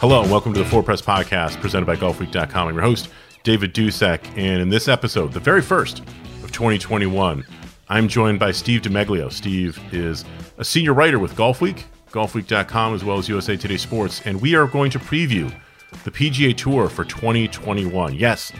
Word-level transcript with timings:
Hello, 0.00 0.22
and 0.22 0.30
welcome 0.30 0.54
to 0.54 0.58
the 0.58 0.64
Four 0.64 0.82
Press 0.82 1.02
Podcast 1.02 1.60
presented 1.60 1.84
by 1.84 1.94
GolfWeek.com. 1.94 2.68
I'm 2.68 2.74
your 2.74 2.82
host, 2.82 3.10
David 3.42 3.74
Dusek, 3.74 4.24
and 4.34 4.62
in 4.62 4.70
this 4.70 4.88
episode, 4.88 5.34
the 5.34 5.40
very 5.40 5.60
first 5.60 5.98
of 6.42 6.50
2021, 6.52 7.44
I'm 7.90 8.08
joined 8.08 8.38
by 8.38 8.50
Steve 8.50 8.80
DiMeglio. 8.80 9.30
Steve 9.30 9.78
is 9.92 10.24
a 10.56 10.64
senior 10.64 10.94
writer 10.94 11.18
with 11.18 11.34
GolfWeek, 11.36 11.82
GolfWeek.com, 12.12 12.94
as 12.94 13.04
well 13.04 13.18
as 13.18 13.28
USA 13.28 13.58
Today 13.58 13.76
Sports, 13.76 14.22
and 14.24 14.40
we 14.40 14.54
are 14.54 14.66
going 14.66 14.90
to 14.90 14.98
preview 14.98 15.54
the 16.04 16.10
PGA 16.10 16.56
Tour 16.56 16.88
for 16.88 17.04
2021. 17.04 18.14
Yes, 18.14 18.54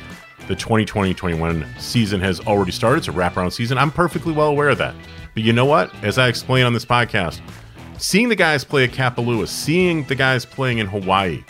the 0.47 0.55
2020-21 0.55 1.81
season 1.81 2.21
has 2.21 2.41
already 2.41 2.73
started. 2.73 2.99
It's 2.99 3.09
a 3.09 3.13
wraparound 3.13 3.55
season. 3.55 3.79
I'm 3.79 3.91
perfectly 3.91 4.35
well 4.35 4.49
aware 4.49 4.69
of 4.69 4.77
that. 4.77 4.95
But 5.33 5.45
you 5.45 5.55
know 5.55 5.65
what? 5.65 5.91
As 6.05 6.19
I 6.19 6.29
explain 6.29 6.67
on 6.67 6.75
this 6.75 6.85
podcast, 6.85 7.41
seeing 8.01 8.31
the 8.31 8.37
guys 8.37 8.65
play 8.65 8.85
at 8.85 8.91
Kapalua, 8.91 9.47
seeing 9.47 10.05
the 10.05 10.15
guys 10.15 10.45
playing 10.45 10.79
in 10.79 10.87
Hawaii, 10.87 11.45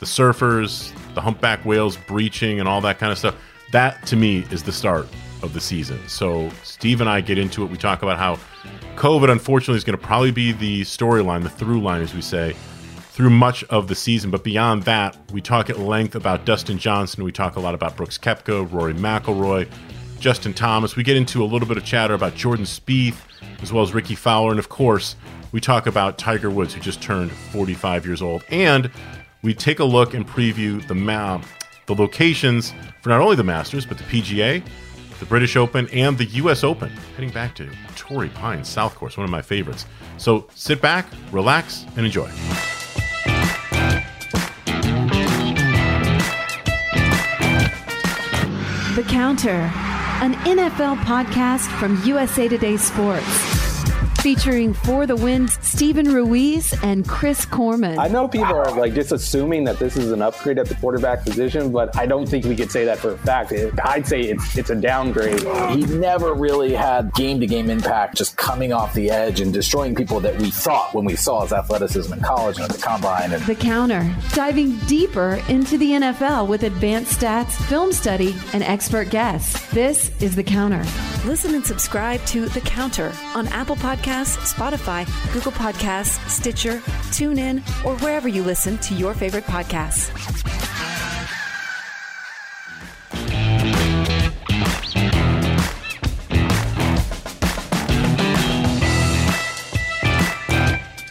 the 0.00 0.06
surfers, 0.06 0.92
the 1.14 1.20
humpback 1.20 1.64
whales 1.64 1.96
breaching, 2.08 2.58
and 2.58 2.68
all 2.68 2.80
that 2.80 2.98
kind 2.98 3.12
of 3.12 3.18
stuff, 3.18 3.36
that 3.70 4.04
to 4.06 4.16
me 4.16 4.44
is 4.50 4.62
the 4.62 4.72
start 4.72 5.06
of 5.42 5.52
the 5.52 5.60
season. 5.60 5.98
So 6.08 6.50
Steve 6.62 7.00
and 7.00 7.08
I 7.08 7.20
get 7.20 7.38
into 7.38 7.64
it. 7.64 7.70
We 7.70 7.76
talk 7.76 8.02
about 8.02 8.18
how 8.18 8.38
COVID, 8.96 9.30
unfortunately, 9.30 9.76
is 9.76 9.84
going 9.84 9.98
to 9.98 10.04
probably 10.04 10.32
be 10.32 10.52
the 10.52 10.82
storyline, 10.82 11.42
the 11.42 11.48
through 11.48 11.80
line, 11.80 12.02
as 12.02 12.12
we 12.12 12.22
say, 12.22 12.56
through 13.12 13.30
much 13.30 13.62
of 13.64 13.86
the 13.86 13.94
season. 13.94 14.30
But 14.30 14.42
beyond 14.42 14.82
that, 14.84 15.16
we 15.32 15.40
talk 15.40 15.70
at 15.70 15.78
length 15.78 16.16
about 16.16 16.44
Dustin 16.44 16.78
Johnson. 16.78 17.22
We 17.22 17.32
talk 17.32 17.54
a 17.54 17.60
lot 17.60 17.74
about 17.74 17.96
Brooks 17.96 18.18
Koepka, 18.18 18.72
Rory 18.72 18.94
McIlroy, 18.94 19.70
Justin 20.18 20.54
Thomas. 20.54 20.96
We 20.96 21.04
get 21.04 21.16
into 21.16 21.44
a 21.44 21.46
little 21.46 21.68
bit 21.68 21.76
of 21.76 21.84
chatter 21.84 22.14
about 22.14 22.34
Jordan 22.34 22.64
Spieth, 22.64 23.16
as 23.62 23.72
well 23.72 23.84
as 23.84 23.94
Rickie 23.94 24.16
Fowler, 24.16 24.50
and 24.50 24.58
of 24.58 24.68
course, 24.68 25.14
we 25.54 25.60
talk 25.60 25.86
about 25.86 26.18
Tiger 26.18 26.50
Woods, 26.50 26.74
who 26.74 26.80
just 26.80 27.00
turned 27.00 27.30
45 27.30 28.04
years 28.04 28.20
old, 28.20 28.44
and 28.50 28.90
we 29.42 29.54
take 29.54 29.78
a 29.78 29.84
look 29.84 30.12
and 30.12 30.26
preview 30.26 30.84
the 30.88 30.96
map, 30.96 31.46
the 31.86 31.94
locations 31.94 32.74
for 33.02 33.10
not 33.10 33.20
only 33.20 33.36
the 33.36 33.44
Masters 33.44 33.86
but 33.86 33.96
the 33.96 34.02
PGA, 34.02 34.64
the 35.20 35.26
British 35.26 35.54
Open, 35.54 35.88
and 35.90 36.18
the 36.18 36.24
U.S. 36.24 36.64
Open. 36.64 36.90
Heading 37.14 37.30
back 37.30 37.54
to 37.54 37.70
Torrey 37.94 38.30
Pines 38.30 38.68
South 38.68 38.96
Course, 38.96 39.16
one 39.16 39.22
of 39.22 39.30
my 39.30 39.42
favorites. 39.42 39.86
So 40.16 40.48
sit 40.56 40.82
back, 40.82 41.06
relax, 41.30 41.86
and 41.96 42.04
enjoy. 42.04 42.28
The 48.96 49.04
Counter, 49.08 49.70
an 50.20 50.34
NFL 50.34 50.96
podcast 51.04 51.70
from 51.78 52.02
USA 52.04 52.48
Today 52.48 52.76
Sports 52.76 53.63
featuring 54.24 54.72
For 54.72 55.04
the 55.04 55.16
Win's 55.16 55.58
Steven 55.60 56.10
Ruiz 56.10 56.72
and 56.82 57.06
Chris 57.06 57.44
Korman. 57.44 57.98
I 57.98 58.08
know 58.08 58.26
people 58.26 58.54
are 58.54 58.72
like 58.72 58.94
just 58.94 59.12
assuming 59.12 59.64
that 59.64 59.78
this 59.78 59.98
is 59.98 60.12
an 60.12 60.22
upgrade 60.22 60.58
at 60.58 60.66
the 60.66 60.74
quarterback 60.76 61.26
position, 61.26 61.70
but 61.70 61.94
I 61.94 62.06
don't 62.06 62.26
think 62.26 62.46
we 62.46 62.56
could 62.56 62.70
say 62.70 62.86
that 62.86 62.96
for 62.96 63.12
a 63.12 63.18
fact. 63.18 63.52
I'd 63.84 64.06
say 64.06 64.22
it's 64.22 64.56
it's 64.56 64.70
a 64.70 64.76
downgrade. 64.76 65.42
He 65.72 65.84
never 65.98 66.32
really 66.32 66.72
had 66.72 67.12
game 67.12 67.38
to 67.40 67.46
game 67.46 67.68
impact, 67.68 68.16
just 68.16 68.38
coming 68.38 68.72
off 68.72 68.94
the 68.94 69.10
edge 69.10 69.40
and 69.42 69.52
destroying 69.52 69.94
people 69.94 70.20
that 70.20 70.38
we 70.38 70.50
thought 70.50 70.94
when 70.94 71.04
we 71.04 71.16
saw 71.16 71.42
his 71.42 71.52
athleticism 71.52 72.10
in 72.10 72.20
college 72.20 72.56
and 72.56 72.64
at 72.64 72.70
the 72.70 72.82
combine. 72.82 73.30
And 73.30 73.44
the 73.44 73.54
counter, 73.54 74.10
diving 74.32 74.78
deeper 74.86 75.38
into 75.50 75.76
the 75.76 75.90
NFL 75.90 76.48
with 76.48 76.62
advanced 76.62 77.20
stats, 77.20 77.50
film 77.68 77.92
study, 77.92 78.34
and 78.54 78.62
expert 78.62 79.10
guests. 79.10 79.70
This 79.72 80.10
is 80.22 80.34
the 80.34 80.42
counter. 80.42 80.82
Listen 81.26 81.54
and 81.54 81.66
subscribe 81.66 82.24
to 82.26 82.48
the 82.48 82.62
counter 82.62 83.12
on 83.34 83.48
Apple 83.48 83.76
Podcasts 83.76 84.13
Podcasts, 84.14 84.54
Spotify, 84.54 85.32
Google 85.32 85.50
Podcasts, 85.50 86.28
Stitcher, 86.30 86.78
TuneIn, 87.10 87.58
or 87.84 87.96
wherever 87.98 88.28
you 88.28 88.44
listen 88.44 88.78
to 88.78 88.94
your 88.94 89.12
favorite 89.12 89.42
podcasts. 89.42 90.12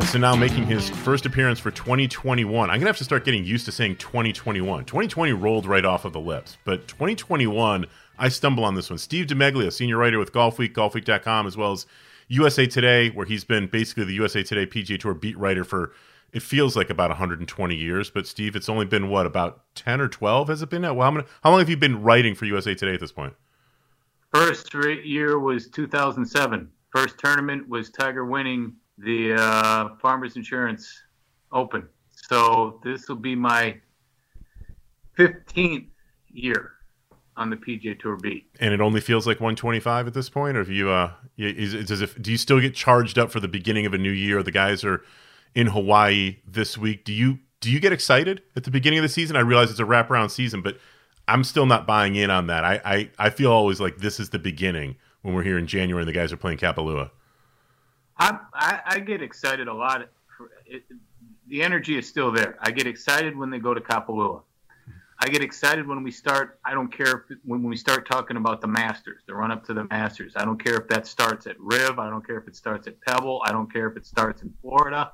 So 0.07 0.17
now 0.19 0.35
making 0.37 0.65
his 0.67 0.89
first 0.89 1.25
appearance 1.25 1.59
for 1.59 1.71
2021. 1.71 2.69
I'm 2.69 2.75
going 2.75 2.81
to 2.81 2.87
have 2.87 2.97
to 2.99 3.03
start 3.03 3.25
getting 3.25 3.43
used 3.43 3.65
to 3.65 3.73
saying 3.73 3.97
2021. 3.97 4.85
2020 4.85 5.33
rolled 5.33 5.65
right 5.65 5.83
off 5.83 6.05
of 6.05 6.13
the 6.13 6.21
lips, 6.21 6.57
but 6.63 6.87
2021, 6.87 7.85
I 8.17 8.29
stumble 8.29 8.63
on 8.63 8.75
this 8.75 8.89
one. 8.89 8.97
Steve 8.97 9.25
DiMeglio, 9.25 9.67
a 9.67 9.71
senior 9.71 9.97
writer 9.97 10.19
with 10.19 10.31
Golfweek, 10.31 10.71
golfweek.com, 10.71 11.47
as 11.47 11.57
well 11.57 11.73
as 11.73 11.85
USA 12.27 12.65
Today, 12.65 13.09
where 13.09 13.25
he's 13.25 13.43
been 13.43 13.67
basically 13.67 14.05
the 14.05 14.13
USA 14.13 14.43
Today 14.43 14.65
PGA 14.65 14.99
Tour 14.99 15.13
beat 15.13 15.37
writer 15.37 15.63
for 15.63 15.93
it 16.33 16.41
feels 16.41 16.75
like 16.75 16.89
about 16.89 17.09
120 17.11 17.75
years. 17.75 18.09
But 18.09 18.25
Steve, 18.27 18.55
it's 18.55 18.67
only 18.67 18.85
been 18.85 19.09
what 19.09 19.25
about 19.25 19.63
10 19.75 20.01
or 20.01 20.07
12? 20.07 20.47
Has 20.49 20.61
it 20.61 20.69
been? 20.69 20.81
Well, 20.81 21.01
how, 21.01 21.11
many, 21.11 21.27
how 21.43 21.51
long 21.51 21.59
have 21.59 21.69
you 21.69 21.77
been 21.77 22.01
writing 22.01 22.33
for 22.35 22.45
USA 22.45 22.73
Today 22.73 22.95
at 22.95 22.99
this 22.99 23.11
point? 23.11 23.33
First 24.33 24.73
year 24.73 25.37
was 25.37 25.69
2007. 25.69 26.69
First 26.89 27.19
tournament 27.19 27.69
was 27.69 27.91
Tiger 27.91 28.25
winning 28.25 28.73
the 28.97 29.35
uh, 29.35 29.95
Farmers 30.01 30.35
Insurance 30.35 31.03
Open. 31.51 31.87
So 32.09 32.79
this 32.83 33.07
will 33.07 33.15
be 33.15 33.35
my 33.35 33.79
15th 35.17 35.87
year 36.29 36.72
on 37.35 37.49
the 37.49 37.55
PGA 37.55 37.99
Tour 37.99 38.17
beat. 38.17 38.47
And 38.59 38.73
it 38.73 38.81
only 38.81 39.01
feels 39.01 39.25
like 39.25 39.37
125 39.37 40.07
at 40.07 40.13
this 40.13 40.29
point, 40.29 40.57
or 40.57 40.61
if 40.61 40.69
you 40.69 40.89
uh, 40.89 41.11
is, 41.37 41.73
is 41.73 41.91
as 41.91 42.01
if 42.01 42.21
do 42.21 42.31
you 42.31 42.37
still 42.37 42.59
get 42.59 42.75
charged 42.75 43.17
up 43.17 43.31
for 43.31 43.39
the 43.39 43.47
beginning 43.47 43.85
of 43.85 43.93
a 43.93 43.97
new 43.97 44.11
year? 44.11 44.43
The 44.43 44.51
guys 44.51 44.83
are 44.83 45.03
in 45.55 45.67
Hawaii 45.67 46.37
this 46.47 46.77
week. 46.77 47.05
Do 47.05 47.13
you 47.13 47.39
do 47.59 47.71
you 47.71 47.79
get 47.79 47.93
excited 47.93 48.41
at 48.55 48.63
the 48.65 48.71
beginning 48.71 48.99
of 48.99 49.03
the 49.03 49.09
season? 49.09 49.35
I 49.35 49.39
realize 49.39 49.71
it's 49.71 49.79
a 49.79 49.85
wraparound 49.85 50.31
season, 50.31 50.61
but 50.61 50.77
I'm 51.27 51.43
still 51.43 51.65
not 51.65 51.87
buying 51.87 52.15
in 52.15 52.29
on 52.29 52.47
that. 52.47 52.63
I 52.63 52.81
I, 52.85 53.09
I 53.17 53.29
feel 53.29 53.51
always 53.51 53.79
like 53.79 53.97
this 53.97 54.19
is 54.19 54.29
the 54.29 54.39
beginning 54.39 54.97
when 55.21 55.33
we're 55.33 55.43
here 55.43 55.57
in 55.57 55.67
January 55.67 56.01
and 56.01 56.09
the 56.09 56.13
guys 56.13 56.31
are 56.31 56.37
playing 56.37 56.59
Kapalua. 56.59 57.11
I 58.17 58.37
I, 58.53 58.79
I 58.85 58.99
get 58.99 59.21
excited 59.21 59.67
a 59.67 59.73
lot. 59.73 60.07
For, 60.37 60.49
it, 60.65 60.83
the 61.47 61.61
energy 61.61 61.97
is 61.97 62.07
still 62.07 62.31
there. 62.31 62.57
I 62.61 62.71
get 62.71 62.87
excited 62.87 63.35
when 63.35 63.49
they 63.49 63.59
go 63.59 63.73
to 63.73 63.81
Kapalua. 63.81 64.41
I 65.19 65.29
get 65.29 65.41
excited 65.41 65.87
when 65.87 66.03
we 66.03 66.11
start. 66.11 66.59
I 66.65 66.73
don't 66.73 66.91
care 66.91 67.25
if, 67.29 67.37
when 67.45 67.63
we 67.63 67.77
start 67.77 68.07
talking 68.07 68.37
about 68.37 68.61
the 68.61 68.67
Masters, 68.67 69.21
the 69.27 69.33
run 69.33 69.51
up 69.51 69.63
to 69.65 69.73
the 69.73 69.85
Masters. 69.85 70.33
I 70.35 70.43
don't 70.43 70.61
care 70.61 70.75
if 70.75 70.87
that 70.89 71.07
starts 71.07 71.47
at 71.47 71.59
Riv. 71.59 71.99
I 71.99 72.09
don't 72.09 72.25
care 72.25 72.37
if 72.37 72.47
it 72.47 72.55
starts 72.55 72.87
at 72.87 72.99
Pebble. 73.01 73.41
I 73.45 73.51
don't 73.51 73.71
care 73.71 73.87
if 73.87 73.95
it 73.95 74.05
starts 74.05 74.41
in 74.41 74.53
Florida. 74.61 75.13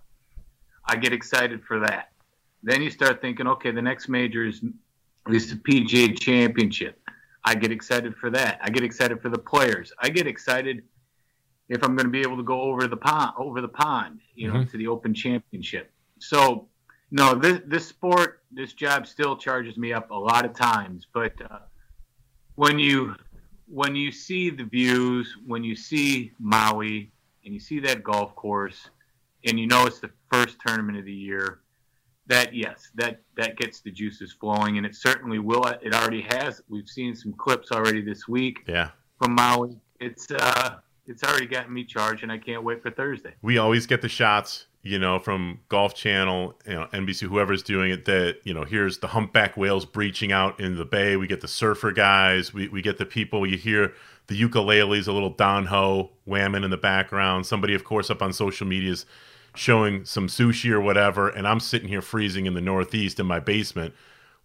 I 0.86 0.96
get 0.96 1.14
excited 1.14 1.64
for 1.64 1.80
that. 1.82 2.12
Then 2.64 2.82
you 2.82 2.90
start 2.90 3.22
thinking, 3.22 3.48
okay, 3.48 3.72
the 3.72 3.82
next 3.82 4.10
major 4.10 4.46
is, 4.46 4.62
is 5.30 5.50
the 5.50 5.56
PGA 5.58 6.18
Championship. 6.20 7.00
I 7.44 7.56
get 7.56 7.72
excited 7.72 8.16
for 8.16 8.30
that. 8.32 8.60
I 8.62 8.70
get 8.70 8.84
excited 8.84 9.22
for 9.22 9.30
the 9.30 9.38
players. 9.38 9.94
I 10.00 10.10
get 10.10 10.28
excited 10.28 10.84
if 11.70 11.84
I'm 11.84 11.96
going 11.96 12.06
to 12.06 12.12
be 12.12 12.22
able 12.22 12.38
to 12.38 12.44
go 12.44 12.62
over 12.62 12.88
the 12.88 12.98
pond, 12.98 13.34
over 13.38 13.62
the 13.62 13.68
pond, 13.68 14.20
you 14.34 14.48
know, 14.48 14.56
mm-hmm. 14.56 14.72
to 14.72 14.78
the 14.78 14.88
Open 14.88 15.14
Championship. 15.14 15.92
So 16.20 16.68
no, 17.12 17.36
this 17.36 17.62
this 17.66 17.88
sport, 17.88 18.42
this 18.52 18.74
job 18.74 19.08
still 19.08 19.36
charges 19.36 19.78
me 19.78 19.94
up 19.94 20.12
a 20.12 20.16
lot 20.16 20.46
of 20.46 20.54
times. 20.54 21.08
But 21.14 21.34
uh, 21.50 21.60
when 22.56 22.78
you 22.78 23.16
when 23.68 23.96
you 23.96 24.12
see 24.12 24.50
the 24.50 24.64
views, 24.64 25.36
when 25.46 25.64
you 25.64 25.76
see 25.76 26.32
Maui, 26.40 27.12
and 27.44 27.54
you 27.54 27.60
see 27.60 27.80
that 27.80 28.04
golf 28.04 28.36
course, 28.36 28.90
and 29.46 29.60
you 29.60 29.68
know 29.68 29.86
it's 29.86 30.00
the 30.00 30.12
first 30.32 30.58
tournament 30.66 30.98
of 30.98 31.06
the 31.06 31.14
year, 31.14 31.60
that 32.28 32.54
yes, 32.54 32.92
that 32.96 33.22
that 33.38 33.58
gets 33.58 33.82
the 33.82 33.92
juices 33.92 34.32
flowing, 34.32 34.78
and 34.78 34.86
it 34.86 34.96
certainly 34.96 35.40
will. 35.40 35.66
It 35.66 35.94
already 35.94 36.26
has. 36.30 36.62
We've 36.70 36.88
seen 36.88 37.16
some 37.16 37.34
clips 37.34 37.72
already 37.72 38.02
this 38.02 38.28
week. 38.28 38.60
Yeah. 38.68 38.92
From 39.22 39.34
Maui, 39.34 39.78
it's 40.00 40.30
uh, 40.32 40.78
it's 41.08 41.24
already 41.24 41.48
gotten 41.48 41.74
me 41.74 41.84
charged, 41.84 42.22
and 42.22 42.32
I 42.32 42.38
can't 42.38 42.64
wait 42.64 42.84
for 42.84 42.92
Thursday. 42.92 43.34
We 43.42 43.58
always 43.58 43.88
get 43.88 44.02
the 44.02 44.10
shots 44.10 44.68
you 44.82 44.98
know, 44.98 45.20
from 45.20 45.60
Golf 45.68 45.94
Channel, 45.94 46.54
you 46.66 46.74
know, 46.74 46.88
NBC, 46.94 47.28
whoever's 47.28 47.64
doing 47.64 47.92
it, 47.92 48.06
that, 48.06 48.38
you 48.44 48.54
know, 48.54 48.64
here's 48.64 49.00
the 49.00 49.08
humpback 49.08 49.58
whales 49.58 49.86
breaching 49.86 50.32
out 50.32 50.60
in 50.60 50.78
the 50.78 50.86
bay. 50.86 51.18
We 51.18 51.28
get 51.28 51.42
the 51.42 51.48
surfer 51.48 51.92
guys. 51.92 52.54
We, 52.54 52.70
we 52.70 52.82
get 52.82 52.98
the 52.98 53.06
people. 53.06 53.46
You 53.46 53.58
hear 53.58 53.94
the 54.28 54.36
ukulele's 54.36 55.08
a 55.08 55.12
little 55.12 55.32
Don 55.32 55.66
Ho 55.66 56.12
whamming 56.28 56.64
in 56.64 56.72
the 56.72 56.78
background. 56.78 57.46
Somebody, 57.46 57.74
of 57.74 57.84
course, 57.84 58.10
up 58.10 58.22
on 58.22 58.32
social 58.32 58.66
media 58.66 58.92
is 58.92 59.06
showing 59.56 60.06
some 60.06 60.28
sushi 60.28 60.72
or 60.72 60.80
whatever, 60.80 61.28
and 61.28 61.48
I'm 61.48 61.60
sitting 61.60 61.90
here 61.90 62.02
freezing 62.02 62.46
in 62.46 62.54
the 62.54 62.62
Northeast 62.62 63.20
in 63.20 63.26
my 63.26 63.40
basement, 63.40 63.94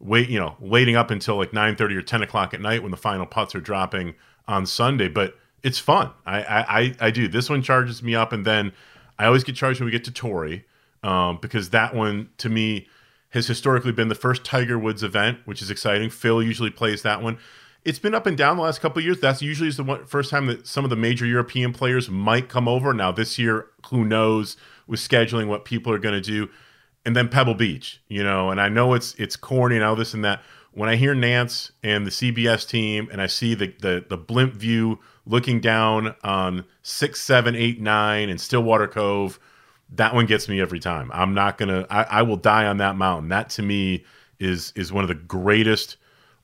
wait, 0.00 0.28
you 0.28 0.40
know, 0.40 0.56
waiting 0.58 0.96
up 0.96 1.10
until 1.10 1.36
like 1.36 1.52
9:30 1.52 1.96
or 1.96 2.02
10 2.02 2.22
o'clock 2.22 2.54
at 2.54 2.60
night 2.60 2.82
when 2.82 2.90
the 2.90 2.96
final 2.96 3.26
putts 3.26 3.54
are 3.54 3.60
dropping 3.60 4.14
on 4.48 4.66
Sunday. 4.66 5.08
But 5.08 5.38
it's 5.62 5.78
fun. 5.78 6.10
I 6.26 6.40
I, 6.40 6.94
I 7.00 7.10
do. 7.10 7.28
This 7.28 7.48
one 7.48 7.62
charges 7.62 8.02
me 8.02 8.14
up, 8.14 8.32
and 8.32 8.44
then 8.44 8.72
I 9.18 9.26
always 9.26 9.44
get 9.44 9.56
charged 9.56 9.80
when 9.80 9.86
we 9.86 9.92
get 9.92 10.04
to 10.04 10.10
Torrey 10.10 10.64
um, 11.02 11.38
because 11.40 11.70
that 11.70 11.94
one 11.94 12.30
to 12.38 12.48
me 12.48 12.88
has 13.30 13.46
historically 13.46 13.92
been 13.92 14.08
the 14.08 14.14
first 14.14 14.44
Tiger 14.44 14.78
Woods 14.78 15.02
event, 15.02 15.38
which 15.44 15.60
is 15.60 15.70
exciting. 15.70 16.08
Phil 16.10 16.42
usually 16.42 16.70
plays 16.70 17.02
that 17.02 17.22
one. 17.22 17.38
It's 17.84 17.98
been 17.98 18.14
up 18.14 18.26
and 18.26 18.36
down 18.36 18.56
the 18.56 18.62
last 18.62 18.80
couple 18.80 19.02
years. 19.02 19.20
That's 19.20 19.42
usually 19.42 19.70
the 19.70 19.82
one, 19.82 20.06
first 20.06 20.30
time 20.30 20.46
that 20.46 20.66
some 20.66 20.84
of 20.84 20.90
the 20.90 20.96
major 20.96 21.26
European 21.26 21.72
players 21.72 22.08
might 22.08 22.48
come 22.48 22.66
over. 22.66 22.94
Now 22.94 23.12
this 23.12 23.38
year, 23.38 23.66
who 23.88 24.04
knows 24.04 24.56
with 24.86 25.00
scheduling 25.00 25.48
what 25.48 25.64
people 25.64 25.92
are 25.92 25.98
going 25.98 26.14
to 26.14 26.20
do, 26.20 26.48
and 27.04 27.14
then 27.14 27.28
Pebble 27.28 27.54
Beach, 27.54 28.00
you 28.08 28.22
know. 28.22 28.50
And 28.50 28.60
I 28.60 28.68
know 28.68 28.94
it's 28.94 29.14
it's 29.16 29.36
corny 29.36 29.76
and 29.76 29.84
all 29.84 29.96
this 29.96 30.14
and 30.14 30.24
that. 30.24 30.42
When 30.72 30.88
I 30.88 30.96
hear 30.96 31.14
Nantz 31.14 31.70
and 31.82 32.06
the 32.06 32.10
CBS 32.10 32.66
team, 32.66 33.08
and 33.12 33.20
I 33.20 33.26
see 33.26 33.54
the 33.54 33.74
the, 33.80 34.04
the 34.08 34.16
blimp 34.16 34.54
view 34.54 35.00
looking 35.26 35.60
down 35.60 36.14
on 36.22 36.64
six, 36.82 37.20
seven, 37.20 37.54
eight, 37.54 37.80
nine, 37.80 38.28
and 38.28 38.40
Stillwater 38.40 38.88
Cove 38.88 39.38
that 39.92 40.14
one 40.14 40.26
gets 40.26 40.48
me 40.48 40.60
every 40.60 40.80
time. 40.80 41.10
I'm 41.12 41.34
not 41.34 41.58
gonna. 41.58 41.86
I, 41.90 42.04
I, 42.04 42.22
will 42.22 42.36
die 42.36 42.66
on 42.66 42.78
that 42.78 42.96
mountain. 42.96 43.28
That 43.28 43.50
to 43.50 43.62
me 43.62 44.04
is 44.38 44.72
is 44.76 44.92
one 44.92 45.04
of 45.04 45.08
the 45.08 45.14
greatest 45.14 45.96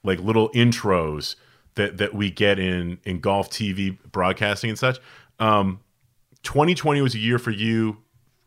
like 0.03 0.19
little 0.21 0.51
intros 0.51 1.37
that 1.75 1.99
that 1.99 2.15
we 2.15 2.31
get 2.31 2.59
in 2.59 2.99
in 3.05 3.21
golf 3.21 3.51
TV 3.51 3.99
broadcasting 4.13 4.71
and 4.71 4.79
such. 4.79 4.99
Um, 5.39 5.81
2020 6.43 7.01
was 7.01 7.15
a 7.15 7.19
year 7.19 7.39
for 7.39 7.51
you, 7.51 7.99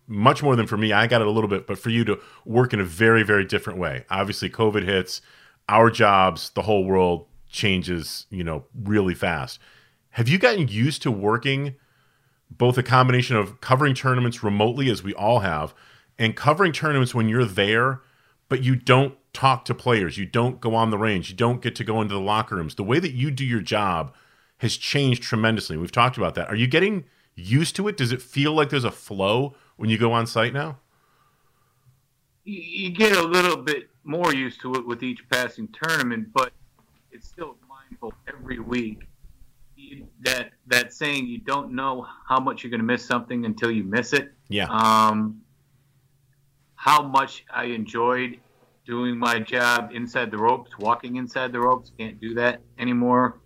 much 0.08 0.42
more 0.42 0.56
than 0.56 0.68
for 0.68 0.78
me. 0.78 0.94
I 0.94 1.08
got 1.08 1.22
it 1.22 1.28
a 1.28 1.32
little 1.32 1.50
bit, 1.50 1.68
but 1.68 1.78
for 1.78 1.90
you 1.90 2.04
to 2.06 2.20
work 2.46 2.74
in 2.74 2.80
a 2.80 2.86
very 2.86 3.24
very 3.24 3.46
different 3.46 3.80
way. 3.80 4.06
Obviously, 4.10 4.50
COVID 4.50 4.84
hits, 4.84 5.22
our 5.68 5.90
jobs, 5.90 6.52
the 6.52 6.62
whole 6.62 6.86
world 6.86 7.28
changes. 7.50 8.26
You 8.30 8.44
know, 8.44 8.66
really 8.84 9.16
fast. 9.16 9.60
Have 10.14 10.28
you 10.28 10.38
gotten 10.38 10.68
used 10.68 11.02
to 11.04 11.12
working? 11.12 11.76
both 12.58 12.78
a 12.78 12.84
combination 12.84 13.36
of 13.36 13.62
covering 13.62 13.96
tournaments 13.96 14.44
remotely, 14.44 14.90
as 14.90 15.04
we 15.04 15.14
all 15.14 15.40
have, 15.40 15.74
and 16.18 16.36
covering 16.36 16.72
tournaments 16.72 17.14
when 17.14 17.28
you're 17.28 17.46
there, 17.46 18.02
but 18.50 18.64
you 18.64 18.76
don't 18.76 19.16
talk 19.34 19.66
to 19.66 19.74
players, 19.74 20.18
you 20.18 20.26
don't 20.26 20.62
go 20.62 20.76
on 20.76 20.92
the 20.92 20.98
range, 20.98 21.30
you 21.30 21.36
don't 21.36 21.62
get 21.62 21.76
to 21.76 21.84
go 21.84 22.02
into 22.02 22.14
the 22.14 22.20
locker 22.20 22.56
rooms. 22.56 22.76
The 22.76 22.84
way 22.84 23.00
that 23.00 23.14
you 23.14 23.32
do 23.32 23.46
your 23.46 23.62
job 23.62 24.14
has 24.60 24.78
changed 24.78 25.24
tremendously. 25.24 25.78
We've 25.78 25.92
talked 25.92 26.18
about 26.18 26.36
that. 26.36 26.50
Are 26.50 26.56
you 26.56 26.68
getting 26.68 27.06
used 27.36 27.76
to 27.78 27.88
it? 27.88 27.98
Does 27.98 28.12
it 28.12 28.22
feel 28.22 28.54
like 28.54 28.70
there's 28.70 28.84
a 28.84 28.92
flow 28.92 29.56
when 29.78 29.90
you 29.90 29.98
go 29.98 30.12
on 30.14 30.28
site 30.28 30.54
now? 30.54 30.78
You 32.46 32.92
get 32.92 33.18
a 33.18 33.24
little 33.24 33.58
bit 33.58 33.90
more 34.04 34.34
used 34.34 34.62
to 34.62 34.76
it 34.76 34.86
with 34.86 35.02
each 35.02 35.28
passing 35.30 35.70
tournament, 35.70 36.28
but 36.34 36.52
it's 37.12 37.28
still 37.28 37.56
mindful 37.68 38.14
every 38.28 38.60
week 38.60 39.08
that 40.22 40.52
that 40.68 40.94
saying 40.94 41.28
you 41.28 41.40
don't 41.40 41.74
know 41.74 42.06
how 42.28 42.40
much 42.40 42.64
you're 42.64 42.72
going 42.72 42.80
to 42.80 42.86
miss 42.86 43.06
something 43.06 43.46
until 43.46 43.72
you 43.72 43.84
miss 43.84 44.14
it. 44.14 44.32
Yeah. 44.50 44.68
Um, 44.70 45.42
how 46.76 47.02
much 47.02 47.46
I 47.54 47.66
enjoyed 47.66 48.40
doing 48.86 49.18
my 49.18 49.40
job 49.40 49.92
inside 49.94 50.32
the 50.32 50.38
ropes, 50.38 50.78
walking 50.78 51.16
inside 51.16 51.52
the 51.52 51.60
ropes. 51.60 51.92
Can't 51.98 52.20
do 52.20 52.34
that 52.36 52.62
anymore. 52.78 53.40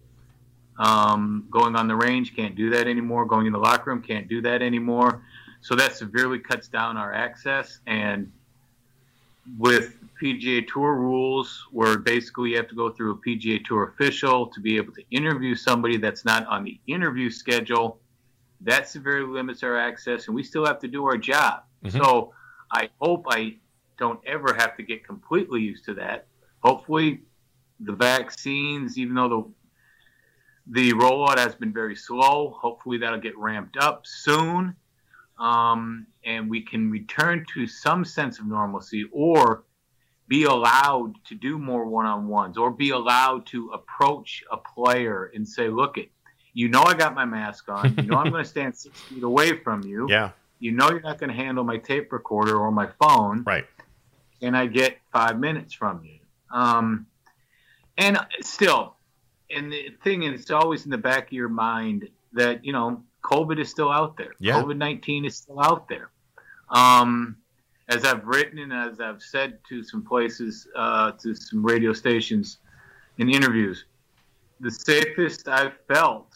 Um, 0.79 1.47
going 1.49 1.75
on 1.75 1.88
the 1.88 1.95
range, 1.95 2.35
can't 2.35 2.55
do 2.55 2.69
that 2.71 2.88
anymore. 2.88 3.25
Going 3.25 3.47
in 3.47 3.53
the 3.53 3.59
locker 3.59 3.91
room, 3.91 4.01
can't 4.01 4.27
do 4.27 4.41
that 4.41 4.61
anymore. 4.61 5.23
So 5.61 5.75
that 5.75 5.95
severely 5.95 6.39
cuts 6.39 6.67
down 6.67 6.97
our 6.97 7.13
access. 7.13 7.79
And 7.88 8.31
with 9.57 9.95
PGA 10.21 10.67
Tour 10.67 10.95
rules 10.95 11.65
where 11.71 11.97
basically 11.97 12.51
you 12.51 12.57
have 12.57 12.67
to 12.69 12.75
go 12.75 12.89
through 12.89 13.11
a 13.11 13.17
PGA 13.17 13.63
Tour 13.63 13.89
official 13.89 14.47
to 14.47 14.59
be 14.59 14.77
able 14.77 14.94
to 14.94 15.03
interview 15.11 15.55
somebody 15.55 15.97
that's 15.97 16.25
not 16.25 16.45
on 16.47 16.63
the 16.63 16.79
interview 16.88 17.29
schedule. 17.29 17.99
That 18.61 18.89
severely 18.89 19.27
limits 19.31 19.61
our 19.63 19.77
access, 19.77 20.27
and 20.27 20.35
we 20.35 20.44
still 20.44 20.65
have 20.65 20.79
to 20.79 20.88
do 20.88 21.05
our 21.05 21.17
job. 21.17 21.63
Mm-hmm. 21.83 21.97
So 21.97 22.33
I 22.71 22.89
hope 22.99 23.25
I 23.29 23.57
don't 23.99 24.19
ever 24.25 24.53
have 24.53 24.75
to 24.77 24.83
get 24.83 25.05
completely 25.05 25.61
used 25.61 25.85
to 25.85 25.94
that. 25.95 26.27
Hopefully, 26.61 27.21
the 27.79 27.94
vaccines, 27.94 28.97
even 28.97 29.15
though 29.15 29.29
the 29.29 29.51
the 30.69 30.91
rollout 30.94 31.38
has 31.38 31.55
been 31.55 31.71
very 31.71 31.95
slow, 31.95 32.57
hopefully 32.59 32.97
that'll 32.97 33.19
get 33.19 33.38
ramped 33.38 33.77
up 33.77 34.05
soon, 34.05 34.75
um, 35.39 36.07
and 36.23 36.49
we 36.49 36.61
can 36.61 36.89
return 36.89 37.45
to 37.53 37.67
some 37.67 38.03
sense 38.03 38.39
of 38.39 38.45
normalcy, 38.45 39.05
or 39.11 39.63
be 40.27 40.43
allowed 40.43 41.13
to 41.25 41.35
do 41.35 41.57
more 41.57 41.85
one-on-ones 41.85 42.57
or 42.57 42.69
be 42.69 42.89
allowed 42.89 43.45
to 43.47 43.69
approach 43.69 44.43
a 44.51 44.57
player 44.57 45.31
and 45.33 45.47
say, 45.47 45.69
look 45.69 45.97
it, 45.97 46.09
you 46.53 46.67
know 46.67 46.83
I 46.83 46.95
got 46.95 47.13
my 47.13 47.25
mask 47.25 47.69
on. 47.69 47.95
You 47.97 48.03
know 48.03 48.17
I'm 48.17 48.31
going 48.31 48.43
to 48.43 48.49
stand 48.49 48.75
six 48.75 48.99
feet 49.01 49.23
away 49.23 49.59
from 49.59 49.83
you. 49.83 50.07
Yeah. 50.09 50.31
You 50.59 50.71
know 50.71 50.89
you're 50.89 51.01
not 51.01 51.19
going 51.19 51.29
to 51.29 51.35
handle 51.35 51.63
my 51.63 51.77
tape 51.77 52.11
recorder 52.11 52.57
or 52.57 52.71
my 52.71 52.87
phone. 52.99 53.43
Right. 53.43 53.65
And 54.41 54.57
I 54.57 54.65
get 54.65 54.97
five 55.11 55.39
minutes 55.39 55.73
from 55.73 56.03
you. 56.03 56.19
Um, 56.51 57.07
and 57.97 58.19
still, 58.41 58.95
and 59.49 59.71
the 59.71 59.95
thing 60.03 60.23
is, 60.23 60.41
it's 60.41 60.51
always 60.51 60.85
in 60.85 60.91
the 60.91 60.97
back 60.97 61.27
of 61.27 61.33
your 61.33 61.49
mind 61.49 62.09
that, 62.33 62.65
you 62.65 62.73
know, 62.73 63.03
COVID 63.27 63.59
is 63.59 63.69
still 63.69 63.91
out 63.91 64.15
there. 64.18 64.31
Yeah. 64.39 64.62
COVID 64.62 64.77
19 64.77 65.25
is 65.25 65.35
still 65.35 65.59
out 65.59 65.89
there. 65.89 66.12
Um, 66.69 67.38
as 67.89 68.03
I've 68.06 68.25
written 68.25 68.59
and 68.59 68.74
as 68.74 69.00
I've 69.00 69.21
said 69.21 69.59
to 69.69 69.83
some 69.83 70.03
places, 70.03 70.68
uh, 70.75 71.12
to 71.24 71.35
some 71.35 71.65
radio 71.65 71.94
stations 71.94 72.59
in 73.18 73.29
interviews, 73.29 73.85
the 74.59 74.71
safest 74.71 75.47
I've 75.47 75.77
felt, 75.88 76.33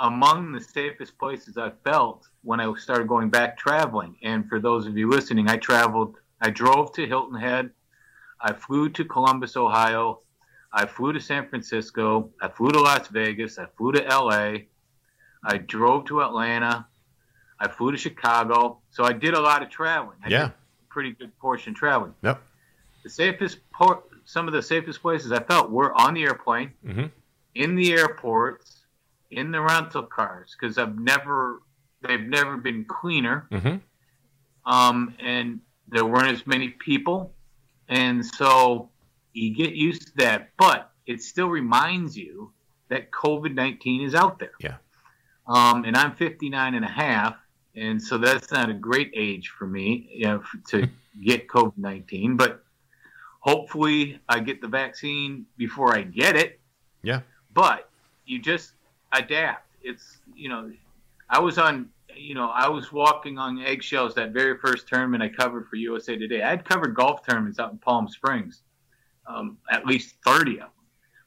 among 0.00 0.52
the 0.52 0.60
safest 0.60 1.18
places 1.18 1.58
I've 1.58 1.78
felt 1.84 2.28
when 2.42 2.60
I 2.60 2.72
started 2.76 3.08
going 3.08 3.28
back 3.28 3.58
traveling. 3.58 4.16
And 4.22 4.48
for 4.48 4.58
those 4.58 4.86
of 4.86 4.96
you 4.96 5.08
listening, 5.10 5.48
I 5.48 5.56
traveled, 5.56 6.16
I 6.40 6.50
drove 6.50 6.92
to 6.94 7.06
Hilton 7.06 7.38
Head, 7.38 7.70
I 8.40 8.52
flew 8.52 8.88
to 8.90 9.04
Columbus, 9.04 9.56
Ohio, 9.56 10.20
I 10.72 10.86
flew 10.86 11.12
to 11.12 11.20
San 11.20 11.48
Francisco, 11.48 12.30
I 12.40 12.48
flew 12.48 12.70
to 12.70 12.80
Las 12.80 13.08
Vegas, 13.08 13.58
I 13.58 13.66
flew 13.76 13.92
to 13.92 14.02
LA, 14.02 14.58
I 15.46 15.58
drove 15.58 16.04
to 16.06 16.22
Atlanta, 16.22 16.86
I 17.58 17.68
flew 17.68 17.92
to 17.92 17.96
Chicago. 17.96 18.80
So 18.90 19.04
I 19.04 19.12
did 19.12 19.34
a 19.34 19.40
lot 19.40 19.62
of 19.62 19.70
traveling. 19.70 20.18
I 20.24 20.28
yeah 20.28 20.50
pretty 20.96 21.12
good 21.12 21.38
portion 21.38 21.74
traveling. 21.74 22.14
Yep. 22.22 22.40
The 23.02 23.10
safest 23.10 23.58
port, 23.70 24.04
some 24.24 24.48
of 24.48 24.54
the 24.54 24.62
safest 24.62 25.02
places 25.02 25.30
I 25.30 25.42
felt 25.42 25.70
were 25.70 25.92
on 25.92 26.14
the 26.14 26.22
airplane, 26.22 26.72
mm-hmm. 26.82 27.08
in 27.54 27.74
the 27.74 27.92
airports, 27.92 28.86
in 29.30 29.50
the 29.50 29.60
rental 29.60 30.04
cars, 30.04 30.56
because 30.58 30.78
I've 30.78 30.98
never, 30.98 31.60
they've 32.00 32.26
never 32.26 32.56
been 32.56 32.86
cleaner. 32.86 33.46
Mm-hmm. 33.52 33.76
Um, 34.72 35.14
and 35.20 35.60
there 35.86 36.06
weren't 36.06 36.28
as 36.28 36.46
many 36.46 36.70
people, 36.70 37.34
and 37.90 38.24
so 38.24 38.88
you 39.34 39.54
get 39.54 39.74
used 39.74 40.06
to 40.06 40.12
that. 40.24 40.48
But 40.56 40.90
it 41.04 41.22
still 41.22 41.48
reminds 41.48 42.16
you 42.16 42.54
that 42.88 43.10
COVID 43.10 43.54
nineteen 43.54 44.00
is 44.00 44.14
out 44.14 44.38
there. 44.38 44.54
Yeah. 44.60 44.76
Um, 45.48 45.84
and 45.84 45.96
I'm 45.96 46.14
59 46.14 46.74
and 46.74 46.84
a 46.84 46.88
half, 46.88 47.36
and 47.76 48.02
so 48.02 48.18
that's 48.18 48.50
not 48.50 48.70
a 48.70 48.74
great 48.74 49.12
age 49.14 49.50
for 49.50 49.66
me 49.66 50.08
you 50.12 50.26
know, 50.26 50.42
to 50.68 50.88
get 51.24 51.46
COVID 51.48 51.76
nineteen. 51.76 52.36
But 52.36 52.64
hopefully, 53.40 54.18
I 54.28 54.40
get 54.40 54.60
the 54.60 54.68
vaccine 54.68 55.46
before 55.56 55.94
I 55.94 56.02
get 56.02 56.36
it. 56.36 56.60
Yeah. 57.02 57.20
But 57.54 57.88
you 58.24 58.38
just 58.38 58.72
adapt. 59.12 59.66
It's 59.82 60.18
you 60.34 60.48
know, 60.48 60.72
I 61.30 61.38
was 61.38 61.58
on 61.58 61.90
you 62.14 62.34
know 62.34 62.50
I 62.50 62.68
was 62.68 62.92
walking 62.92 63.38
on 63.38 63.60
eggshells 63.60 64.14
that 64.14 64.30
very 64.32 64.58
first 64.58 64.88
tournament 64.88 65.22
I 65.22 65.28
covered 65.28 65.68
for 65.68 65.76
USA 65.76 66.16
Today. 66.16 66.42
I 66.42 66.50
had 66.50 66.64
covered 66.64 66.94
golf 66.94 67.24
tournaments 67.26 67.58
out 67.58 67.70
in 67.70 67.78
Palm 67.78 68.08
Springs, 68.08 68.62
um, 69.26 69.58
at 69.70 69.86
least 69.86 70.16
thirty 70.24 70.54
of 70.54 70.58
them. 70.58 70.70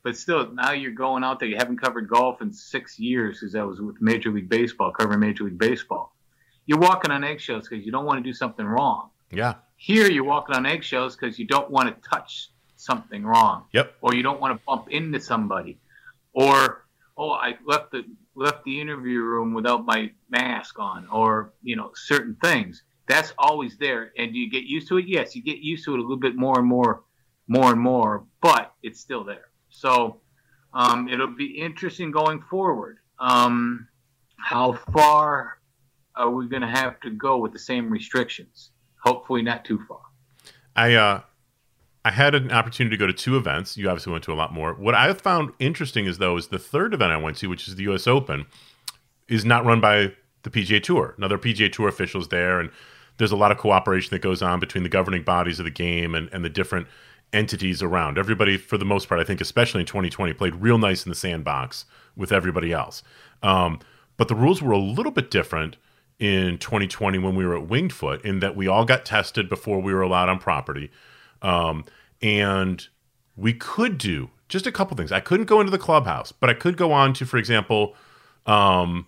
But 0.03 0.15
still, 0.15 0.51
now 0.53 0.71
you're 0.71 0.91
going 0.91 1.23
out 1.23 1.39
there. 1.39 1.49
You 1.49 1.57
haven't 1.57 1.81
covered 1.81 2.07
golf 2.07 2.41
in 2.41 2.53
six 2.53 2.97
years 2.97 3.39
because 3.39 3.55
I 3.55 3.63
was 3.63 3.81
with 3.81 4.01
Major 4.01 4.31
League 4.31 4.49
Baseball, 4.49 4.91
covering 4.91 5.19
Major 5.19 5.43
League 5.43 5.57
Baseball 5.57 6.13
you're 6.69 6.77
walking 6.77 7.09
on 7.09 7.23
eggshells 7.23 7.67
because 7.67 7.83
you 7.83 7.91
don't 7.91 8.05
want 8.05 8.23
to 8.23 8.23
do 8.23 8.31
something 8.31 8.63
wrong. 8.63 9.09
Yeah. 9.31 9.55
Here, 9.75 10.07
you're 10.07 10.23
walking 10.23 10.55
on 10.55 10.67
eggshells 10.67 11.15
because 11.15 11.39
you 11.39 11.47
don't 11.47 11.71
want 11.71 11.89
to 11.89 12.09
touch 12.09 12.51
something 12.75 13.25
wrong. 13.25 13.65
Yep. 13.73 13.95
Or 14.01 14.13
you 14.13 14.21
don't 14.21 14.39
want 14.39 14.55
to 14.55 14.63
bump 14.67 14.87
into 14.91 15.19
somebody. 15.19 15.79
Or, 16.31 16.85
oh, 17.17 17.31
I 17.31 17.57
left 17.65 17.91
the 17.91 18.03
left 18.35 18.63
the 18.65 18.79
interview 18.79 19.19
room 19.21 19.55
without 19.55 19.83
my 19.83 20.11
mask 20.29 20.77
on. 20.77 21.07
Or 21.07 21.53
you 21.63 21.75
know, 21.75 21.91
certain 21.95 22.37
things. 22.43 22.83
That's 23.07 23.33
always 23.39 23.79
there. 23.79 24.11
And 24.15 24.31
do 24.31 24.37
you 24.37 24.51
get 24.51 24.65
used 24.65 24.89
to 24.89 24.97
it? 24.99 25.07
Yes, 25.07 25.35
you 25.35 25.41
get 25.41 25.57
used 25.57 25.85
to 25.85 25.95
it 25.95 25.97
a 25.97 26.01
little 26.03 26.17
bit 26.17 26.35
more 26.35 26.59
and 26.59 26.67
more, 26.67 27.01
more 27.47 27.71
and 27.71 27.81
more. 27.81 28.25
But 28.41 28.75
it's 28.83 28.99
still 28.99 29.23
there. 29.23 29.48
So 29.69 30.21
Um, 30.73 31.09
it'll 31.09 31.35
be 31.35 31.47
interesting 31.47 32.11
going 32.11 32.41
forward. 32.41 32.99
Um, 33.19 33.87
how 34.37 34.73
far 34.93 35.59
are 36.15 36.29
we 36.29 36.47
going 36.47 36.61
to 36.61 36.67
have 36.67 36.99
to 37.01 37.09
go 37.09 37.37
with 37.37 37.53
the 37.53 37.59
same 37.59 37.89
restrictions? 37.89 38.71
Hopefully, 39.03 39.41
not 39.41 39.65
too 39.65 39.79
far. 39.87 40.01
I 40.75 40.93
uh, 40.93 41.21
I 42.05 42.11
had 42.11 42.35
an 42.35 42.51
opportunity 42.51 42.95
to 42.95 42.99
go 42.99 43.07
to 43.07 43.13
two 43.13 43.35
events. 43.37 43.77
You 43.77 43.89
obviously 43.89 44.11
went 44.11 44.23
to 44.25 44.33
a 44.33 44.35
lot 44.35 44.53
more. 44.53 44.73
What 44.73 44.95
I 44.95 45.11
found 45.13 45.53
interesting 45.59 46.05
is 46.05 46.17
though 46.17 46.37
is 46.37 46.47
the 46.47 46.59
third 46.59 46.93
event 46.93 47.11
I 47.11 47.17
went 47.17 47.37
to, 47.37 47.47
which 47.47 47.67
is 47.67 47.75
the 47.75 47.83
U.S. 47.83 48.07
Open, 48.07 48.45
is 49.27 49.43
not 49.45 49.65
run 49.65 49.81
by 49.81 50.13
the 50.43 50.49
PGA 50.49 50.81
Tour. 50.81 51.15
Another 51.17 51.37
PGA 51.37 51.71
Tour 51.71 51.87
officials 51.87 52.29
there, 52.29 52.59
and 52.59 52.69
there's 53.17 53.31
a 53.31 53.35
lot 53.35 53.51
of 53.51 53.57
cooperation 53.57 54.11
that 54.11 54.21
goes 54.21 54.41
on 54.41 54.59
between 54.59 54.83
the 54.83 54.89
governing 54.89 55.23
bodies 55.23 55.59
of 55.59 55.65
the 55.65 55.71
game 55.71 56.15
and, 56.15 56.29
and 56.31 56.43
the 56.43 56.49
different 56.49 56.87
entities 57.33 57.81
around. 57.81 58.17
Everybody, 58.17 58.57
for 58.57 58.77
the 58.77 58.85
most 58.85 59.07
part, 59.07 59.21
I 59.21 59.23
think, 59.23 59.41
especially 59.41 59.81
in 59.81 59.87
2020, 59.87 60.33
played 60.33 60.55
real 60.55 60.77
nice 60.77 61.05
in 61.05 61.09
the 61.09 61.15
sandbox 61.15 61.85
with 62.15 62.31
everybody 62.31 62.73
else. 62.73 63.03
Um, 63.43 63.79
but 64.17 64.27
the 64.27 64.35
rules 64.35 64.61
were 64.61 64.71
a 64.71 64.77
little 64.77 65.11
bit 65.11 65.31
different 65.31 65.77
in 66.19 66.57
2020 66.57 67.17
when 67.19 67.35
we 67.35 67.45
were 67.45 67.55
at 67.55 67.67
Winged 67.67 67.93
Foot, 67.93 68.23
in 68.25 68.39
that 68.39 68.55
we 68.55 68.67
all 68.67 68.83
got 68.83 69.05
tested 69.05 69.47
before 69.47 69.79
we 69.79 69.93
were 69.93 70.01
allowed 70.01 70.27
on 70.27 70.39
property. 70.39 70.91
Um, 71.41 71.85
and 72.21 72.85
we 73.37 73.53
could 73.53 73.97
do 73.97 74.29
just 74.49 74.67
a 74.67 74.71
couple 74.71 74.97
things. 74.97 75.11
I 75.11 75.21
couldn't 75.21 75.45
go 75.45 75.61
into 75.61 75.71
the 75.71 75.77
clubhouse, 75.77 76.31
but 76.31 76.49
I 76.49 76.53
could 76.53 76.75
go 76.75 76.91
on 76.91 77.13
to, 77.13 77.25
for 77.25 77.37
example, 77.37 77.95
um, 78.45 79.07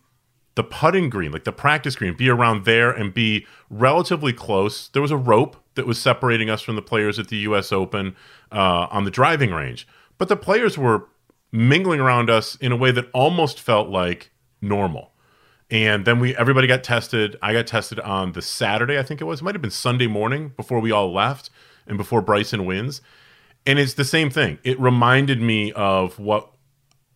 the 0.55 0.63
putting 0.63 1.09
green, 1.09 1.31
like 1.31 1.43
the 1.43 1.51
practice 1.51 1.95
green, 1.95 2.15
be 2.15 2.29
around 2.29 2.65
there 2.65 2.91
and 2.91 3.13
be 3.13 3.45
relatively 3.69 4.31
close. 4.31 4.87
There 4.89 5.01
was 5.01 5.11
a 5.11 5.17
rope 5.17 5.57
that 5.75 5.87
was 5.87 5.99
separating 5.99 6.49
us 6.49 6.61
from 6.61 6.75
the 6.75 6.81
players 6.81 7.19
at 7.19 7.29
the 7.29 7.37
U.S. 7.37 7.71
Open 7.71 8.15
uh, 8.51 8.87
on 8.91 9.05
the 9.05 9.11
driving 9.11 9.51
range, 9.51 9.87
but 10.17 10.27
the 10.27 10.35
players 10.35 10.77
were 10.77 11.07
mingling 11.51 11.99
around 11.99 12.29
us 12.29 12.55
in 12.57 12.71
a 12.71 12.75
way 12.75 12.91
that 12.91 13.09
almost 13.13 13.59
felt 13.59 13.89
like 13.89 14.31
normal. 14.61 15.11
And 15.69 16.03
then 16.03 16.19
we 16.19 16.35
everybody 16.35 16.67
got 16.67 16.83
tested. 16.83 17.37
I 17.41 17.53
got 17.53 17.67
tested 17.67 17.99
on 18.01 18.33
the 18.33 18.41
Saturday, 18.41 18.99
I 18.99 19.03
think 19.03 19.21
it 19.21 19.23
was. 19.23 19.39
It 19.39 19.43
might 19.43 19.55
have 19.55 19.61
been 19.61 19.71
Sunday 19.71 20.07
morning 20.07 20.53
before 20.57 20.79
we 20.79 20.91
all 20.91 21.13
left 21.13 21.49
and 21.87 21.97
before 21.97 22.21
Bryson 22.21 22.65
wins. 22.65 23.01
And 23.65 23.79
it's 23.79 23.93
the 23.93 24.05
same 24.05 24.29
thing. 24.29 24.59
It 24.63 24.79
reminded 24.79 25.41
me 25.41 25.71
of 25.71 26.19
what 26.19 26.51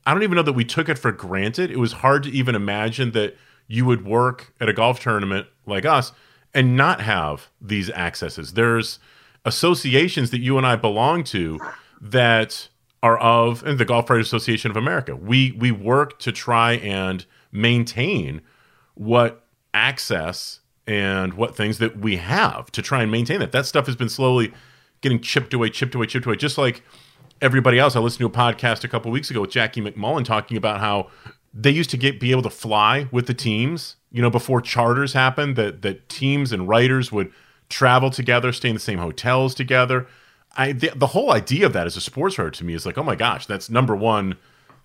I 0.05 0.13
don't 0.13 0.23
even 0.23 0.35
know 0.35 0.43
that 0.43 0.53
we 0.53 0.63
took 0.63 0.87
it 0.87 0.97
for 0.97 1.11
granted. 1.11 1.71
It 1.71 1.79
was 1.79 1.93
hard 1.93 2.23
to 2.23 2.31
even 2.31 2.55
imagine 2.55 3.11
that 3.11 3.35
you 3.67 3.85
would 3.85 4.05
work 4.05 4.53
at 4.61 4.69
a 4.69 4.73
golf 4.73 4.99
tournament 4.99 5.47
like 5.65 5.85
us 5.85 6.11
and 6.55 6.75
not 6.75 7.01
have 7.01 7.49
these 7.61 7.91
accesses. 7.91 8.53
There's 8.53 8.97
associations 9.43 10.31
that 10.31 10.39
you 10.39 10.57
and 10.57 10.65
I 10.65 10.75
belong 10.77 11.23
to 11.25 11.59
that 12.01 12.69
are 13.03 13.19
of 13.19 13.61
and 13.63 13.77
the 13.77 13.85
Golf 13.85 14.09
Writers 14.09 14.25
Association 14.25 14.71
of 14.71 14.77
America. 14.77 15.15
We 15.15 15.51
we 15.51 15.71
work 15.71 16.17
to 16.19 16.31
try 16.31 16.73
and 16.73 17.23
maintain 17.51 18.41
what 18.95 19.45
access 19.73 20.61
and 20.87 21.33
what 21.33 21.55
things 21.55 21.77
that 21.79 21.97
we 21.97 22.15
have 22.15 22.71
to 22.71 22.81
try 22.81 23.03
and 23.03 23.11
maintain 23.11 23.39
that. 23.41 23.51
That 23.51 23.65
stuff 23.65 23.85
has 23.85 23.95
been 23.95 24.09
slowly 24.09 24.53
getting 25.01 25.19
chipped 25.19 25.53
away, 25.53 25.69
chipped 25.69 25.93
away, 25.93 26.07
chipped 26.07 26.25
away. 26.25 26.35
Just 26.35 26.57
like 26.57 26.81
everybody 27.41 27.77
else, 27.77 27.95
I 27.95 27.99
listened 27.99 28.19
to 28.19 28.25
a 28.25 28.43
podcast 28.43 28.83
a 28.83 28.87
couple 28.87 29.11
weeks 29.11 29.29
ago 29.29 29.41
with 29.41 29.51
Jackie 29.51 29.81
MacMullan 29.81 30.25
talking 30.25 30.57
about 30.57 30.79
how 30.79 31.09
they 31.53 31.71
used 31.71 31.89
to 31.91 31.97
get 31.97 32.19
be 32.19 32.31
able 32.31 32.43
to 32.43 32.49
fly 32.49 33.07
with 33.11 33.27
the 33.27 33.33
teams. 33.33 33.97
You 34.15 34.21
know, 34.21 34.29
before 34.29 34.61
charters 34.61 35.11
happened, 35.11 35.57
that 35.57 35.81
that 35.81 36.07
teams 36.07 36.53
and 36.53 36.69
writers 36.69 37.11
would 37.11 37.33
travel 37.67 38.09
together, 38.09 38.53
stay 38.53 38.69
in 38.69 38.75
the 38.75 38.79
same 38.79 38.99
hotels 38.99 39.53
together. 39.53 40.07
I 40.55 40.71
the, 40.71 40.91
the 40.95 41.07
whole 41.07 41.33
idea 41.33 41.65
of 41.65 41.73
that 41.73 41.85
as 41.85 41.97
a 41.97 42.01
sports 42.01 42.37
writer 42.37 42.51
to 42.51 42.63
me 42.63 42.73
is 42.73 42.85
like, 42.85 42.97
oh 42.97 43.03
my 43.03 43.15
gosh, 43.15 43.45
that's 43.45 43.69
number 43.69 43.93
one, 43.93 44.37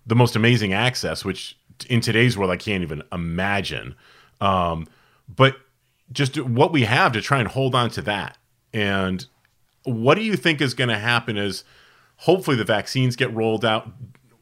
the 0.05 0.17
most 0.17 0.35
amazing 0.35 0.73
access, 0.73 1.25
which 1.25 1.57
in 1.89 2.01
today's 2.01 2.37
world 2.37 2.51
I 2.51 2.57
can't 2.57 2.83
even 2.83 3.03
imagine. 3.13 3.95
Um, 4.41 4.89
but 5.29 5.57
just 6.13 6.41
what 6.41 6.73
we 6.73 6.83
have 6.83 7.13
to 7.13 7.23
try 7.23 7.39
and 7.39 7.49
hold 7.49 7.75
on 7.75 7.91
to 7.91 8.03
that. 8.03 8.37
And 8.73 9.25
what 9.85 10.17
do 10.17 10.23
you 10.23 10.37
think 10.37 10.61
is 10.61 10.75
going 10.75 10.91
to 10.91 10.99
happen 10.99 11.37
as 11.37 11.63
hopefully 12.17 12.57
the 12.57 12.65
vaccines 12.65 13.15
get 13.15 13.33
rolled 13.33 13.65
out? 13.65 13.89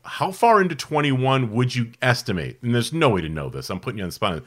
How 0.04 0.32
far 0.32 0.62
into 0.62 0.74
21 0.74 1.52
would 1.52 1.74
you 1.74 1.92
estimate? 2.00 2.58
And 2.62 2.74
there's 2.74 2.92
no 2.92 3.10
way 3.10 3.20
to 3.20 3.28
know 3.28 3.50
this. 3.50 3.68
I'm 3.68 3.80
putting 3.80 3.98
you 3.98 4.04
on 4.04 4.08
the 4.08 4.14
spot. 4.14 4.42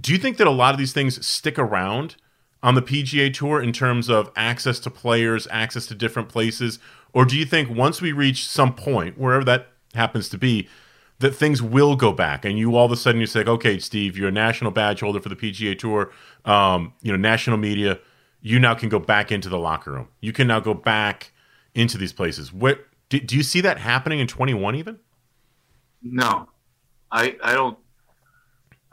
Do 0.00 0.12
you 0.12 0.18
think 0.18 0.36
that 0.36 0.46
a 0.46 0.50
lot 0.50 0.74
of 0.74 0.78
these 0.78 0.92
things 0.92 1.24
stick 1.26 1.58
around 1.58 2.16
on 2.62 2.74
the 2.74 2.82
PGA 2.82 3.32
Tour 3.32 3.62
in 3.62 3.72
terms 3.72 4.08
of 4.08 4.30
access 4.36 4.78
to 4.80 4.90
players, 4.90 5.46
access 5.50 5.86
to 5.86 5.94
different 5.94 6.28
places? 6.28 6.78
Or 7.12 7.24
do 7.24 7.36
you 7.36 7.44
think 7.44 7.70
once 7.70 8.00
we 8.00 8.12
reach 8.12 8.46
some 8.46 8.74
point, 8.74 9.18
wherever 9.18 9.44
that 9.44 9.68
happens 9.94 10.28
to 10.30 10.38
be, 10.38 10.68
that 11.18 11.34
things 11.34 11.62
will 11.62 11.96
go 11.96 12.12
back 12.12 12.44
and 12.44 12.58
you 12.58 12.76
all 12.76 12.84
of 12.84 12.92
a 12.92 12.96
sudden 12.96 13.22
you 13.22 13.26
say 13.26 13.42
okay 13.44 13.78
steve 13.78 14.18
you're 14.18 14.28
a 14.28 14.30
national 14.30 14.70
badge 14.70 15.00
holder 15.00 15.18
for 15.18 15.30
the 15.30 15.34
pga 15.34 15.78
tour 15.78 16.12
um, 16.44 16.92
you 17.00 17.10
know 17.10 17.16
national 17.16 17.56
media 17.56 17.98
you 18.46 18.60
now 18.60 18.74
can 18.74 18.88
go 18.88 19.00
back 19.00 19.32
into 19.32 19.48
the 19.48 19.58
locker 19.58 19.90
room. 19.90 20.06
You 20.20 20.32
can 20.32 20.46
now 20.46 20.60
go 20.60 20.72
back 20.72 21.32
into 21.74 21.98
these 21.98 22.12
places. 22.12 22.52
What 22.52 22.86
do, 23.08 23.18
do 23.18 23.36
you 23.36 23.42
see 23.42 23.60
that 23.62 23.76
happening 23.78 24.20
in 24.20 24.28
21 24.28 24.76
even? 24.76 25.00
No. 26.00 26.48
I 27.10 27.36
i 27.42 27.54
don't 27.54 27.76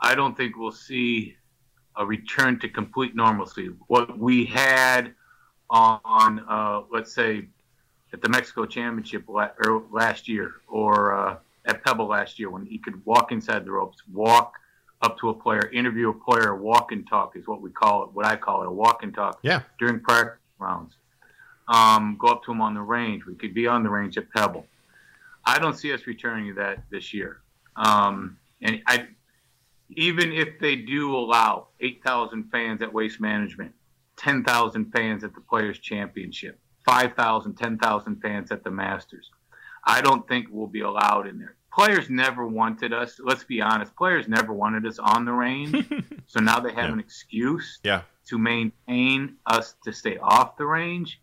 i 0.04 0.14
don't 0.14 0.36
think 0.36 0.56
we'll 0.56 0.72
see 0.72 1.36
a 1.96 2.04
return 2.04 2.58
to 2.58 2.68
complete 2.68 3.14
normalcy 3.14 3.70
what 3.88 4.18
we 4.18 4.44
had 4.44 5.14
on 5.70 6.44
uh, 6.48 6.82
let's 6.90 7.12
say 7.12 7.46
at 8.12 8.20
the 8.20 8.28
mexico 8.28 8.64
championship 8.66 9.24
last 9.28 10.28
year 10.28 10.56
or 10.68 11.14
uh, 11.14 11.36
at 11.66 11.82
Pebble 11.84 12.06
last 12.06 12.38
year 12.38 12.50
when 12.50 12.66
he 12.66 12.78
could 12.78 13.04
walk 13.06 13.32
inside 13.32 13.64
the 13.64 13.70
ropes, 13.70 13.98
walk 14.12 14.54
up 15.02 15.18
to 15.18 15.30
a 15.30 15.34
player, 15.34 15.70
interview 15.72 16.10
a 16.10 16.14
player, 16.14 16.54
walk 16.54 16.92
and 16.92 17.06
talk 17.06 17.36
is 17.36 17.46
what 17.46 17.60
we 17.60 17.70
call 17.70 18.04
it, 18.04 18.10
what 18.12 18.26
I 18.26 18.36
call 18.36 18.62
it, 18.62 18.68
a 18.68 18.70
walk 18.70 19.02
and 19.02 19.14
talk. 19.14 19.38
Yeah. 19.42 19.62
During 19.78 20.00
practice 20.00 20.38
rounds, 20.58 20.94
um, 21.68 22.16
go 22.18 22.28
up 22.28 22.44
to 22.44 22.52
him 22.52 22.60
on 22.60 22.74
the 22.74 22.82
range. 22.82 23.26
We 23.26 23.34
could 23.34 23.54
be 23.54 23.66
on 23.66 23.82
the 23.82 23.90
range 23.90 24.16
at 24.18 24.30
Pebble. 24.30 24.66
I 25.44 25.58
don't 25.58 25.76
see 25.76 25.92
us 25.92 26.06
returning 26.06 26.48
to 26.48 26.54
that 26.54 26.84
this 26.90 27.12
year. 27.12 27.40
Um, 27.76 28.38
and 28.62 28.82
I, 28.86 29.08
even 29.96 30.32
if 30.32 30.58
they 30.60 30.76
do 30.76 31.14
allow 31.16 31.68
8,000 31.80 32.50
fans 32.50 32.82
at 32.82 32.92
Waste 32.92 33.20
Management, 33.20 33.72
10,000 34.16 34.92
fans 34.92 35.24
at 35.24 35.34
the 35.34 35.40
Players 35.40 35.78
Championship, 35.78 36.58
5,000, 36.84 37.54
10,000 37.54 38.16
fans 38.20 38.50
at 38.50 38.62
the 38.62 38.70
Masters 38.70 39.30
I 39.86 40.00
don't 40.00 40.26
think 40.26 40.46
we'll 40.50 40.66
be 40.66 40.80
allowed 40.80 41.26
in 41.26 41.38
there. 41.38 41.56
Players 41.72 42.08
never 42.08 42.46
wanted 42.46 42.92
us. 42.92 43.20
Let's 43.22 43.44
be 43.44 43.60
honest. 43.60 43.94
Players 43.96 44.28
never 44.28 44.52
wanted 44.52 44.86
us 44.86 44.98
on 44.98 45.24
the 45.24 45.32
range. 45.32 45.84
so 46.26 46.40
now 46.40 46.60
they 46.60 46.72
have 46.72 46.86
yeah. 46.86 46.92
an 46.92 47.00
excuse 47.00 47.80
yeah. 47.82 48.02
to 48.28 48.38
maintain 48.38 49.36
us 49.46 49.74
to 49.84 49.92
stay 49.92 50.16
off 50.18 50.56
the 50.56 50.66
range. 50.66 51.20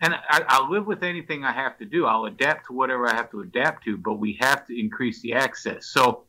And 0.00 0.14
I, 0.30 0.60
will 0.60 0.70
live 0.70 0.86
with 0.86 1.02
anything 1.02 1.44
I 1.44 1.52
have 1.52 1.76
to 1.78 1.84
do. 1.84 2.06
I'll 2.06 2.26
adapt 2.26 2.68
to 2.68 2.72
whatever 2.72 3.08
I 3.08 3.14
have 3.14 3.30
to 3.32 3.40
adapt 3.40 3.84
to, 3.84 3.96
but 3.96 4.14
we 4.14 4.38
have 4.40 4.64
to 4.68 4.78
increase 4.78 5.20
the 5.22 5.34
access. 5.34 5.86
So 5.86 6.24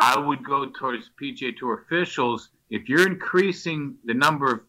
I 0.00 0.18
would 0.18 0.42
go 0.42 0.66
towards 0.66 1.10
PGA 1.20 1.56
Tour 1.56 1.84
officials. 1.84 2.48
If 2.70 2.88
you're 2.88 3.06
increasing 3.06 3.96
the 4.04 4.14
number 4.14 4.50
of 4.50 4.60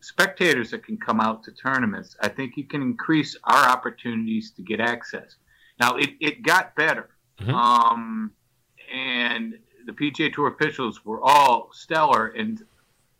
spectators 0.00 0.72
that 0.72 0.84
can 0.84 0.96
come 0.96 1.20
out 1.20 1.44
to 1.44 1.52
tournaments, 1.52 2.16
I 2.20 2.28
think 2.28 2.56
you 2.56 2.64
can 2.64 2.82
increase 2.82 3.36
our 3.44 3.68
opportunities 3.68 4.50
to 4.52 4.62
get 4.62 4.80
access. 4.80 5.36
Now 5.80 5.96
it, 5.96 6.10
it 6.20 6.42
got 6.42 6.74
better. 6.74 7.10
Mm-hmm. 7.40 7.54
Um, 7.54 8.32
and 8.92 9.54
the 9.86 9.92
PGA 9.92 10.32
Tour 10.32 10.48
officials 10.48 11.04
were 11.04 11.22
all 11.22 11.70
stellar. 11.72 12.28
And 12.28 12.62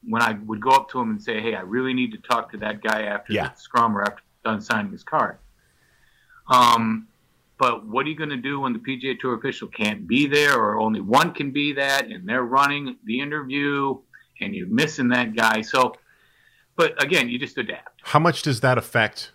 when 0.02 0.20
I 0.20 0.32
would 0.44 0.60
go 0.60 0.70
up 0.70 0.90
to 0.90 0.98
them 0.98 1.10
and 1.10 1.22
say, 1.22 1.40
"Hey, 1.40 1.54
I 1.54 1.60
really 1.60 1.94
need 1.94 2.10
to 2.12 2.18
talk 2.18 2.50
to 2.52 2.58
that 2.58 2.82
guy 2.82 3.02
after 3.02 3.32
yeah. 3.32 3.48
the 3.48 3.56
scrum 3.56 3.96
or 3.96 4.02
after 4.02 4.22
done 4.44 4.60
signing 4.60 4.90
his 4.90 5.04
card," 5.04 5.38
um, 6.48 7.06
but 7.62 7.86
what 7.86 8.06
are 8.06 8.08
you 8.08 8.16
going 8.16 8.30
to 8.30 8.36
do 8.36 8.58
when 8.58 8.72
the 8.72 8.80
PGA 8.80 9.16
Tour 9.16 9.36
official 9.36 9.68
can't 9.68 10.08
be 10.08 10.26
there, 10.26 10.58
or 10.58 10.80
only 10.80 11.00
one 11.00 11.32
can 11.32 11.52
be 11.52 11.72
that, 11.74 12.06
and 12.06 12.28
they're 12.28 12.42
running 12.42 12.96
the 13.04 13.20
interview, 13.20 14.00
and 14.40 14.52
you're 14.52 14.66
missing 14.66 15.10
that 15.10 15.36
guy? 15.36 15.60
So, 15.60 15.94
but 16.74 17.00
again, 17.00 17.28
you 17.28 17.38
just 17.38 17.56
adapt. 17.58 18.00
How 18.02 18.18
much 18.18 18.42
does 18.42 18.62
that 18.62 18.78
affect 18.78 19.30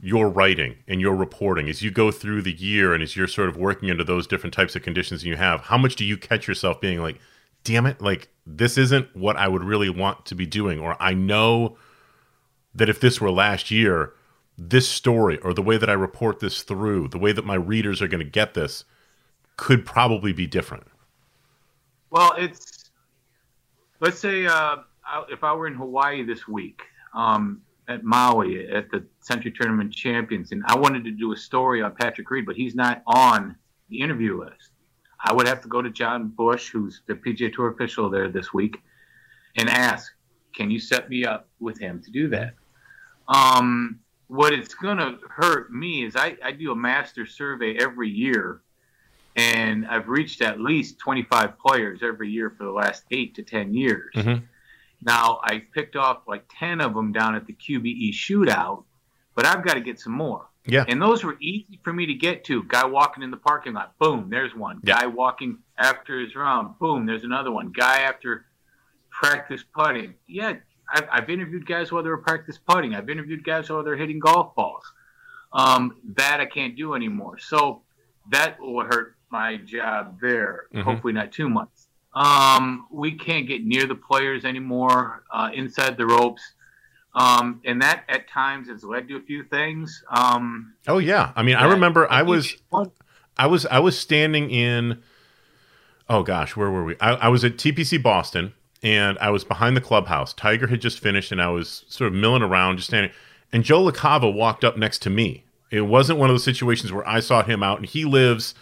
your 0.00 0.28
writing 0.28 0.76
and 0.86 1.00
your 1.00 1.16
reporting 1.16 1.68
as 1.68 1.82
you 1.82 1.90
go 1.90 2.12
through 2.12 2.42
the 2.42 2.52
year 2.52 2.94
and 2.94 3.02
as 3.02 3.16
you're 3.16 3.26
sort 3.26 3.48
of 3.48 3.56
working 3.56 3.90
under 3.90 4.04
those 4.04 4.28
different 4.28 4.54
types 4.54 4.76
of 4.76 4.82
conditions 4.82 5.24
you 5.24 5.36
have 5.36 5.62
how 5.62 5.78
much 5.78 5.96
do 5.96 6.04
you 6.04 6.18
catch 6.18 6.46
yourself 6.46 6.78
being 6.82 7.00
like 7.00 7.18
damn 7.64 7.86
it 7.86 8.02
like 8.02 8.28
this 8.44 8.76
isn't 8.76 9.08
what 9.16 9.36
i 9.36 9.48
would 9.48 9.64
really 9.64 9.88
want 9.88 10.26
to 10.26 10.34
be 10.34 10.44
doing 10.44 10.78
or 10.78 11.00
i 11.00 11.14
know 11.14 11.78
that 12.74 12.90
if 12.90 13.00
this 13.00 13.22
were 13.22 13.30
last 13.30 13.70
year 13.70 14.12
this 14.58 14.88
story 14.88 15.38
or 15.38 15.52
the 15.52 15.62
way 15.62 15.76
that 15.76 15.90
i 15.90 15.92
report 15.92 16.40
this 16.40 16.62
through 16.62 17.08
the 17.08 17.18
way 17.18 17.32
that 17.32 17.44
my 17.44 17.54
readers 17.54 18.00
are 18.00 18.08
going 18.08 18.24
to 18.24 18.30
get 18.30 18.54
this 18.54 18.84
could 19.56 19.84
probably 19.84 20.32
be 20.32 20.46
different 20.46 20.84
well 22.10 22.32
it's 22.38 22.90
let's 24.00 24.18
say 24.18 24.46
uh, 24.46 24.76
if 25.28 25.44
i 25.44 25.52
were 25.52 25.66
in 25.66 25.74
hawaii 25.74 26.22
this 26.22 26.48
week 26.48 26.82
um, 27.14 27.62
at 27.88 28.04
Maui 28.04 28.68
at 28.68 28.90
the 28.90 29.04
Sentry 29.20 29.50
Tournament 29.50 29.92
Champions, 29.92 30.52
and 30.52 30.62
I 30.66 30.76
wanted 30.76 31.04
to 31.04 31.10
do 31.10 31.32
a 31.32 31.36
story 31.36 31.82
on 31.82 31.94
Patrick 31.94 32.30
Reed, 32.30 32.46
but 32.46 32.56
he's 32.56 32.74
not 32.74 33.02
on 33.06 33.56
the 33.88 34.00
interview 34.00 34.38
list. 34.38 34.70
I 35.24 35.32
would 35.32 35.46
have 35.46 35.60
to 35.62 35.68
go 35.68 35.82
to 35.82 35.90
John 35.90 36.28
Bush, 36.28 36.70
who's 36.70 37.02
the 37.06 37.14
PGA 37.14 37.52
Tour 37.52 37.68
official 37.68 38.10
there 38.10 38.28
this 38.28 38.52
week, 38.52 38.82
and 39.56 39.68
ask, 39.68 40.12
"Can 40.54 40.70
you 40.70 40.78
set 40.78 41.08
me 41.08 41.24
up 41.24 41.48
with 41.60 41.78
him 41.78 42.02
to 42.02 42.10
do 42.10 42.28
that?" 42.28 42.54
Um, 43.28 44.00
what 44.28 44.52
it's 44.52 44.74
going 44.74 44.98
to 44.98 45.18
hurt 45.28 45.72
me 45.72 46.04
is 46.04 46.16
I, 46.16 46.36
I 46.42 46.52
do 46.52 46.72
a 46.72 46.76
master 46.76 47.26
survey 47.26 47.76
every 47.78 48.10
year, 48.10 48.60
and 49.36 49.86
I've 49.86 50.08
reached 50.08 50.42
at 50.42 50.60
least 50.60 50.98
25 50.98 51.58
players 51.58 52.00
every 52.02 52.30
year 52.30 52.50
for 52.50 52.64
the 52.64 52.72
last 52.72 53.04
eight 53.10 53.34
to 53.36 53.42
10 53.42 53.74
years. 53.74 54.12
Mhm. 54.14 54.42
Now, 55.02 55.40
I 55.44 55.62
picked 55.72 55.94
off 55.94 56.22
like 56.26 56.44
10 56.58 56.80
of 56.80 56.94
them 56.94 57.12
down 57.12 57.34
at 57.34 57.46
the 57.46 57.52
QBE 57.52 58.12
shootout, 58.12 58.84
but 59.34 59.44
I've 59.44 59.64
got 59.64 59.74
to 59.74 59.80
get 59.80 60.00
some 60.00 60.14
more. 60.14 60.46
Yeah. 60.64 60.84
And 60.88 61.00
those 61.00 61.22
were 61.22 61.36
easy 61.40 61.78
for 61.84 61.92
me 61.92 62.06
to 62.06 62.14
get 62.14 62.44
to. 62.44 62.62
Guy 62.64 62.84
walking 62.86 63.22
in 63.22 63.30
the 63.30 63.36
parking 63.36 63.74
lot, 63.74 63.96
boom, 63.98 64.28
there's 64.30 64.54
one. 64.54 64.80
Yeah. 64.82 65.00
Guy 65.00 65.06
walking 65.06 65.58
after 65.78 66.18
his 66.18 66.34
round, 66.34 66.78
boom, 66.80 67.06
there's 67.06 67.22
another 67.22 67.52
one. 67.52 67.70
Guy 67.70 68.00
after 68.00 68.46
practice 69.10 69.62
putting. 69.74 70.14
Yeah, 70.26 70.54
I've, 70.92 71.08
I've 71.10 71.30
interviewed 71.30 71.66
guys 71.66 71.90
while 71.92 72.02
they 72.02 72.08
were 72.10 72.18
practice 72.18 72.58
putting. 72.58 72.94
I've 72.94 73.08
interviewed 73.10 73.44
guys 73.44 73.68
while 73.70 73.82
they're 73.82 73.96
hitting 73.96 74.18
golf 74.18 74.54
balls. 74.54 74.84
Um, 75.52 75.96
that 76.16 76.40
I 76.40 76.46
can't 76.46 76.76
do 76.76 76.94
anymore. 76.94 77.38
So 77.38 77.82
that 78.30 78.60
will 78.60 78.84
hurt 78.84 79.16
my 79.30 79.56
job 79.56 80.18
there. 80.20 80.66
Mhm. 80.74 80.82
Hopefully 80.82 81.12
not 81.12 81.32
too 81.32 81.48
much. 81.48 81.68
Um, 82.14 82.86
we 82.90 83.12
can't 83.12 83.46
get 83.46 83.64
near 83.64 83.86
the 83.86 83.94
players 83.94 84.44
anymore, 84.44 85.24
uh, 85.32 85.50
inside 85.52 85.96
the 85.96 86.06
ropes. 86.06 86.42
Um, 87.14 87.60
and 87.64 87.80
that 87.82 88.04
at 88.08 88.28
times 88.28 88.68
has 88.68 88.84
led 88.84 89.08
to 89.08 89.16
a 89.16 89.20
few 89.22 89.44
things. 89.44 90.02
Um, 90.10 90.74
Oh 90.86 90.98
yeah. 90.98 91.32
I 91.34 91.42
mean, 91.42 91.56
I 91.56 91.64
remember 91.64 92.10
I 92.10 92.22
was 92.22 92.56
I 93.38 93.46
was 93.46 93.64
I 93.66 93.78
was 93.78 93.98
standing 93.98 94.50
in 94.50 95.02
oh 96.08 96.22
gosh, 96.22 96.56
where 96.56 96.70
were 96.70 96.84
we? 96.84 96.96
I, 97.00 97.12
I 97.14 97.28
was 97.28 97.44
at 97.44 97.56
TPC 97.56 98.02
Boston 98.02 98.52
and 98.86 99.18
I 99.18 99.30
was 99.30 99.42
behind 99.42 99.76
the 99.76 99.80
clubhouse. 99.80 100.32
Tiger 100.32 100.68
had 100.68 100.80
just 100.80 101.00
finished 101.00 101.32
and 101.32 101.42
I 101.42 101.48
was 101.48 101.84
sort 101.88 102.06
of 102.06 102.14
milling 102.14 102.42
around, 102.42 102.76
just 102.76 102.86
standing. 102.86 103.10
And 103.52 103.64
Joe 103.64 103.82
LaCava 103.82 104.32
walked 104.32 104.64
up 104.64 104.76
next 104.76 105.02
to 105.02 105.10
me. 105.10 105.42
It 105.72 105.80
wasn't 105.80 106.20
one 106.20 106.30
of 106.30 106.34
those 106.34 106.44
situations 106.44 106.92
where 106.92 107.06
I 107.06 107.18
sought 107.18 107.50
him 107.50 107.64
out, 107.64 107.78
and 107.78 107.86
he 107.86 108.04
lives 108.04 108.54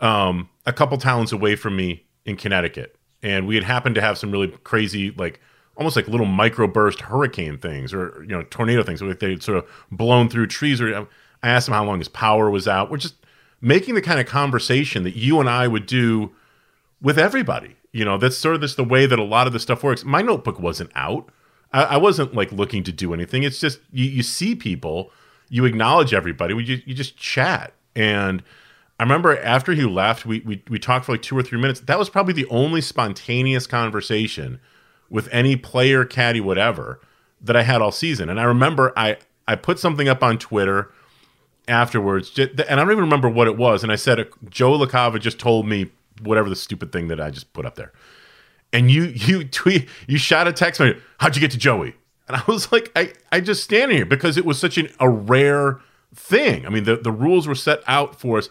um, 0.00 0.48
a 0.66 0.72
couple 0.72 0.98
towns 0.98 1.30
away 1.30 1.54
from 1.54 1.76
me 1.76 2.02
in 2.24 2.36
Connecticut. 2.36 2.96
And 3.22 3.46
we 3.46 3.54
had 3.54 3.62
happened 3.62 3.94
to 3.94 4.00
have 4.00 4.18
some 4.18 4.32
really 4.32 4.48
crazy, 4.64 5.12
like 5.12 5.38
almost 5.76 5.94
like 5.94 6.08
little 6.08 6.26
microburst 6.26 7.02
hurricane 7.02 7.56
things 7.56 7.94
or 7.94 8.22
you 8.22 8.30
know 8.30 8.42
tornado 8.50 8.82
things 8.82 9.00
where 9.00 9.14
they 9.14 9.38
sort 9.38 9.58
of 9.58 9.66
blown 9.92 10.28
through 10.28 10.48
trees. 10.48 10.80
Or 10.80 11.06
I 11.44 11.48
asked 11.48 11.68
him 11.68 11.74
how 11.74 11.84
long 11.84 11.98
his 11.98 12.08
power 12.08 12.50
was 12.50 12.66
out. 12.66 12.90
We're 12.90 12.96
just 12.96 13.14
making 13.60 13.94
the 13.94 14.02
kind 14.02 14.18
of 14.18 14.26
conversation 14.26 15.04
that 15.04 15.14
you 15.14 15.38
and 15.38 15.48
I 15.48 15.68
would 15.68 15.86
do 15.86 16.32
with 17.00 17.20
everybody. 17.20 17.76
You 17.92 18.04
know, 18.04 18.18
that's 18.18 18.36
sort 18.38 18.54
of 18.54 18.60
just 18.60 18.76
the 18.76 18.84
way 18.84 19.06
that 19.06 19.18
a 19.18 19.24
lot 19.24 19.46
of 19.46 19.52
the 19.52 19.60
stuff 19.60 19.82
works. 19.82 20.04
My 20.04 20.22
notebook 20.22 20.60
wasn't 20.60 20.90
out. 20.94 21.28
I, 21.72 21.82
I 21.82 21.96
wasn't 21.96 22.34
like 22.34 22.52
looking 22.52 22.84
to 22.84 22.92
do 22.92 23.12
anything. 23.12 23.42
It's 23.42 23.60
just 23.60 23.80
you, 23.92 24.04
you 24.04 24.22
see 24.22 24.54
people, 24.54 25.10
you 25.48 25.64
acknowledge 25.64 26.14
everybody, 26.14 26.54
you, 26.54 26.80
you 26.84 26.94
just 26.94 27.16
chat. 27.16 27.72
And 27.96 28.42
I 28.98 29.02
remember 29.02 29.36
after 29.38 29.72
he 29.72 29.84
left, 29.84 30.26
we, 30.26 30.40
we 30.40 30.62
we 30.68 30.78
talked 30.78 31.06
for 31.06 31.12
like 31.12 31.22
two 31.22 31.36
or 31.36 31.42
three 31.42 31.60
minutes. 31.60 31.80
That 31.80 31.98
was 31.98 32.10
probably 32.10 32.34
the 32.34 32.46
only 32.46 32.80
spontaneous 32.80 33.66
conversation 33.66 34.60
with 35.08 35.28
any 35.32 35.56
player, 35.56 36.04
caddy, 36.04 36.40
whatever, 36.40 37.00
that 37.40 37.56
I 37.56 37.62
had 37.62 37.82
all 37.82 37.92
season. 37.92 38.28
And 38.28 38.38
I 38.38 38.44
remember 38.44 38.92
I 38.96 39.16
I 39.48 39.56
put 39.56 39.78
something 39.78 40.08
up 40.08 40.22
on 40.22 40.38
Twitter 40.38 40.92
afterwards, 41.66 42.38
and 42.38 42.60
I 42.60 42.74
don't 42.76 42.90
even 42.90 42.98
remember 42.98 43.28
what 43.28 43.46
it 43.46 43.56
was. 43.56 43.82
And 43.82 43.90
I 43.90 43.96
said, 43.96 44.28
Joe 44.48 44.78
LaCava 44.78 45.18
just 45.18 45.38
told 45.38 45.66
me 45.66 45.90
whatever 46.22 46.48
the 46.48 46.56
stupid 46.56 46.92
thing 46.92 47.08
that 47.08 47.20
I 47.20 47.30
just 47.30 47.52
put 47.52 47.66
up 47.66 47.74
there. 47.74 47.92
And 48.72 48.90
you 48.90 49.04
you 49.14 49.44
tweet 49.44 49.88
you 50.06 50.18
shot 50.18 50.48
a 50.48 50.52
text 50.52 50.80
me, 50.80 50.94
how'd 51.18 51.36
you 51.36 51.40
get 51.40 51.50
to 51.52 51.58
Joey? 51.58 51.94
And 52.28 52.36
I 52.36 52.44
was 52.46 52.70
like, 52.70 52.92
I, 52.94 53.12
I 53.32 53.40
just 53.40 53.64
stand 53.64 53.90
here 53.90 54.06
because 54.06 54.36
it 54.36 54.44
was 54.44 54.56
such 54.56 54.78
an, 54.78 54.88
a 55.00 55.08
rare 55.08 55.80
thing. 56.14 56.64
I 56.64 56.68
mean, 56.68 56.84
the, 56.84 56.96
the 56.96 57.10
rules 57.10 57.48
were 57.48 57.56
set 57.56 57.80
out 57.88 58.20
for 58.20 58.38
us. 58.38 58.48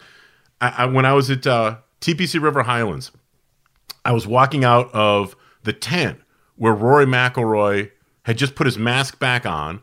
I, 0.59 0.69
I, 0.79 0.85
when 0.85 1.05
I 1.05 1.13
was 1.13 1.31
at 1.31 1.47
uh, 1.47 1.77
TPC 2.01 2.41
River 2.41 2.63
Highlands, 2.63 3.11
I 4.03 4.11
was 4.11 4.27
walking 4.27 4.65
out 4.65 4.93
of 4.93 5.33
the 5.63 5.71
tent 5.71 6.19
where 6.57 6.73
Rory 6.73 7.05
McIlroy 7.05 7.91
had 8.23 8.37
just 8.37 8.55
put 8.55 8.65
his 8.65 8.77
mask 8.77 9.17
back 9.17 9.45
on, 9.45 9.81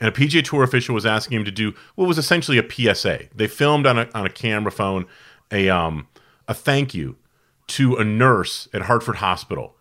and 0.00 0.08
a 0.08 0.12
PGA 0.12 0.44
Tour 0.44 0.64
official 0.64 0.94
was 0.94 1.06
asking 1.06 1.38
him 1.38 1.44
to 1.44 1.52
do 1.52 1.72
what 1.94 2.08
was 2.08 2.18
essentially 2.18 2.58
a 2.58 2.68
PSA. 2.68 3.28
They 3.32 3.46
filmed 3.46 3.86
on 3.86 3.96
a, 3.96 4.08
on 4.12 4.26
a 4.26 4.30
camera 4.30 4.72
phone 4.72 5.06
a 5.52 5.68
um 5.68 6.08
a 6.48 6.54
thank 6.54 6.94
you 6.94 7.16
to 7.68 7.96
a 7.96 8.04
nurse 8.04 8.68
at 8.72 8.82
Hartford 8.82 9.16
Hospital, 9.16 9.76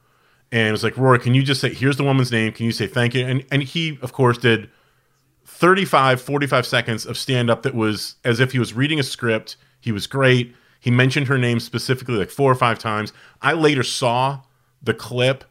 and 0.51 0.67
it 0.67 0.71
was 0.71 0.83
like 0.83 0.97
Rory, 0.97 1.19
can 1.19 1.33
you 1.33 1.43
just 1.43 1.61
say 1.61 1.73
here's 1.73 1.97
the 1.97 2.03
woman's 2.03 2.31
name? 2.31 2.51
Can 2.51 2.65
you 2.65 2.71
say 2.71 2.87
thank 2.87 3.13
you? 3.13 3.25
And 3.25 3.45
and 3.51 3.63
he 3.63 3.99
of 4.01 4.13
course 4.13 4.37
did 4.37 4.69
35 5.45 6.21
45 6.21 6.65
seconds 6.65 7.05
of 7.05 7.17
stand 7.17 7.49
up 7.49 7.63
that 7.63 7.75
was 7.75 8.15
as 8.23 8.39
if 8.39 8.51
he 8.51 8.59
was 8.59 8.73
reading 8.73 8.99
a 8.99 9.03
script. 9.03 9.57
He 9.79 9.91
was 9.91 10.07
great. 10.07 10.55
He 10.79 10.91
mentioned 10.91 11.27
her 11.27 11.37
name 11.37 11.59
specifically 11.59 12.15
like 12.15 12.29
four 12.29 12.51
or 12.51 12.55
five 12.55 12.77
times. 12.79 13.11
I 13.41 13.53
later 13.53 13.83
saw 13.83 14.41
the 14.83 14.93
clip 14.93 15.43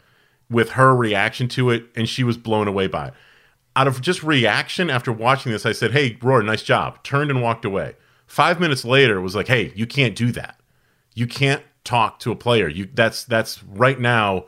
with 0.51 0.71
her 0.71 0.95
reaction 0.95 1.49
to 1.49 1.71
it, 1.71 1.87
and 1.97 2.09
she 2.09 2.25
was 2.25 2.37
blown 2.37 2.69
away 2.69 2.87
by 2.87 3.09
it. 3.09 3.15
Out 3.77 3.89
of 3.89 4.01
just 4.01 4.23
reaction 4.23 4.89
after 4.89 5.13
watching 5.13 5.51
this, 5.51 5.67
I 5.67 5.73
said, 5.73 5.91
Hey, 5.91 6.17
Rory, 6.23 6.45
nice 6.45 6.63
job. 6.63 7.03
Turned 7.03 7.31
and 7.31 7.43
walked 7.43 7.65
away. 7.65 7.97
Five 8.27 8.61
minutes 8.61 8.85
later, 8.85 9.21
was 9.21 9.35
like, 9.35 9.49
Hey, 9.49 9.73
you 9.75 9.87
can't 9.87 10.15
do 10.15 10.31
that. 10.33 10.61
You 11.15 11.27
can't 11.27 11.63
talk 11.85 12.19
to 12.21 12.33
a 12.33 12.37
player. 12.37 12.69
You 12.69 12.89
that's 12.93 13.25
that's 13.25 13.63
right 13.65 13.99
now 14.01 14.45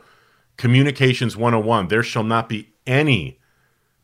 communications 0.57 1.37
101. 1.37 1.87
There 1.87 2.03
shall 2.03 2.23
not 2.23 2.49
be 2.49 2.69
any 2.85 3.39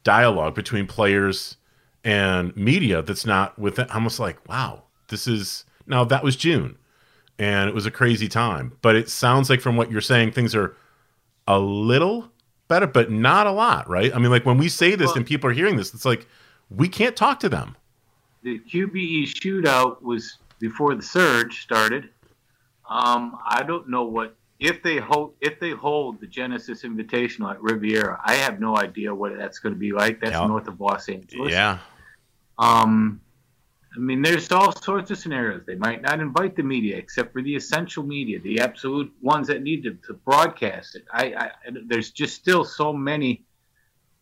dialogue 0.03 0.55
between 0.55 0.87
players 0.87 1.57
and 2.03 2.55
media 2.55 3.01
that's 3.01 3.25
not 3.25 3.57
with 3.57 3.79
it. 3.79 3.87
I'm 3.89 3.97
almost 3.97 4.19
like, 4.19 4.47
wow, 4.47 4.83
this 5.07 5.27
is 5.27 5.65
now 5.87 6.03
that 6.05 6.23
was 6.23 6.35
June 6.35 6.77
and 7.39 7.67
it 7.69 7.73
was 7.75 7.85
a 7.85 7.91
crazy 7.91 8.27
time. 8.27 8.77
But 8.81 8.95
it 8.95 9.09
sounds 9.09 9.49
like 9.49 9.61
from 9.61 9.75
what 9.77 9.91
you're 9.91 10.01
saying, 10.01 10.31
things 10.31 10.53
are 10.53 10.75
a 11.47 11.59
little 11.59 12.29
better, 12.67 12.87
but 12.87 13.11
not 13.11 13.47
a 13.47 13.51
lot, 13.51 13.89
right? 13.89 14.13
I 14.15 14.19
mean, 14.19 14.31
like 14.31 14.45
when 14.45 14.57
we 14.57 14.69
say 14.69 14.95
this 14.95 15.07
Well- 15.07 15.17
and 15.17 15.25
people 15.25 15.49
are 15.49 15.53
hearing 15.53 15.75
this, 15.77 15.93
it's 15.93 16.05
like 16.05 16.27
we 16.69 16.87
can't 16.87 17.15
talk 17.15 17.39
to 17.41 17.49
them. 17.49 17.75
the 18.43 18.59
QBE 18.59 19.23
shootout 19.23 20.01
was 20.01 20.37
before 20.59 20.95
the 20.95 21.01
surge 21.01 21.61
started. 21.61 22.09
Um, 22.89 23.37
I 23.45 23.63
don't 23.63 23.89
know 23.89 24.03
what 24.03 24.35
if 24.59 24.83
they 24.83 24.97
hold 24.97 25.33
if 25.41 25.59
they 25.59 25.71
hold 25.71 26.19
the 26.21 26.27
Genesis 26.27 26.83
Invitational 26.83 27.51
at 27.51 27.61
Riviera. 27.61 28.19
I 28.23 28.35
have 28.35 28.59
no 28.59 28.77
idea 28.77 29.13
what 29.13 29.37
that's 29.37 29.59
going 29.59 29.73
to 29.73 29.79
be 29.79 29.91
like. 29.91 30.19
That's 30.19 30.33
Yeah. 30.33 30.47
north 30.47 30.67
of 30.67 30.79
Los 30.79 31.09
Angeles. 31.09 31.51
Yeah. 31.51 31.79
Um, 32.57 33.21
I 33.95 33.99
mean, 33.99 34.21
there's 34.21 34.51
all 34.51 34.71
sorts 34.71 35.11
of 35.11 35.17
scenarios. 35.17 35.63
They 35.67 35.75
might 35.75 36.01
not 36.01 36.19
invite 36.19 36.55
the 36.55 36.63
media, 36.63 36.97
except 36.97 37.31
for 37.31 37.41
the 37.41 37.55
essential 37.55 38.03
media, 38.03 38.39
the 38.39 38.59
absolute 38.59 39.13
ones 39.21 39.47
that 39.47 39.61
need 39.61 39.83
to, 39.83 39.93
to 40.07 40.13
broadcast 40.13 40.95
it. 40.95 41.05
I, 41.11 41.33
I, 41.35 41.51
there's 41.87 42.09
just 42.09 42.35
still 42.35 42.63
so 42.63 42.91
many 42.91 43.43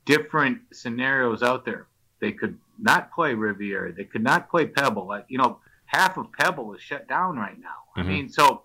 different 0.06 0.60
scenarios 0.74 1.42
out 1.42 1.64
there. 1.64 1.88
They 2.20 2.32
could 2.34 2.58
not 2.80 3.14
play 3.14 3.34
Riviera. 3.34 3.94
They 3.94 4.04
could 4.04 4.24
not 4.24 4.50
play 4.50 4.66
Pebble. 4.66 5.08
Like 5.08 5.26
you 5.30 5.38
know, 5.38 5.60
half 5.92 6.18
of 6.18 6.32
Pebble 6.32 6.74
is 6.74 6.82
shut 6.82 7.08
down 7.10 7.36
right 7.36 7.60
now. 7.60 7.84
Mhm. 7.98 8.00
I 8.00 8.04
mean, 8.04 8.30
so, 8.30 8.64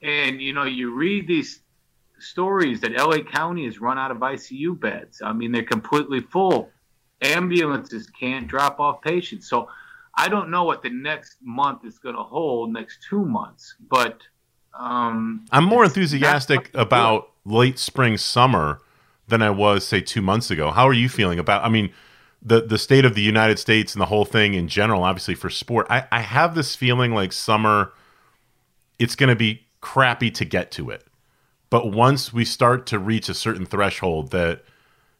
and 0.00 0.40
you 0.40 0.52
know, 0.52 0.62
you 0.62 0.94
read 0.94 1.26
these 1.26 1.60
stories 2.20 2.80
that 2.82 2.92
LA 2.92 3.18
County 3.18 3.64
has 3.64 3.80
run 3.80 3.98
out 3.98 4.12
of 4.12 4.18
ICU 4.18 4.78
beds. 4.78 5.20
I 5.22 5.32
mean, 5.32 5.50
they're 5.50 5.64
completely 5.64 6.20
full. 6.20 6.70
Ambulances 7.22 8.08
can't 8.08 8.46
drop 8.46 8.78
off 8.78 9.02
patients. 9.02 9.48
So 9.48 9.68
I 10.14 10.28
don't 10.28 10.50
know 10.50 10.62
what 10.64 10.82
the 10.82 10.90
next 10.90 11.38
month 11.42 11.84
is 11.84 11.98
going 11.98 12.14
to 12.14 12.22
hold, 12.22 12.72
next 12.72 13.02
two 13.08 13.24
months, 13.24 13.74
but 13.88 14.22
um, 14.78 15.44
I'm 15.50 15.64
more 15.64 15.84
enthusiastic 15.84 16.70
about 16.74 17.30
late 17.44 17.78
spring, 17.78 18.16
summer 18.16 18.80
than 19.26 19.42
I 19.42 19.50
was, 19.50 19.84
say, 19.84 20.00
two 20.00 20.22
months 20.22 20.50
ago. 20.50 20.70
How 20.70 20.86
are 20.86 20.92
you 20.92 21.08
feeling 21.08 21.40
about? 21.40 21.64
I 21.64 21.68
mean, 21.68 21.92
the 22.42 22.62
the 22.62 22.78
state 22.78 23.04
of 23.04 23.14
the 23.14 23.22
United 23.22 23.58
States 23.58 23.94
and 23.94 24.00
the 24.00 24.06
whole 24.06 24.24
thing 24.24 24.54
in 24.54 24.68
general, 24.68 25.02
obviously 25.02 25.34
for 25.34 25.50
sport. 25.50 25.86
I, 25.90 26.06
I 26.10 26.20
have 26.20 26.54
this 26.54 26.74
feeling 26.74 27.14
like 27.14 27.32
summer, 27.32 27.92
it's 28.98 29.14
going 29.14 29.28
to 29.28 29.36
be 29.36 29.66
crappy 29.80 30.30
to 30.30 30.44
get 30.44 30.70
to 30.72 30.90
it, 30.90 31.06
but 31.68 31.92
once 31.92 32.32
we 32.32 32.44
start 32.44 32.86
to 32.86 32.98
reach 32.98 33.28
a 33.28 33.34
certain 33.34 33.66
threshold, 33.66 34.30
that 34.30 34.64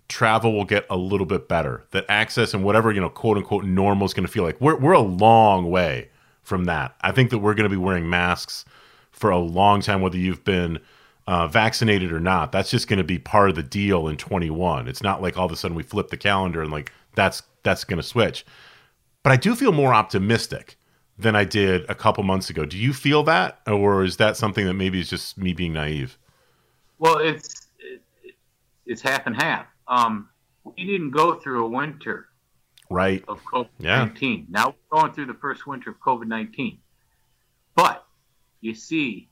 travel 0.09 0.52
will 0.52 0.64
get 0.64 0.85
a 0.90 0.96
little 0.96 1.26
bit 1.26 1.48
better. 1.48 1.85
That 1.92 2.04
access 2.09 2.52
and 2.52 2.64
whatever 2.64 2.92
you 2.92 3.00
know, 3.00 3.09
quote 3.09 3.37
unquote, 3.37 3.64
normal 3.64 4.06
is 4.06 4.14
going 4.14 4.26
to 4.26 4.33
feel 4.33 4.44
like. 4.44 4.61
We're 4.61 4.76
we're 4.76 4.92
a 4.92 5.00
long 5.00 5.70
way 5.70 6.11
from 6.42 6.64
that. 6.64 6.96
I 7.00 7.12
think 7.12 7.30
that 7.30 7.38
we're 7.38 7.54
going 7.54 7.68
to 7.68 7.74
be 7.74 7.76
wearing 7.76 8.11
masks 8.11 8.64
for 9.12 9.30
a 9.30 9.38
long 9.38 9.80
time, 9.80 10.00
whether 10.00 10.16
you've 10.18 10.44
been 10.44 10.80
uh, 11.26 11.46
vaccinated 11.46 12.12
or 12.12 12.20
not. 12.20 12.52
That's 12.52 12.70
just 12.70 12.88
going 12.88 12.98
to 12.98 13.04
be 13.04 13.18
part 13.18 13.50
of 13.50 13.56
the 13.56 13.62
deal 13.62 14.09
in 14.09 14.16
21. 14.16 14.88
It's 14.88 15.02
not 15.02 15.22
like 15.22 15.37
all 15.37 15.46
of 15.46 15.52
a 15.52 15.56
sudden 15.56 15.76
we 15.76 15.83
flip 15.83 16.09
the 16.09 16.16
calendar 16.16 16.62
and 16.62 16.72
like 16.72 16.92
that's 17.14 17.42
that's 17.62 17.85
going 17.85 17.99
to 17.99 18.03
switch. 18.03 18.44
But 19.23 19.33
I 19.33 19.37
do 19.37 19.55
feel 19.55 19.73
more 19.73 19.92
optimistic 19.92 20.79
than 21.18 21.37
I 21.37 21.44
did 21.44 21.88
a 21.90 21.94
couple 21.94 22.25
months 22.25 22.49
ago. 22.49 22.64
Do 22.64 22.79
you 22.79 22.94
feel 22.94 23.23
that, 23.25 23.61
or 23.66 24.05
is 24.05 24.16
that 24.16 24.37
something 24.37 24.64
that 24.64 24.75
maybe 24.75 25.01
is 25.01 25.11
just 25.11 25.37
me 25.37 25.53
being 25.53 25.75
naive? 25.75 26.18
Well, 26.99 27.18
it's 27.18 27.68
it's 28.87 29.03
half 29.03 29.27
and 29.27 29.37
half. 29.37 29.66
Um, 29.87 30.29
we 30.64 30.85
didn't 30.85 31.11
go 31.11 31.35
through 31.35 31.64
a 31.64 31.68
winter 31.68 32.29
right 32.88 33.23
of 33.29 33.42
COVID 33.44 33.68
nineteen. 33.79 34.46
Yeah. 34.49 34.61
Now 34.61 34.75
we're 34.90 35.01
going 35.01 35.12
through 35.12 35.27
the 35.27 35.35
first 35.35 35.66
winter 35.66 35.90
of 35.90 36.01
COVID 36.01 36.27
nineteen, 36.27 36.79
but 37.75 38.05
you 38.61 38.75
see, 38.75 39.29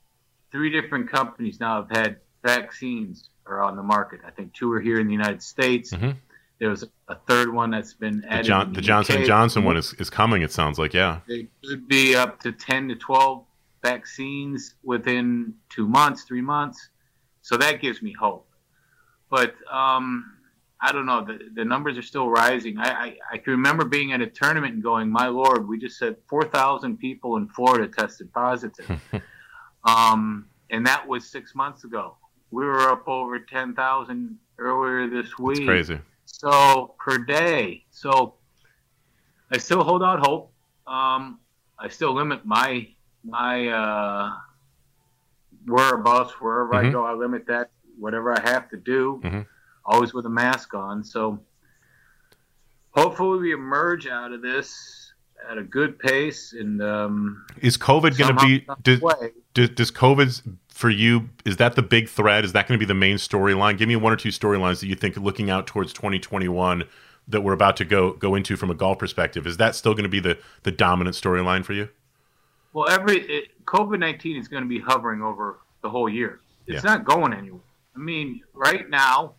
three 0.51 0.69
different 0.69 1.09
companies 1.09 1.59
now 1.59 1.83
have 1.83 1.97
had 1.97 2.17
vaccines 2.43 3.29
are 3.45 3.61
on 3.63 3.75
the 3.75 3.83
market. 3.83 4.21
I 4.25 4.31
think 4.31 4.53
two 4.53 4.71
are 4.71 4.79
here 4.79 4.99
in 4.99 5.07
the 5.07 5.13
United 5.13 5.41
States. 5.41 5.91
Mm-hmm. 5.91 6.11
There 6.59 6.69
was 6.69 6.85
a 7.07 7.15
third 7.15 7.53
one 7.53 7.71
that's 7.71 7.93
been 7.93 8.23
added. 8.25 8.43
The, 8.43 8.47
John, 8.47 8.69
the, 8.69 8.75
the 8.75 8.81
Johnson 8.81 9.25
Johnson 9.25 9.63
one 9.63 9.77
is, 9.77 9.93
is 9.93 10.09
coming. 10.09 10.41
It 10.41 10.51
sounds 10.51 10.77
like, 10.77 10.93
yeah. 10.93 11.21
It 11.27 11.47
could 11.65 11.87
be 11.87 12.15
up 12.15 12.39
to 12.41 12.51
ten 12.51 12.89
to 12.89 12.95
twelve 12.95 13.45
vaccines 13.81 14.75
within 14.83 15.53
two 15.69 15.87
months, 15.87 16.23
three 16.23 16.41
months. 16.41 16.89
So 17.41 17.55
that 17.57 17.81
gives 17.81 18.01
me 18.01 18.13
hope. 18.13 18.45
But 19.29 19.55
um, 19.71 20.39
I 20.81 20.91
don't 20.91 21.05
know. 21.05 21.23
The, 21.25 21.39
the 21.53 21.65
numbers 21.65 21.97
are 21.97 22.01
still 22.01 22.29
rising. 22.29 22.77
I, 22.77 22.89
I, 22.89 23.17
I, 23.33 23.37
can 23.37 23.51
remember 23.51 23.85
being 23.85 24.13
at 24.13 24.21
a 24.21 24.27
tournament 24.27 24.75
and 24.75 24.83
going, 24.83 25.09
my 25.09 25.27
Lord, 25.27 25.67
we 25.67 25.77
just 25.77 25.97
said 25.97 26.15
4,000 26.27 26.97
people 26.97 27.37
in 27.37 27.47
Florida 27.47 27.87
tested 27.87 28.31
positive. 28.33 28.99
um, 29.83 30.47
and 30.69 30.85
that 30.85 31.07
was 31.07 31.25
six 31.25 31.53
months 31.53 31.83
ago. 31.83 32.15
We 32.51 32.65
were 32.65 32.89
up 32.89 33.07
over 33.07 33.39
10,000 33.39 34.37
earlier 34.57 35.09
this 35.09 35.37
week. 35.37 35.57
That's 35.57 35.67
crazy. 35.67 35.99
So 36.31 36.95
per 36.99 37.17
day. 37.17 37.83
So 37.91 38.35
I 39.51 39.57
still 39.57 39.83
hold 39.83 40.03
out 40.03 40.19
hope. 40.19 40.51
Um, 40.87 41.39
I 41.77 41.87
still 41.89 42.13
limit 42.13 42.45
my 42.45 42.87
my 43.23 43.67
uh, 43.67 44.31
whereabouts 45.65 46.33
wherever 46.39 46.73
mm-hmm. 46.73 46.87
I 46.87 46.91
go. 46.91 47.05
I 47.05 47.13
limit 47.13 47.45
that 47.47 47.71
whatever 47.97 48.31
I 48.31 48.49
have 48.49 48.69
to 48.69 48.77
do. 48.77 49.21
Mm-hmm 49.23 49.41
always 49.89 50.13
with 50.13 50.25
a 50.25 50.29
mask 50.29 50.73
on. 50.73 51.03
So 51.03 51.39
hopefully 52.91 53.39
we 53.39 53.51
emerge 53.53 54.07
out 54.07 54.31
of 54.31 54.41
this 54.41 55.13
at 55.49 55.57
a 55.57 55.63
good 55.63 55.99
pace. 55.99 56.53
And 56.53 56.81
um, 56.81 57.45
is 57.61 57.77
COVID 57.77 58.17
going 58.17 58.37
to 58.37 58.45
be? 58.45 58.65
Does, 58.83 59.01
does, 59.53 59.69
does 59.71 59.91
COVID 59.91 60.57
for 60.79 60.89
you? 60.89 61.29
Is 61.43 61.57
that 61.57 61.75
the 61.75 61.81
big 61.81 62.07
thread? 62.07 62.45
Is 62.45 62.53
that 62.53 62.65
going 62.65 62.79
to 62.79 62.83
be 62.83 62.87
the 62.87 62.93
main 62.93 63.17
storyline? 63.17 63.77
Give 63.77 63.89
me 63.89 63.97
one 63.97 64.13
or 64.13 64.15
two 64.15 64.29
storylines 64.29 64.79
that 64.79 64.87
you 64.87 64.95
think 64.95 65.17
looking 65.17 65.49
out 65.49 65.67
towards 65.67 65.91
2021 65.91 66.85
that 67.27 67.41
we're 67.41 67.51
about 67.51 67.75
to 67.77 67.85
go 67.85 68.13
go 68.13 68.33
into 68.33 68.55
from 68.55 68.71
a 68.71 68.73
golf 68.73 68.97
perspective. 68.97 69.45
Is 69.45 69.57
that 69.57 69.75
still 69.75 69.93
going 69.93 70.03
to 70.03 70.09
be 70.09 70.21
the 70.21 70.39
the 70.63 70.71
dominant 70.71 71.17
storyline 71.17 71.65
for 71.65 71.73
you? 71.73 71.89
Well, 72.71 72.87
every 72.89 73.49
COVID 73.65 73.99
nineteen 73.99 74.37
is 74.37 74.47
going 74.47 74.63
to 74.63 74.69
be 74.69 74.79
hovering 74.79 75.21
over 75.21 75.59
the 75.83 75.89
whole 75.89 76.07
year. 76.07 76.39
It's 76.65 76.81
yeah. 76.81 76.91
not 76.91 77.03
going 77.03 77.33
anywhere. 77.33 77.59
I 77.93 77.99
mean, 77.99 78.41
right 78.53 78.89
now, 78.89 79.33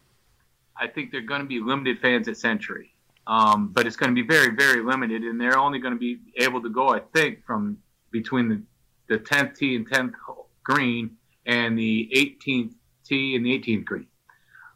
I 0.77 0.89
think 0.89 1.11
they're 1.11 1.23
going 1.23 1.41
to 1.41 1.47
be 1.47 1.59
limited 1.59 2.01
fans 2.01 2.29
at 2.29 2.37
Sentry, 2.37 2.93
um, 3.27 3.69
but 3.69 3.87
it's 3.87 3.97
going 3.97 4.15
to 4.15 4.23
be 4.23 4.29
very, 4.29 4.55
very 4.55 4.83
limited, 4.83 5.23
and 5.23 5.41
they're 5.41 5.59
only 5.59 5.79
going 5.79 5.95
to 5.95 5.99
be 5.99 6.19
able 6.37 6.61
to 6.61 6.69
go, 6.69 6.91
I 6.91 7.01
think, 7.15 7.47
from 7.47 7.79
between 8.11 8.49
the 8.51 8.63
the 9.09 9.19
10th 9.19 9.57
tee 9.57 9.75
and 9.75 9.89
10th 9.89 10.13
green 10.63 11.17
and 11.51 11.77
the 11.77 12.09
18th 12.15 12.75
tee 13.05 13.35
and 13.35 13.45
the 13.45 13.59
18th 13.59 13.85
green. 13.85 14.07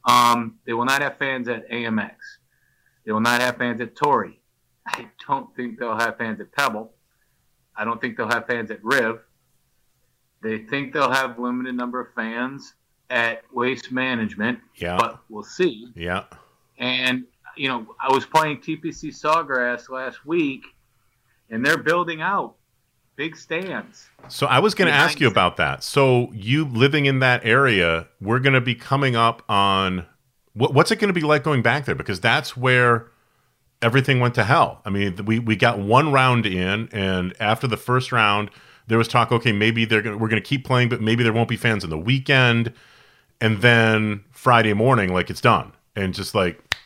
Um, 0.05 0.59
they 0.67 0.73
will 0.73 0.85
not 0.85 1.03
have 1.03 1.17
fans 1.19 1.49
at 1.49 1.71
AmEx. 1.71 2.17
They 3.07 3.13
will 3.13 3.21
not 3.21 3.41
have 3.41 3.57
fans 3.59 3.81
at 3.81 3.95
Torrey. 3.95 4.41
I 4.87 5.07
don't 5.27 5.55
think 5.55 5.79
they'll 5.79 5.97
have 5.97 6.19
fans 6.19 6.41
at 6.41 6.53
Pebble. 6.53 6.93
I 7.77 7.85
don't 7.85 8.01
think 8.01 8.17
they'll 8.17 8.29
have 8.29 8.47
fans 8.47 8.73
at 8.73 8.85
Riv. 8.85 9.21
They 10.43 10.59
think 10.59 10.93
they'll 10.93 11.13
have 11.13 11.39
limited 11.39 11.75
number 11.77 12.01
of 12.01 12.13
fans 12.15 12.75
at 13.09 13.43
Waste 13.53 13.93
Management. 13.93 14.59
Yeah. 14.75 14.97
But 14.99 15.21
we'll 15.29 15.45
see. 15.45 15.89
Yeah. 15.95 16.25
And 16.79 17.25
you 17.57 17.69
know, 17.69 17.87
I 18.01 18.13
was 18.13 18.27
playing 18.27 18.59
TPC 18.59 19.11
Sawgrass 19.11 19.89
last 19.89 20.27
week, 20.27 20.65
and 21.51 21.65
they're 21.65 21.79
building 21.79 22.21
out 22.21 22.57
big 23.17 23.37
stands. 23.37 24.09
So 24.29 24.47
I 24.47 24.59
was 24.59 24.75
going 24.75 24.89
to 24.89 24.95
ask 24.95 25.21
you 25.21 25.29
about 25.29 25.57
that. 25.59 25.83
So 25.85 26.31
you 26.33 26.65
living 26.65 27.07
in 27.07 27.21
that 27.21 27.45
area, 27.45 28.09
we're 28.21 28.41
going 28.41 28.55
to 28.55 28.61
be 28.61 28.75
coming 28.75 29.17
up 29.17 29.43
on 29.49 30.07
what, 30.55 30.75
what's 30.75 30.91
it 30.91 30.97
going 30.97 31.09
to 31.09 31.19
be 31.19 31.27
like 31.27 31.43
going 31.43 31.63
back 31.63 31.85
there? 31.85 31.95
Because 31.95 32.21
that's 32.21 32.57
where 32.57 33.09
everything 33.83 34.21
went 34.21 34.35
to 34.37 34.45
hell. 34.45 34.81
I 34.85 34.91
mean, 34.91 35.25
we 35.25 35.39
we 35.39 35.57
got 35.57 35.79
one 35.79 36.13
round 36.13 36.47
in, 36.47 36.89
and 36.93 37.35
after 37.41 37.67
the 37.67 37.77
first 37.77 38.13
round, 38.13 38.51
there 38.87 38.99
was 38.99 39.09
talk. 39.09 39.33
Okay, 39.33 39.53
maybe 39.53 39.85
they're 39.85 40.03
gonna, 40.03 40.17
we're 40.17 40.29
going 40.29 40.43
to 40.43 40.49
keep 40.49 40.65
playing, 40.65 40.89
but 40.89 41.01
maybe 41.01 41.23
there 41.23 41.33
won't 41.33 41.49
be 41.49 41.57
fans 41.57 41.85
in 41.85 41.91
the 41.91 41.99
weekend 41.99 42.73
and 43.41 43.61
then 43.61 44.25
Friday 44.31 44.73
morning, 44.73 45.13
like 45.13 45.29
it's 45.29 45.41
done, 45.41 45.73
and 45.95 46.15
just 46.15 46.35
like 46.35 46.77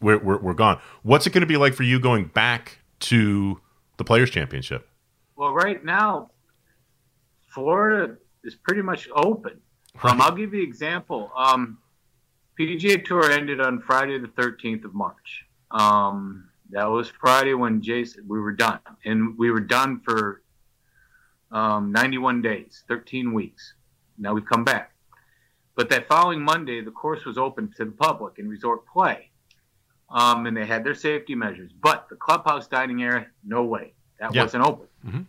we're 0.00 0.18
we're, 0.18 0.38
we're 0.38 0.54
gone. 0.54 0.80
What's 1.02 1.26
it 1.26 1.30
going 1.32 1.42
to 1.42 1.46
be 1.46 1.56
like 1.56 1.74
for 1.74 1.84
you 1.84 2.00
going 2.00 2.26
back 2.26 2.78
to 3.00 3.60
the 3.98 4.04
Players 4.04 4.30
Championship? 4.30 4.87
Well, 5.38 5.52
right 5.52 5.84
now, 5.84 6.32
Florida 7.54 8.16
is 8.42 8.56
pretty 8.56 8.82
much 8.82 9.08
open. 9.14 9.60
Um, 10.02 10.20
I'll 10.20 10.34
give 10.34 10.52
you 10.52 10.62
an 10.62 10.68
example. 10.68 11.30
Um, 11.36 11.78
PGA 12.58 13.04
Tour 13.04 13.30
ended 13.30 13.60
on 13.60 13.80
Friday 13.80 14.18
the 14.18 14.26
13th 14.26 14.84
of 14.84 14.94
March. 14.94 15.44
Um, 15.70 16.48
that 16.70 16.86
was 16.86 17.08
Friday 17.08 17.54
when 17.54 17.80
Jason 17.80 18.24
we 18.26 18.40
were 18.40 18.52
done, 18.52 18.80
and 19.04 19.38
we 19.38 19.52
were 19.52 19.60
done 19.60 20.00
for 20.00 20.42
um, 21.52 21.92
91 21.92 22.42
days, 22.42 22.82
13 22.88 23.32
weeks. 23.32 23.74
Now 24.18 24.34
we've 24.34 24.44
come 24.44 24.64
back. 24.64 24.90
But 25.76 25.88
that 25.90 26.08
following 26.08 26.42
Monday, 26.42 26.80
the 26.80 26.90
course 26.90 27.24
was 27.24 27.38
open 27.38 27.72
to 27.76 27.84
the 27.84 27.92
public 27.92 28.40
in 28.40 28.48
resort 28.48 28.84
play. 28.92 29.30
Um, 30.10 30.46
and 30.46 30.56
they 30.56 30.66
had 30.66 30.82
their 30.82 30.96
safety 30.96 31.36
measures. 31.36 31.70
But 31.80 32.08
the 32.10 32.16
clubhouse 32.16 32.66
dining 32.66 33.04
area, 33.04 33.28
no 33.44 33.62
way. 33.62 33.94
That 34.20 34.34
yeah. 34.34 34.42
wasn't 34.42 34.64
open. 34.64 34.86
Mm-hmm. 35.06 35.22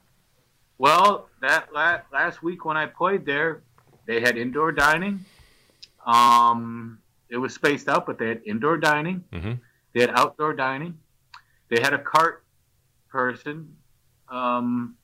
Well, 0.77 1.29
that 1.41 1.73
la- 1.73 2.01
last 2.11 2.41
week 2.41 2.65
when 2.65 2.77
I 2.77 2.85
played 2.85 3.25
there, 3.25 3.61
they 4.05 4.21
had 4.21 4.37
indoor 4.37 4.71
dining. 4.71 5.25
Um, 6.05 6.99
it 7.29 7.37
was 7.37 7.53
spaced 7.53 7.87
out, 7.87 8.05
but 8.05 8.17
they 8.17 8.29
had 8.29 8.41
indoor 8.45 8.77
dining. 8.77 9.23
Mm-hmm. 9.31 9.53
They 9.93 10.01
had 10.01 10.11
outdoor 10.11 10.53
dining. 10.53 10.97
They 11.69 11.81
had 11.81 11.93
a 11.93 11.99
cart 11.99 12.43
person, 13.09 13.75
um, 14.29 14.95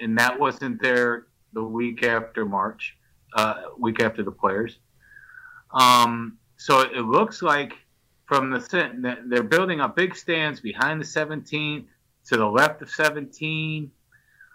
and 0.00 0.18
that 0.18 0.38
wasn't 0.38 0.82
there 0.82 1.26
the 1.52 1.62
week 1.62 2.02
after 2.02 2.44
March 2.44 2.96
uh, 3.34 3.62
week 3.78 4.00
after 4.02 4.22
the 4.22 4.30
players. 4.30 4.78
Um, 5.72 6.38
so 6.56 6.80
it 6.80 7.02
looks 7.02 7.42
like 7.42 7.74
from 8.26 8.50
the 8.50 9.20
they're 9.26 9.42
building 9.42 9.80
up 9.80 9.96
big 9.96 10.16
stands 10.16 10.60
behind 10.60 11.00
the 11.00 11.04
17th 11.04 11.84
to 12.30 12.36
the 12.36 12.46
left 12.46 12.80
of 12.80 12.88
17. 12.88 13.90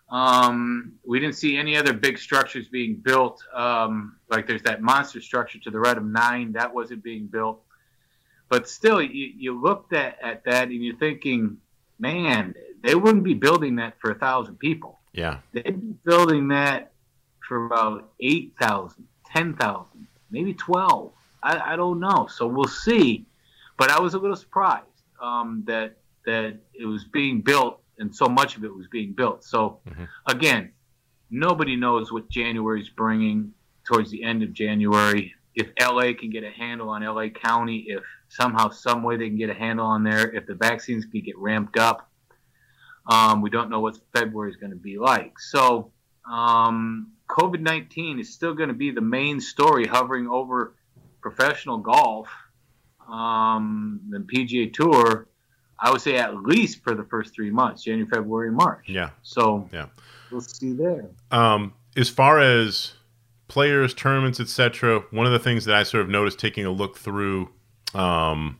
Um, 0.09 0.93
we 1.05 1.19
didn't 1.19 1.35
see 1.35 1.57
any 1.57 1.75
other 1.75 1.91
big 1.91 2.17
structures 2.17 2.69
being 2.69 2.95
built. 2.95 3.43
Um, 3.53 4.15
like 4.29 4.47
there's 4.47 4.61
that 4.63 4.81
monster 4.81 5.19
structure 5.19 5.59
to 5.59 5.69
the 5.69 5.79
right 5.79 5.97
of 5.97 6.05
nine 6.05 6.53
that 6.53 6.73
wasn't 6.73 7.03
being 7.03 7.27
built. 7.27 7.61
But 8.47 8.69
still, 8.69 9.01
you, 9.01 9.33
you 9.35 9.61
looked 9.61 9.91
at, 9.91 10.17
at 10.21 10.45
that 10.45 10.69
and 10.69 10.83
you're 10.83 10.95
thinking, 10.95 11.57
man, 11.99 12.55
they 12.81 12.95
wouldn't 12.95 13.25
be 13.25 13.33
building 13.33 13.75
that 13.77 13.99
for 13.99 14.11
a 14.11 14.15
thousand 14.15 14.57
people. 14.57 14.99
Yeah, 15.11 15.39
they'd 15.51 15.81
be 15.81 15.95
building 16.05 16.47
that 16.49 16.91
for 17.45 17.65
about 17.65 18.09
8,000, 18.19 19.05
10,000, 19.33 20.07
maybe 20.31 20.53
12. 20.53 21.11
I, 21.43 21.73
I 21.73 21.75
don't 21.75 21.99
know. 21.99 22.27
So 22.29 22.47
we'll 22.47 22.65
see. 22.67 23.25
But 23.77 23.91
I 23.91 23.99
was 23.99 24.13
a 24.13 24.19
little 24.19 24.35
surprised 24.37 24.85
um, 25.21 25.63
that 25.67 25.97
that 26.25 26.57
it 26.73 26.85
was 26.85 27.05
being 27.05 27.41
built 27.41 27.81
and 27.97 28.13
so 28.13 28.27
much 28.27 28.57
of 28.57 28.63
it 28.63 28.75
was 28.75 28.87
being 28.87 29.13
built. 29.13 29.43
So 29.43 29.79
mm-hmm. 29.87 30.05
again, 30.27 30.71
nobody 31.29 31.75
knows 31.75 32.11
what 32.11 32.29
January 32.29 32.81
is 32.81 32.89
bringing 32.89 33.51
towards 33.85 34.11
the 34.11 34.23
end 34.23 34.43
of 34.43 34.53
January. 34.53 35.33
If 35.53 35.69
LA 35.79 36.13
can 36.19 36.29
get 36.29 36.43
a 36.43 36.51
handle 36.51 36.89
on 36.89 37.03
LA 37.03 37.29
County, 37.29 37.85
if 37.87 38.03
somehow, 38.27 38.69
some 38.69 39.03
way 39.03 39.17
they 39.17 39.29
can 39.29 39.37
get 39.37 39.49
a 39.49 39.53
handle 39.53 39.85
on 39.85 40.03
there, 40.03 40.29
if 40.31 40.45
the 40.45 40.55
vaccines 40.55 41.05
can 41.05 41.21
get 41.21 41.37
ramped 41.37 41.77
up, 41.77 42.09
um, 43.09 43.41
we 43.41 43.49
don't 43.49 43.69
know 43.69 43.79
what 43.79 43.97
February 44.13 44.49
is 44.49 44.57
going 44.57 44.71
to 44.71 44.77
be 44.77 44.97
like. 44.97 45.39
So 45.39 45.91
um, 46.29 47.11
COVID 47.29 47.61
19 47.61 48.19
is 48.19 48.33
still 48.33 48.53
going 48.53 48.69
to 48.69 48.75
be 48.75 48.91
the 48.91 49.01
main 49.01 49.39
story 49.39 49.85
hovering 49.85 50.27
over 50.27 50.75
professional 51.21 51.77
golf, 51.77 52.27
um, 53.07 54.01
the 54.09 54.19
PGA 54.19 54.73
Tour. 54.73 55.27
I 55.79 55.91
would 55.91 56.01
say 56.01 56.17
at 56.17 56.35
least 56.35 56.83
for 56.83 56.95
the 56.95 57.03
first 57.03 57.33
three 57.33 57.51
months, 57.51 57.83
January, 57.83 58.09
February, 58.09 58.51
March. 58.51 58.85
Yeah. 58.87 59.09
So 59.23 59.69
yeah, 59.73 59.87
we'll 60.31 60.41
see 60.41 60.73
there. 60.73 61.09
Um, 61.31 61.73
as 61.97 62.09
far 62.09 62.39
as 62.39 62.93
players, 63.47 63.93
tournaments, 63.93 64.39
etc. 64.39 65.01
One 65.11 65.25
of 65.25 65.31
the 65.31 65.39
things 65.39 65.65
that 65.65 65.75
I 65.75 65.83
sort 65.83 66.03
of 66.03 66.09
noticed 66.09 66.39
taking 66.39 66.65
a 66.65 66.71
look 66.71 66.97
through 66.97 67.49
um, 67.93 68.59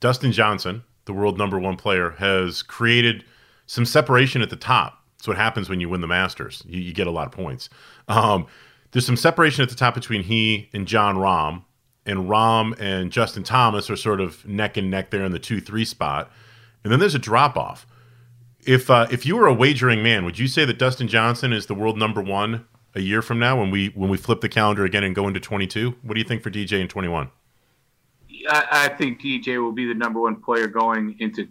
Dustin 0.00 0.32
Johnson, 0.32 0.82
the 1.06 1.12
world 1.12 1.38
number 1.38 1.58
one 1.58 1.76
player, 1.76 2.10
has 2.10 2.62
created 2.62 3.24
some 3.66 3.84
separation 3.84 4.42
at 4.42 4.50
the 4.50 4.56
top. 4.56 5.02
That's 5.18 5.28
what 5.28 5.36
happens 5.36 5.68
when 5.68 5.80
you 5.80 5.88
win 5.88 6.00
the 6.00 6.06
Masters. 6.06 6.62
You, 6.66 6.80
you 6.80 6.92
get 6.92 7.06
a 7.06 7.10
lot 7.10 7.26
of 7.26 7.32
points. 7.32 7.68
Um, 8.08 8.46
there's 8.90 9.06
some 9.06 9.16
separation 9.16 9.62
at 9.62 9.70
the 9.70 9.74
top 9.74 9.94
between 9.94 10.22
he 10.22 10.68
and 10.72 10.86
Jon 10.86 11.16
Rahm, 11.16 11.64
and 12.06 12.28
Rahm 12.28 12.78
and 12.78 13.10
Justin 13.10 13.42
Thomas 13.42 13.88
are 13.90 13.96
sort 13.96 14.20
of 14.20 14.46
neck 14.46 14.76
and 14.76 14.90
neck 14.90 15.10
there 15.10 15.24
in 15.24 15.32
the 15.32 15.38
two 15.38 15.60
three 15.60 15.84
spot, 15.84 16.30
and 16.82 16.92
then 16.92 17.00
there's 17.00 17.14
a 17.14 17.20
drop 17.20 17.56
off. 17.56 17.86
If 18.66 18.90
uh, 18.90 19.06
if 19.10 19.26
you 19.26 19.36
were 19.36 19.46
a 19.46 19.54
wagering 19.54 20.02
man, 20.02 20.24
would 20.24 20.38
you 20.38 20.48
say 20.48 20.64
that 20.64 20.78
Dustin 20.78 21.08
Johnson 21.08 21.52
is 21.52 21.66
the 21.66 21.74
world 21.74 21.98
number 21.98 22.22
one 22.22 22.66
a 22.94 23.00
year 23.00 23.22
from 23.22 23.38
now 23.38 23.58
when 23.58 23.70
we 23.70 23.88
when 23.88 24.10
we 24.10 24.16
flip 24.16 24.40
the 24.40 24.48
calendar 24.48 24.84
again 24.84 25.04
and 25.04 25.14
go 25.14 25.28
into 25.28 25.40
22? 25.40 25.96
What 26.02 26.14
do 26.14 26.20
you 26.20 26.26
think 26.26 26.42
for 26.42 26.50
DJ 26.50 26.80
in 26.80 26.88
21? 26.88 27.30
I, 28.48 28.66
I 28.70 28.88
think 28.88 29.20
DJ 29.20 29.62
will 29.62 29.72
be 29.72 29.86
the 29.86 29.94
number 29.94 30.20
one 30.20 30.36
player 30.36 30.66
going 30.66 31.16
into 31.18 31.48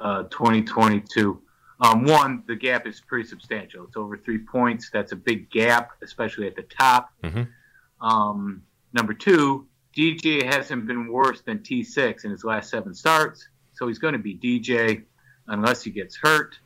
uh, 0.00 0.24
2022. 0.24 1.40
Um, 1.80 2.04
one, 2.04 2.42
the 2.46 2.56
gap 2.56 2.86
is 2.86 3.00
pretty 3.00 3.28
substantial. 3.28 3.84
It's 3.84 3.96
over 3.96 4.16
three 4.16 4.38
points. 4.38 4.90
That's 4.90 5.12
a 5.12 5.16
big 5.16 5.50
gap, 5.50 5.90
especially 6.02 6.46
at 6.46 6.56
the 6.56 6.62
top. 6.62 7.12
Mm-hmm. 7.22 8.06
Um, 8.06 8.62
number 8.92 9.12
two, 9.12 9.66
DJ 9.96 10.44
hasn't 10.44 10.86
been 10.86 11.10
worse 11.10 11.40
than 11.40 11.60
T6 11.60 12.24
in 12.24 12.30
his 12.30 12.44
last 12.44 12.70
seven 12.70 12.94
starts, 12.94 13.48
so 13.72 13.88
he's 13.88 13.98
going 13.98 14.12
to 14.12 14.18
be 14.18 14.36
DJ 14.36 15.04
unless 15.48 15.82
he 15.82 15.90
gets 15.90 16.16
hurt. 16.16 16.58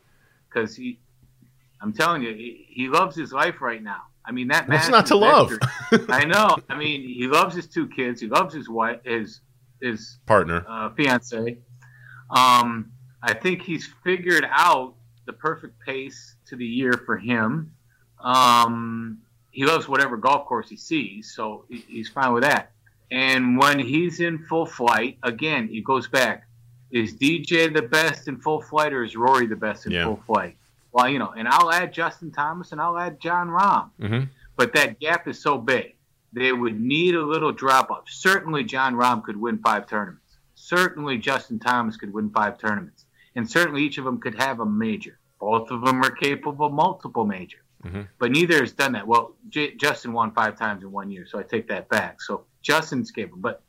Because 0.48 0.74
he, 0.74 0.98
I'm 1.80 1.92
telling 1.92 2.22
you, 2.22 2.34
he, 2.34 2.66
he, 2.68 2.88
loves 2.88 3.14
his 3.14 3.32
life 3.32 3.60
right 3.60 3.82
now. 3.82 4.02
I 4.24 4.32
mean, 4.32 4.48
that. 4.48 4.68
What's 4.68 4.88
not 4.88 5.06
to 5.06 5.16
love? 5.16 5.52
I 6.08 6.24
know. 6.24 6.56
I 6.68 6.76
mean, 6.76 7.02
he 7.02 7.28
loves 7.28 7.54
his 7.54 7.68
two 7.68 7.88
kids. 7.88 8.20
He 8.20 8.26
loves 8.26 8.52
his 8.52 8.68
wife, 8.68 8.98
his 9.04 9.40
his 9.80 10.18
partner, 10.26 10.64
uh, 10.68 10.90
fiance. 10.90 11.58
Um, 12.30 12.92
I 13.22 13.32
think 13.32 13.62
he's 13.62 13.88
figured 14.04 14.46
out 14.50 14.94
the 15.26 15.32
perfect 15.32 15.80
pace 15.80 16.36
to 16.46 16.56
the 16.56 16.66
year 16.66 16.92
for 17.06 17.16
him. 17.16 17.72
Um, 18.18 19.18
he 19.50 19.64
loves 19.64 19.88
whatever 19.88 20.16
golf 20.16 20.46
course 20.46 20.68
he 20.68 20.76
sees, 20.76 21.32
so 21.34 21.64
he's 21.68 22.08
fine 22.08 22.32
with 22.32 22.42
that. 22.42 22.72
And 23.10 23.58
when 23.58 23.78
he's 23.78 24.20
in 24.20 24.38
full 24.38 24.66
flight, 24.66 25.18
again, 25.22 25.68
it 25.72 25.84
goes 25.84 26.08
back. 26.08 26.46
Is 26.90 27.14
DJ 27.14 27.72
the 27.72 27.82
best 27.82 28.28
in 28.28 28.38
full 28.38 28.60
flight 28.60 28.92
or 28.92 29.04
is 29.04 29.16
Rory 29.16 29.46
the 29.46 29.56
best 29.56 29.86
in 29.86 29.92
yeah. 29.92 30.04
full 30.04 30.22
flight? 30.26 30.56
Well, 30.92 31.08
you 31.08 31.18
know, 31.18 31.32
and 31.36 31.46
I'll 31.46 31.70
add 31.70 31.92
Justin 31.92 32.32
Thomas 32.32 32.72
and 32.72 32.80
I'll 32.80 32.98
add 32.98 33.20
Jon 33.20 33.48
Rahm. 33.48 33.90
Mm-hmm. 34.00 34.24
But 34.56 34.74
that 34.74 34.98
gap 34.98 35.28
is 35.28 35.40
so 35.40 35.56
big. 35.56 35.94
They 36.32 36.52
would 36.52 36.80
need 36.80 37.14
a 37.14 37.22
little 37.22 37.52
drop 37.52 37.90
off. 37.90 38.04
Certainly, 38.08 38.64
Jon 38.64 38.94
Rahm 38.94 39.22
could 39.22 39.36
win 39.36 39.58
five 39.58 39.86
tournaments. 39.86 40.38
Certainly, 40.54 41.18
Justin 41.18 41.58
Thomas 41.58 41.96
could 41.96 42.12
win 42.12 42.30
five 42.30 42.58
tournaments. 42.58 43.04
And 43.34 43.48
certainly, 43.48 43.82
each 43.82 43.98
of 43.98 44.04
them 44.04 44.20
could 44.20 44.34
have 44.40 44.60
a 44.60 44.66
major. 44.66 45.18
Both 45.40 45.70
of 45.70 45.84
them 45.84 46.02
are 46.02 46.10
capable 46.10 46.66
of 46.66 46.72
multiple 46.72 47.24
majors. 47.24 47.62
Mm-hmm. 47.84 48.02
But 48.18 48.30
neither 48.32 48.60
has 48.60 48.72
done 48.72 48.92
that. 48.92 49.06
Well, 49.06 49.34
J- 49.48 49.74
Justin 49.74 50.12
won 50.12 50.32
five 50.32 50.58
times 50.58 50.82
in 50.82 50.92
one 50.92 51.10
year, 51.10 51.26
so 51.26 51.38
I 51.38 51.42
take 51.42 51.68
that 51.68 51.88
back. 51.88 52.20
So 52.20 52.44
Justin's 52.62 53.10
capable, 53.10 53.40
but 53.40 53.62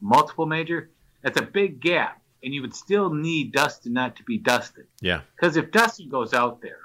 multiple 0.00 0.46
major, 0.46 0.90
that's 1.22 1.38
a 1.40 1.44
big 1.44 1.80
gap. 1.80 2.20
And 2.42 2.52
you 2.52 2.60
would 2.60 2.74
still 2.74 3.08
need 3.12 3.52
Dustin 3.52 3.94
not 3.94 4.16
to 4.16 4.22
be 4.22 4.36
Dustin. 4.36 4.84
Yeah. 5.00 5.22
Because 5.34 5.56
if 5.56 5.70
Dustin 5.70 6.10
goes 6.10 6.34
out 6.34 6.60
there 6.60 6.80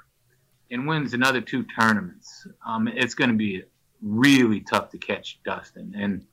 and 0.70 0.86
wins 0.88 1.12
another 1.12 1.42
two 1.42 1.64
tournaments, 1.78 2.46
um, 2.66 2.88
it's 2.88 3.14
going 3.14 3.28
to 3.30 3.36
be 3.36 3.62
really 4.00 4.60
tough 4.60 4.90
to 4.90 4.98
catch 4.98 5.38
Dustin. 5.44 5.94
And 5.96 6.24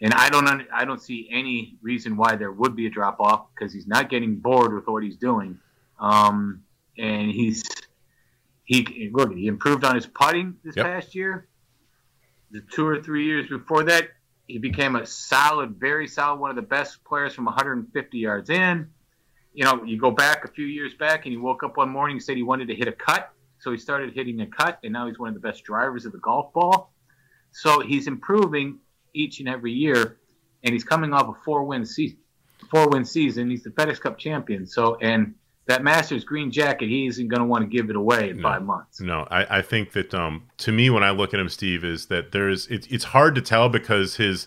and 0.00 0.14
I 0.14 0.30
don't 0.30 0.46
I 0.72 0.84
don't 0.84 1.02
see 1.02 1.28
any 1.32 1.76
reason 1.82 2.16
why 2.16 2.36
there 2.36 2.52
would 2.52 2.76
be 2.76 2.86
a 2.86 2.90
drop 2.90 3.16
off 3.20 3.46
because 3.52 3.72
he's 3.72 3.88
not 3.88 4.08
getting 4.08 4.36
bored 4.36 4.72
with 4.72 4.86
what 4.86 5.02
he's 5.02 5.16
doing. 5.16 5.58
Um, 5.98 6.62
and 6.96 7.28
he's 7.30 7.64
he 8.64 9.10
look 9.12 9.34
he 9.34 9.48
improved 9.48 9.82
on 9.84 9.96
his 9.96 10.06
putting 10.06 10.56
this 10.62 10.76
Yep. 10.76 10.86
past 10.86 11.14
year. 11.16 11.48
The 12.52 12.62
two 12.72 12.86
or 12.86 13.02
three 13.02 13.24
years 13.26 13.48
before 13.48 13.82
that, 13.84 14.10
he 14.50 14.58
became 14.58 14.96
a 14.96 15.06
solid, 15.06 15.76
very 15.78 16.08
solid, 16.08 16.40
one 16.40 16.50
of 16.50 16.56
the 16.56 16.62
best 16.62 17.02
players 17.04 17.34
from 17.34 17.44
150 17.44 18.18
yards 18.18 18.50
in. 18.50 18.88
You 19.52 19.64
know, 19.64 19.84
you 19.84 19.98
go 19.98 20.10
back 20.10 20.44
a 20.44 20.48
few 20.48 20.66
years 20.66 20.94
back, 20.94 21.24
and 21.24 21.32
he 21.32 21.36
woke 21.36 21.62
up 21.62 21.76
one 21.76 21.88
morning 21.88 22.16
and 22.16 22.22
said 22.22 22.36
he 22.36 22.42
wanted 22.42 22.68
to 22.68 22.74
hit 22.74 22.88
a 22.88 22.92
cut, 22.92 23.32
so 23.58 23.70
he 23.70 23.78
started 23.78 24.12
hitting 24.14 24.40
a 24.40 24.46
cut, 24.46 24.78
and 24.84 24.92
now 24.92 25.06
he's 25.06 25.18
one 25.18 25.28
of 25.28 25.34
the 25.34 25.40
best 25.40 25.64
drivers 25.64 26.04
of 26.06 26.12
the 26.12 26.18
golf 26.18 26.52
ball. 26.52 26.92
So 27.52 27.80
he's 27.80 28.06
improving 28.06 28.78
each 29.12 29.40
and 29.40 29.48
every 29.48 29.72
year, 29.72 30.18
and 30.62 30.72
he's 30.72 30.84
coming 30.84 31.12
off 31.12 31.28
a 31.28 31.44
four-win 31.44 31.84
season. 31.84 32.18
Four-win 32.70 33.04
season. 33.04 33.50
He's 33.50 33.62
the 33.62 33.70
FedEx 33.70 34.00
Cup 34.00 34.18
champion. 34.18 34.66
So, 34.66 34.96
and 34.96 35.34
that 35.66 35.84
Masters 35.84 36.24
green 36.24 36.50
jacket, 36.50 36.88
he 36.88 37.06
isn't 37.06 37.28
going 37.28 37.40
to 37.40 37.46
want 37.46 37.62
to 37.62 37.68
give 37.68 37.90
it 37.90 37.96
away 37.96 38.30
in 38.30 38.38
No. 38.38 38.42
five 38.42 38.62
months. 38.62 39.00
No, 39.00 39.26
I, 39.30 39.58
I 39.58 39.62
think 39.62 39.92
that 39.92 40.12
um, 40.14 40.44
to 40.58 40.72
me, 40.72 40.90
when 40.90 41.02
I 41.04 41.10
look 41.10 41.32
at 41.32 41.40
him, 41.40 41.48
Steve, 41.48 41.84
is 41.84 42.06
that 42.06 42.32
there's 42.32 42.66
it, 42.68 42.90
it's 42.90 43.04
hard 43.04 43.34
to 43.36 43.40
tell 43.40 43.68
because 43.68 44.16
his 44.16 44.46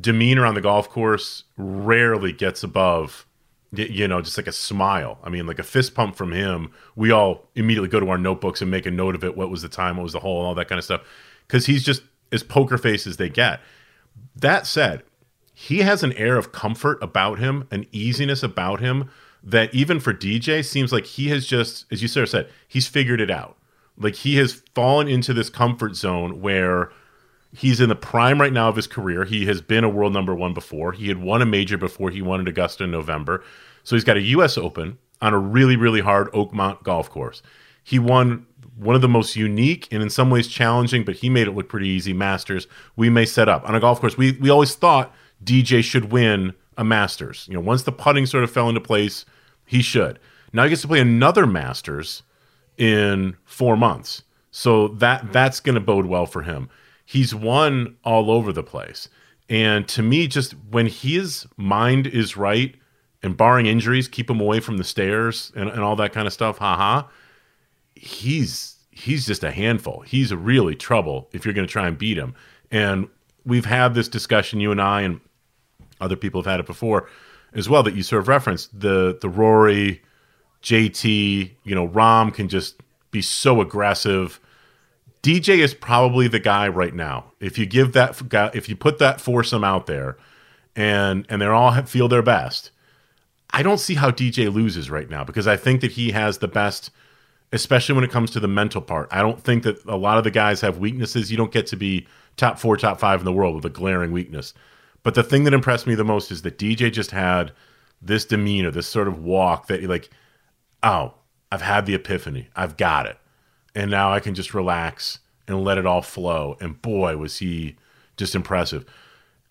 demeanor 0.00 0.44
on 0.44 0.54
the 0.54 0.60
golf 0.60 0.88
course 0.90 1.44
rarely 1.56 2.32
gets 2.32 2.64
above, 2.64 3.26
you 3.72 4.08
know, 4.08 4.20
just 4.20 4.36
like 4.36 4.48
a 4.48 4.52
smile. 4.52 5.18
I 5.22 5.30
mean, 5.30 5.46
like 5.46 5.60
a 5.60 5.64
fist 5.64 5.94
pump 5.94 6.16
from 6.16 6.32
him, 6.32 6.72
we 6.96 7.12
all 7.12 7.48
immediately 7.54 7.88
go 7.88 8.00
to 8.00 8.08
our 8.08 8.18
notebooks 8.18 8.60
and 8.60 8.70
make 8.70 8.86
a 8.86 8.90
note 8.90 9.14
of 9.14 9.22
it. 9.22 9.36
What 9.36 9.50
was 9.50 9.62
the 9.62 9.68
time? 9.68 9.96
What 9.96 10.02
was 10.04 10.12
the 10.14 10.20
hole? 10.20 10.44
All 10.44 10.54
that 10.56 10.68
kind 10.68 10.78
of 10.80 10.84
stuff. 10.84 11.02
Because 11.46 11.66
he's 11.66 11.84
just 11.84 12.02
as 12.32 12.42
poker 12.42 12.78
face 12.78 13.06
as 13.06 13.16
they 13.18 13.28
get. 13.28 13.60
That 14.34 14.66
said, 14.66 15.04
he 15.52 15.78
has 15.80 16.02
an 16.02 16.12
air 16.14 16.36
of 16.36 16.50
comfort 16.50 16.98
about 17.00 17.38
him, 17.38 17.68
an 17.70 17.86
easiness 17.92 18.42
about 18.42 18.80
him 18.80 19.10
that 19.44 19.72
even 19.74 20.00
for 20.00 20.12
DJ 20.12 20.64
seems 20.64 20.92
like 20.92 21.04
he 21.04 21.28
has 21.28 21.46
just, 21.46 21.84
as 21.92 22.00
you 22.02 22.08
sort 22.08 22.24
of 22.24 22.30
said, 22.30 22.48
he's 22.66 22.86
figured 22.86 23.20
it 23.20 23.30
out. 23.30 23.56
Like 23.96 24.14
he 24.14 24.36
has 24.36 24.62
fallen 24.74 25.06
into 25.06 25.32
this 25.32 25.50
comfort 25.50 25.94
zone 25.94 26.40
where 26.40 26.90
he's 27.52 27.80
in 27.80 27.88
the 27.88 27.94
prime 27.94 28.40
right 28.40 28.52
now 28.52 28.68
of 28.68 28.76
his 28.76 28.86
career. 28.86 29.24
He 29.24 29.46
has 29.46 29.60
been 29.60 29.84
a 29.84 29.88
world 29.88 30.12
number 30.12 30.34
one 30.34 30.54
before. 30.54 30.92
He 30.92 31.08
had 31.08 31.22
won 31.22 31.42
a 31.42 31.46
major 31.46 31.76
before 31.76 32.10
he 32.10 32.22
won 32.22 32.40
at 32.40 32.48
Augusta 32.48 32.84
in 32.84 32.90
November. 32.90 33.44
So 33.84 33.94
he's 33.94 34.04
got 34.04 34.16
a 34.16 34.22
U.S. 34.22 34.58
Open 34.58 34.98
on 35.20 35.34
a 35.34 35.38
really, 35.38 35.76
really 35.76 36.00
hard 36.00 36.32
Oakmont 36.32 36.82
golf 36.82 37.10
course. 37.10 37.42
He 37.84 37.98
won 37.98 38.46
one 38.76 38.96
of 38.96 39.02
the 39.02 39.08
most 39.08 39.36
unique 39.36 39.86
and 39.92 40.02
in 40.02 40.10
some 40.10 40.30
ways 40.30 40.48
challenging, 40.48 41.04
but 41.04 41.16
he 41.16 41.28
made 41.28 41.46
it 41.46 41.52
look 41.52 41.68
pretty 41.68 41.88
easy. 41.88 42.12
Masters 42.12 42.66
we 42.96 43.10
may 43.10 43.24
set 43.24 43.48
up 43.48 43.68
on 43.68 43.74
a 43.74 43.80
golf 43.80 44.00
course. 44.00 44.16
We 44.16 44.32
we 44.32 44.50
always 44.50 44.74
thought 44.74 45.14
DJ 45.44 45.84
should 45.84 46.10
win 46.10 46.54
a 46.76 46.84
Masters. 46.84 47.46
You 47.48 47.54
know, 47.54 47.60
once 47.60 47.84
the 47.84 47.92
putting 47.92 48.26
sort 48.26 48.42
of 48.42 48.50
fell 48.50 48.68
into 48.68 48.80
place, 48.80 49.24
he 49.64 49.82
should. 49.82 50.18
Now 50.52 50.64
he 50.64 50.68
gets 50.68 50.82
to 50.82 50.88
play 50.88 51.00
another 51.00 51.46
Masters 51.46 52.22
in 52.76 53.36
four 53.44 53.76
months. 53.76 54.22
So 54.50 54.88
that 54.88 55.32
that's 55.32 55.60
going 55.60 55.74
to 55.74 55.80
bode 55.80 56.06
well 56.06 56.26
for 56.26 56.42
him. 56.42 56.68
He's 57.04 57.34
won 57.34 57.96
all 58.04 58.30
over 58.30 58.52
the 58.52 58.62
place, 58.62 59.08
and 59.48 59.86
to 59.88 60.02
me, 60.02 60.26
just 60.28 60.52
when 60.70 60.86
his 60.86 61.46
mind 61.56 62.06
is 62.06 62.36
right, 62.36 62.74
and 63.24 63.36
barring 63.38 63.64
injuries, 63.64 64.06
keep 64.06 64.28
him 64.28 64.38
away 64.38 64.60
from 64.60 64.76
the 64.76 64.84
stairs 64.84 65.50
and, 65.56 65.70
and 65.70 65.80
all 65.80 65.96
that 65.96 66.12
kind 66.12 66.26
of 66.26 66.32
stuff. 66.32 66.58
Haha. 66.58 67.08
He's 67.96 68.76
he's 68.90 69.26
just 69.26 69.42
a 69.42 69.50
handful. 69.50 70.00
He's 70.02 70.32
really 70.32 70.74
trouble 70.74 71.28
if 71.32 71.44
you're 71.44 71.54
going 71.54 71.66
to 71.66 71.72
try 71.72 71.88
and 71.88 71.96
beat 71.96 72.18
him. 72.18 72.34
And 72.70 73.08
we've 73.44 73.64
had 73.64 73.94
this 73.94 74.08
discussion, 74.08 74.60
you 74.60 74.70
and 74.70 74.80
I, 74.80 75.02
and 75.02 75.20
other 76.00 76.16
people 76.16 76.42
have 76.42 76.50
had 76.50 76.60
it 76.60 76.66
before 76.66 77.08
as 77.54 77.68
well. 77.68 77.82
That 77.82 77.94
you 77.94 78.02
sort 78.02 78.20
of 78.20 78.28
referenced 78.28 78.78
the 78.78 79.18
the 79.20 79.28
Rory, 79.28 80.02
JT, 80.62 81.50
you 81.62 81.74
know, 81.74 81.88
Rahm 81.88 82.32
can 82.32 82.48
just 82.48 82.80
be 83.10 83.22
so 83.22 83.60
aggressive. 83.60 84.40
DJ 85.22 85.58
is 85.58 85.72
probably 85.72 86.28
the 86.28 86.38
guy 86.38 86.68
right 86.68 86.94
now. 86.94 87.32
If 87.40 87.56
you 87.56 87.64
give 87.64 87.92
that 87.92 88.28
guy, 88.28 88.50
if 88.54 88.68
you 88.68 88.76
put 88.76 88.98
that 88.98 89.20
foursome 89.20 89.64
out 89.64 89.86
there, 89.86 90.16
and 90.76 91.26
and 91.28 91.40
they're 91.40 91.54
all 91.54 91.72
feel 91.82 92.08
their 92.08 92.22
best, 92.22 92.70
I 93.50 93.62
don't 93.62 93.78
see 93.78 93.94
how 93.94 94.10
DJ 94.10 94.52
loses 94.52 94.90
right 94.90 95.08
now 95.08 95.24
because 95.24 95.46
I 95.46 95.56
think 95.56 95.80
that 95.80 95.92
he 95.92 96.10
has 96.10 96.38
the 96.38 96.48
best, 96.48 96.90
especially 97.52 97.94
when 97.94 98.04
it 98.04 98.10
comes 98.10 98.30
to 98.32 98.40
the 98.40 98.48
mental 98.48 98.82
part. 98.82 99.08
I 99.12 99.22
don't 99.22 99.40
think 99.40 99.62
that 99.62 99.84
a 99.86 99.96
lot 99.96 100.18
of 100.18 100.24
the 100.24 100.30
guys 100.30 100.60
have 100.60 100.78
weaknesses. 100.78 101.30
You 101.30 101.36
don't 101.36 101.52
get 101.52 101.68
to 101.68 101.76
be 101.76 102.06
top 102.36 102.58
four, 102.58 102.76
top 102.76 102.98
five 102.98 103.20
in 103.20 103.24
the 103.24 103.32
world 103.32 103.54
with 103.54 103.64
a 103.64 103.70
glaring 103.70 104.12
weakness. 104.12 104.54
But 105.04 105.14
the 105.14 105.22
thing 105.22 105.44
that 105.44 105.54
impressed 105.54 105.86
me 105.86 105.94
the 105.94 106.02
most 106.02 106.32
is 106.32 106.42
that 106.42 106.58
DJ 106.58 106.92
just 106.92 107.12
had 107.12 107.52
this 108.02 108.24
demeanor, 108.24 108.72
this 108.72 108.88
sort 108.88 109.06
of 109.06 109.22
walk 109.22 109.68
that 109.68 109.84
like, 109.84 110.10
oh, 110.82 111.14
I've 111.52 111.62
had 111.62 111.86
the 111.86 111.94
epiphany. 111.94 112.48
I've 112.56 112.76
got 112.76 113.06
it. 113.06 113.18
And 113.74 113.90
now 113.90 114.12
I 114.12 114.18
can 114.18 114.34
just 114.34 114.54
relax 114.54 115.20
and 115.46 115.62
let 115.62 115.78
it 115.78 115.86
all 115.86 116.02
flow. 116.02 116.56
And 116.60 116.80
boy, 116.80 117.16
was 117.16 117.38
he 117.38 117.76
just 118.16 118.34
impressive. 118.34 118.84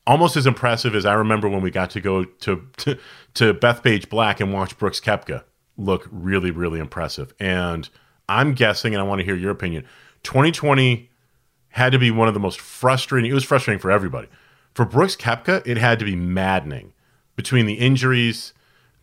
Almost 0.05 0.35
as 0.35 0.47
impressive 0.47 0.95
as 0.95 1.05
I 1.05 1.13
remember 1.13 1.47
when 1.47 1.61
we 1.61 1.71
got 1.71 1.91
to 1.91 2.01
go 2.01 2.25
to 2.25 2.67
to, 2.77 2.97
to 3.35 3.53
Bethpage 3.53 4.09
Black 4.09 4.39
and 4.39 4.51
watch 4.51 4.77
Brooks 4.77 4.99
Koepka 4.99 5.43
look 5.77 6.07
really, 6.11 6.51
really 6.51 6.79
impressive. 6.79 7.33
And 7.39 7.87
I'm 8.27 8.53
guessing, 8.53 8.93
and 8.93 9.01
I 9.01 9.05
want 9.05 9.19
to 9.19 9.25
hear 9.25 9.35
your 9.35 9.51
opinion, 9.51 9.85
2020 10.23 11.09
had 11.69 11.91
to 11.91 11.99
be 11.99 12.11
one 12.11 12.27
of 12.27 12.33
the 12.33 12.39
most 12.39 12.59
frustrating. 12.59 13.29
It 13.29 13.33
was 13.33 13.43
frustrating 13.43 13.79
for 13.79 13.91
everybody. 13.91 14.27
For 14.73 14.85
Brooks 14.85 15.15
Koepka, 15.15 15.65
it 15.65 15.77
had 15.77 15.99
to 15.99 16.05
be 16.05 16.15
maddening 16.15 16.93
between 17.35 17.65
the 17.65 17.75
injuries, 17.75 18.53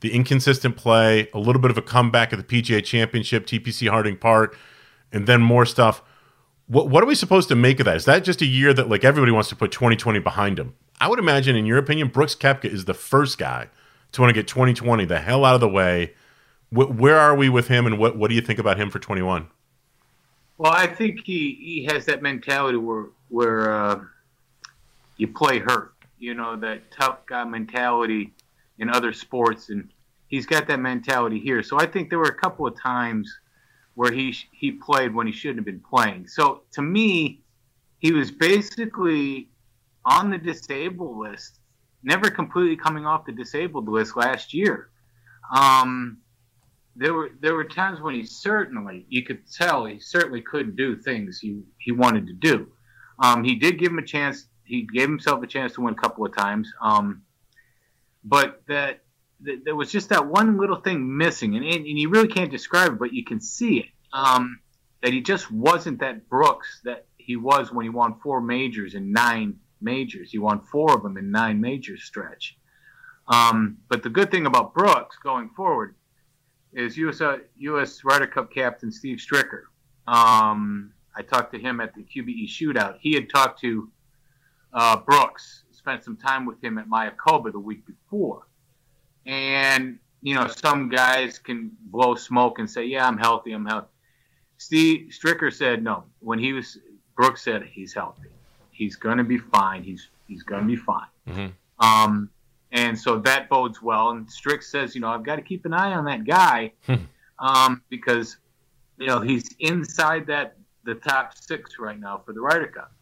the 0.01 0.13
inconsistent 0.13 0.77
play, 0.77 1.29
a 1.33 1.39
little 1.39 1.63
bit 1.63 1.71
of 1.71 1.79
a 1.79 1.83
comeback 1.83 2.33
at 2.33 2.39
the 2.39 2.63
PGA 2.63 2.85
Championship, 2.85 3.47
TPC 3.47 3.89
Harding 3.89 4.17
Park, 4.17 4.57
and 5.13 5.27
then 5.27 5.41
more 5.41 5.65
stuff. 5.65 6.03
What 6.67 6.89
what 6.89 7.03
are 7.03 7.07
we 7.07 7.15
supposed 7.15 7.49
to 7.49 7.57
make 7.57 7.81
of 7.81 7.87
that? 7.87 7.97
Is 7.97 8.05
that 8.05 8.25
just 8.25 8.43
a 8.43 8.47
year 8.47 8.73
that 8.75 8.89
like 8.89 9.05
everybody 9.05 9.33
wants 9.33 9.49
to 9.51 9.57
put 9.57 9.73
2020 9.73 10.19
behind 10.21 10.59
him? 10.59 10.75
I 11.01 11.09
would 11.09 11.19
imagine, 11.19 11.57
in 11.57 11.67
your 11.67 11.79
opinion, 11.79 12.09
Brooks 12.09 12.35
Koepka 12.35 12.67
is 12.67 12.85
the 12.85 12.95
first 12.95 13.39
guy 13.39 13.69
to 14.13 14.21
want 14.21 14.31
to 14.31 14.35
get 14.35 14.47
2020 14.49 15.05
the 15.05 15.21
hell 15.21 15.45
out 15.45 15.55
of 15.55 15.61
the 15.61 15.69
way. 15.69 16.15
Wh- 16.71 16.91
where 16.97 17.19
are 17.19 17.35
we 17.35 17.49
with 17.49 17.69
him, 17.69 17.87
and 17.87 17.99
what 17.99 18.17
what 18.17 18.29
do 18.29 18.35
you 18.35 18.41
think 18.41 18.59
about 18.59 18.79
him 18.79 18.91
for 18.91 18.99
21? 18.99 19.49
Well, 20.59 20.73
I 20.73 20.87
think 20.87 21.25
he, 21.25 21.57
he 21.59 21.89
has 21.91 22.05
that 22.07 22.23
mentality 22.23 22.77
where 22.77 23.07
where 23.29 23.73
uh, 23.73 24.01
you 25.21 25.29
play 25.29 25.59
hurt. 25.59 25.95
You 26.19 26.35
know 26.35 26.57
that 26.57 26.91
tough 26.91 27.27
guy 27.27 27.45
mentality 27.45 28.33
in 28.79 28.89
other 28.89 29.13
sports, 29.13 29.69
and 29.69 29.91
he's 30.29 30.47
got 30.47 30.67
that 30.69 30.81
mentality 30.81 31.39
here. 31.39 31.63
So 31.63 31.79
I 31.79 31.87
think 31.87 32.09
there 32.09 32.19
were 32.19 32.25
a 32.25 32.35
couple 32.35 32.67
of 32.67 32.81
times 32.81 33.31
where 33.95 34.11
he 34.11 34.35
he 34.53 34.73
played 34.73 35.15
when 35.15 35.27
he 35.27 35.33
shouldn't 35.33 35.59
have 35.59 35.67
been 35.67 35.85
playing. 35.89 36.27
So 36.27 36.63
to 36.73 36.83
me, 36.83 37.43
he 37.99 38.13
was 38.13 38.31
basically 38.31 39.51
on 40.07 40.31
the 40.31 40.39
disabled 40.39 41.19
list, 41.19 41.61
never 42.03 42.31
completely 42.31 42.77
coming 42.77 43.05
off 43.05 43.27
the 43.27 43.33
disabled 43.33 43.89
list 43.89 44.17
last 44.17 44.55
year. 44.55 44.89
Um, 45.55 46.19
there 46.97 47.13
were 47.13 47.31
there 47.41 47.55
were 47.55 47.65
times 47.65 48.01
when 48.01 48.15
he 48.15 48.25
certainly 48.25 49.05
you 49.11 49.23
could 49.23 49.43
tell 49.53 49.85
he 49.85 50.01
certainly 50.01 50.41
couldn't 50.41 50.77
do 50.77 50.97
things 50.97 51.39
he 51.41 51.61
he 51.79 51.93
wanted 51.93 52.27
to 52.27 52.33
do. 52.33 52.69
Um, 53.23 53.45
he 53.45 53.57
did 53.57 53.79
give 53.79 53.93
him 53.93 53.99
a 53.99 54.07
chance. 54.07 54.47
He 54.71 54.83
gave 54.83 55.09
himself 55.09 55.43
a 55.43 55.47
chance 55.47 55.75
to 55.75 55.81
win 55.81 55.95
a 55.95 55.97
couple 55.97 56.25
of 56.25 56.35
times. 56.35 56.73
Um, 56.81 57.23
but 58.25 58.63
that, 58.69 59.01
that, 59.41 59.65
there 59.65 59.75
was 59.75 59.91
just 59.91 60.11
that 60.11 60.27
one 60.27 60.59
little 60.59 60.81
thing 60.81 61.17
missing, 61.17 61.57
and, 61.57 61.65
and, 61.65 61.87
and 61.87 61.99
you 61.99 62.09
really 62.09 62.29
can't 62.29 62.51
describe 62.51 62.93
it, 62.93 62.99
but 62.99 63.13
you 63.13 63.25
can 63.25 63.41
see 63.41 63.79
it. 63.79 63.87
Um, 64.13 64.61
that 65.03 65.13
he 65.13 65.21
just 65.21 65.51
wasn't 65.51 66.01
that 66.01 66.29
Brooks 66.29 66.81
that 66.85 67.07
he 67.17 67.37
was 67.37 67.73
when 67.73 67.85
he 67.85 67.91
won 67.91 68.19
four 68.23 68.41
majors 68.41 68.95
in 68.95 69.13
nine 69.13 69.59
majors. 69.81 70.31
He 70.31 70.39
won 70.39 70.61
four 70.61 70.95
of 70.95 71.03
them 71.03 71.17
in 71.17 71.31
nine 71.31 71.61
majors 71.61 72.05
stretch. 72.05 72.57
Um, 73.29 73.79
but 73.89 74.03
the 74.03 74.11
good 74.11 74.31
thing 74.31 74.47
about 74.47 74.75
Brooks 74.75 75.17
going 75.23 75.51
forward 75.51 75.95
is 76.73 76.97
US, 76.97 77.21
US 77.59 78.05
Ryder 78.05 78.27
Cup 78.27 78.53
captain 78.53 78.93
Steve 78.93 79.19
Stricker. 79.19 79.63
Um, 80.07 80.93
I 81.17 81.23
talked 81.23 81.53
to 81.55 81.59
him 81.59 81.81
at 81.81 81.95
the 81.95 82.03
QBE 82.03 82.49
shootout. 82.49 82.99
He 83.01 83.15
had 83.15 83.31
talked 83.31 83.61
to 83.61 83.91
uh, 84.73 84.97
Brooks, 84.97 85.65
spent 85.73 86.05
some 86.05 86.17
time 86.17 86.47
with 86.47 86.63
him 86.63 86.79
at 86.79 86.89
Mayakoba 86.89 87.53
the 87.53 87.59
week 87.59 87.87
before. 87.87 88.47
And, 89.27 89.99
you 90.23 90.35
know, 90.35 90.47
some 90.47 90.89
guys 90.89 91.39
can 91.39 91.71
blow 91.83 92.15
smoke 92.15 92.59
and 92.59 92.71
say, 92.71 92.85
yeah, 92.85 93.07
I'm 93.07 93.19
healthy, 93.19 93.53
I'm 93.53 93.67
healthy. 93.67 93.89
Steve 94.59 95.11
Stricker 95.11 95.53
said 95.53 95.83
no. 95.83 96.05
When 96.21 96.39
he 96.39 96.53
was, 96.53 96.79
Brooks 97.17 97.43
said 97.43 97.63
he's 97.63 97.95
healthy. 97.95 98.29
He's 98.71 98.97
going 98.97 99.19
to 99.19 99.25
be 99.25 99.39
fine. 99.39 99.83
He's, 99.83 100.09
he's 100.29 100.43
going 100.43 100.63
to 100.63 100.67
be 100.67 100.77
fine. 100.77 101.07
Mm-hmm. 101.29 101.87
Um, 101.87 102.31
and 102.73 102.99
so 102.99 103.19
that 103.21 103.49
bodes 103.49 103.83
well. 103.83 104.11
And 104.11 104.31
Strick 104.31 104.63
says, 104.63 104.95
you 104.95 105.01
know, 105.01 105.09
I've 105.09 105.25
got 105.25 105.37
to 105.37 105.43
keep 105.43 105.65
an 105.65 105.73
eye 105.73 105.93
on 105.93 106.05
that 106.05 106.25
guy 106.25 106.73
um, 107.39 107.83
because, 107.89 108.37
you 108.99 109.07
know, 109.07 109.21
he's 109.21 109.49
inside 109.59 110.27
that 110.27 110.57
the 110.85 110.95
top 110.95 111.37
six 111.37 111.79
right 111.79 111.99
now 111.99 112.23
for 112.25 112.33
the 112.33 112.41
Ryder 112.41 112.69
Cup. 112.69 112.93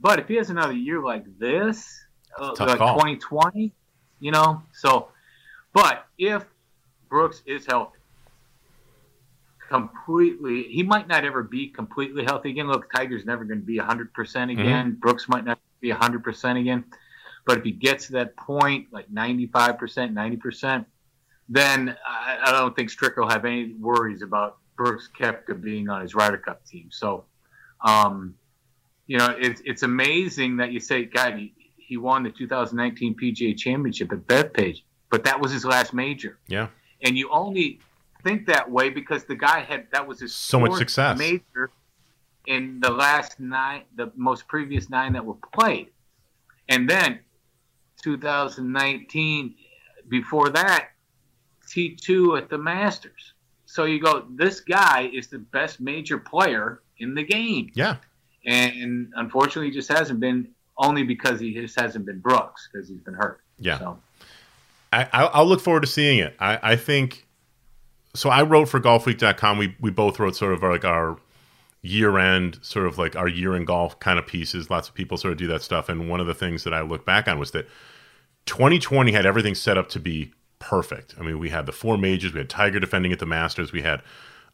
But 0.00 0.18
if 0.18 0.28
he 0.28 0.36
has 0.36 0.50
another 0.50 0.72
year 0.72 1.00
like 1.00 1.24
this, 1.38 2.04
uh, 2.38 2.54
like 2.58 2.78
call. 2.78 2.94
2020, 2.94 3.72
you 4.20 4.30
know, 4.30 4.62
so, 4.72 5.08
but 5.72 6.06
if 6.18 6.44
Brooks 7.08 7.42
is 7.46 7.66
healthy, 7.66 7.98
completely, 9.68 10.64
he 10.64 10.82
might 10.82 11.08
not 11.08 11.24
ever 11.24 11.42
be 11.42 11.68
completely 11.68 12.24
healthy 12.24 12.50
again. 12.50 12.68
Look, 12.68 12.92
Tiger's 12.92 13.24
never 13.24 13.44
going 13.44 13.60
to 13.60 13.66
be 13.66 13.78
100% 13.78 14.52
again. 14.52 14.96
Brooks 15.00 15.28
might 15.28 15.44
not 15.44 15.58
be 15.80 15.90
100% 15.90 16.60
again. 16.60 16.84
But 17.46 17.58
if 17.58 17.64
he 17.64 17.72
gets 17.72 18.06
to 18.06 18.12
that 18.12 18.36
point, 18.36 18.88
like 18.92 19.08
95%, 19.12 19.78
90%, 20.12 20.84
then 21.48 21.96
I, 22.06 22.38
I 22.44 22.52
don't 22.52 22.74
think 22.74 22.90
Stricker 22.90 23.18
will 23.18 23.30
have 23.30 23.44
any 23.44 23.72
worries 23.74 24.22
about 24.22 24.58
Brooks 24.76 25.08
Koepka 25.18 25.60
being 25.60 25.88
on 25.88 26.02
his 26.02 26.14
Ryder 26.14 26.38
Cup 26.38 26.64
team. 26.66 26.88
So, 26.90 27.24
um, 27.82 28.34
you 29.06 29.18
know, 29.18 29.34
it's 29.38 29.62
it's 29.64 29.82
amazing 29.82 30.56
that 30.58 30.72
you 30.72 30.80
say, 30.80 31.04
God, 31.04 31.34
he, 31.34 31.52
he 31.76 31.96
won 31.96 32.22
the 32.24 32.30
2019 32.30 33.14
PGA 33.14 33.56
Championship 33.56 34.12
at 34.12 34.26
Bethpage, 34.26 34.82
but 35.10 35.24
that 35.24 35.40
was 35.40 35.52
his 35.52 35.64
last 35.64 35.92
major, 35.94 36.38
Yeah. 36.48 36.68
and 37.02 37.16
you 37.16 37.28
only 37.30 37.80
think 38.24 38.46
that 38.46 38.68
way 38.70 38.90
because 38.90 39.24
the 39.24 39.36
guy 39.36 39.60
had 39.60 39.86
that 39.92 40.06
was 40.08 40.18
his 40.20 40.34
So 40.34 40.58
much 40.58 40.74
success. 40.74 41.16
major 41.18 41.70
in 42.46 42.80
the 42.80 42.90
last 42.90 43.38
nine, 43.40 43.82
the 43.96 44.10
most 44.16 44.46
previous 44.48 44.88
nine 44.90 45.12
that 45.12 45.24
were 45.24 45.38
played, 45.54 45.88
and 46.68 46.88
then 46.90 47.20
2019 48.02 49.54
before 50.08 50.50
that 50.50 50.88
T2 51.68 52.38
at 52.38 52.48
the 52.48 52.58
Masters. 52.58 53.32
So 53.64 53.84
you 53.84 54.00
go, 54.00 54.26
this 54.30 54.60
guy 54.60 55.10
is 55.12 55.26
the 55.26 55.38
best 55.38 55.80
major 55.80 56.18
player 56.18 56.82
in 56.98 57.14
the 57.14 57.24
game. 57.24 57.70
Yeah. 57.74 57.96
And 58.46 59.12
unfortunately, 59.16 59.66
he 59.66 59.72
just 59.72 59.90
hasn't 59.90 60.20
been 60.20 60.48
only 60.78 61.02
because 61.02 61.40
he 61.40 61.52
just 61.52 61.78
hasn't 61.78 62.06
been 62.06 62.20
Brooks 62.20 62.68
because 62.72 62.88
he's 62.88 63.00
been 63.00 63.14
hurt. 63.14 63.40
Yeah. 63.58 63.78
So, 63.78 63.98
I, 64.92 65.08
I'll 65.12 65.30
I'll 65.34 65.46
look 65.46 65.60
forward 65.60 65.80
to 65.80 65.86
seeing 65.86 66.18
it. 66.18 66.36
I, 66.38 66.58
I 66.62 66.76
think 66.76 67.26
so. 68.14 68.30
I 68.30 68.42
wrote 68.42 68.68
for 68.68 68.80
golfweek.com. 68.80 69.58
We 69.58 69.76
we 69.80 69.90
both 69.90 70.18
wrote 70.18 70.36
sort 70.36 70.52
of 70.52 70.62
like 70.62 70.84
our 70.84 71.18
year 71.82 72.18
end, 72.18 72.58
sort 72.62 72.86
of 72.86 72.98
like 72.98 73.16
our 73.16 73.28
year 73.28 73.56
in 73.56 73.64
golf 73.64 73.98
kind 74.00 74.18
of 74.18 74.26
pieces. 74.26 74.70
Lots 74.70 74.88
of 74.88 74.94
people 74.94 75.16
sort 75.16 75.32
of 75.32 75.38
do 75.38 75.46
that 75.48 75.62
stuff. 75.62 75.88
And 75.88 76.08
one 76.08 76.20
of 76.20 76.26
the 76.26 76.34
things 76.34 76.64
that 76.64 76.74
I 76.74 76.82
look 76.82 77.04
back 77.04 77.28
on 77.28 77.38
was 77.38 77.52
that 77.52 77.66
2020 78.46 79.12
had 79.12 79.26
everything 79.26 79.54
set 79.54 79.78
up 79.78 79.88
to 79.90 80.00
be 80.00 80.32
perfect. 80.58 81.14
I 81.18 81.22
mean, 81.22 81.38
we 81.38 81.50
had 81.50 81.66
the 81.66 81.72
four 81.72 81.96
majors, 81.96 82.32
we 82.32 82.38
had 82.38 82.48
Tiger 82.48 82.80
defending 82.80 83.12
at 83.12 83.18
the 83.18 83.26
Masters, 83.26 83.72
we 83.72 83.82
had 83.82 84.02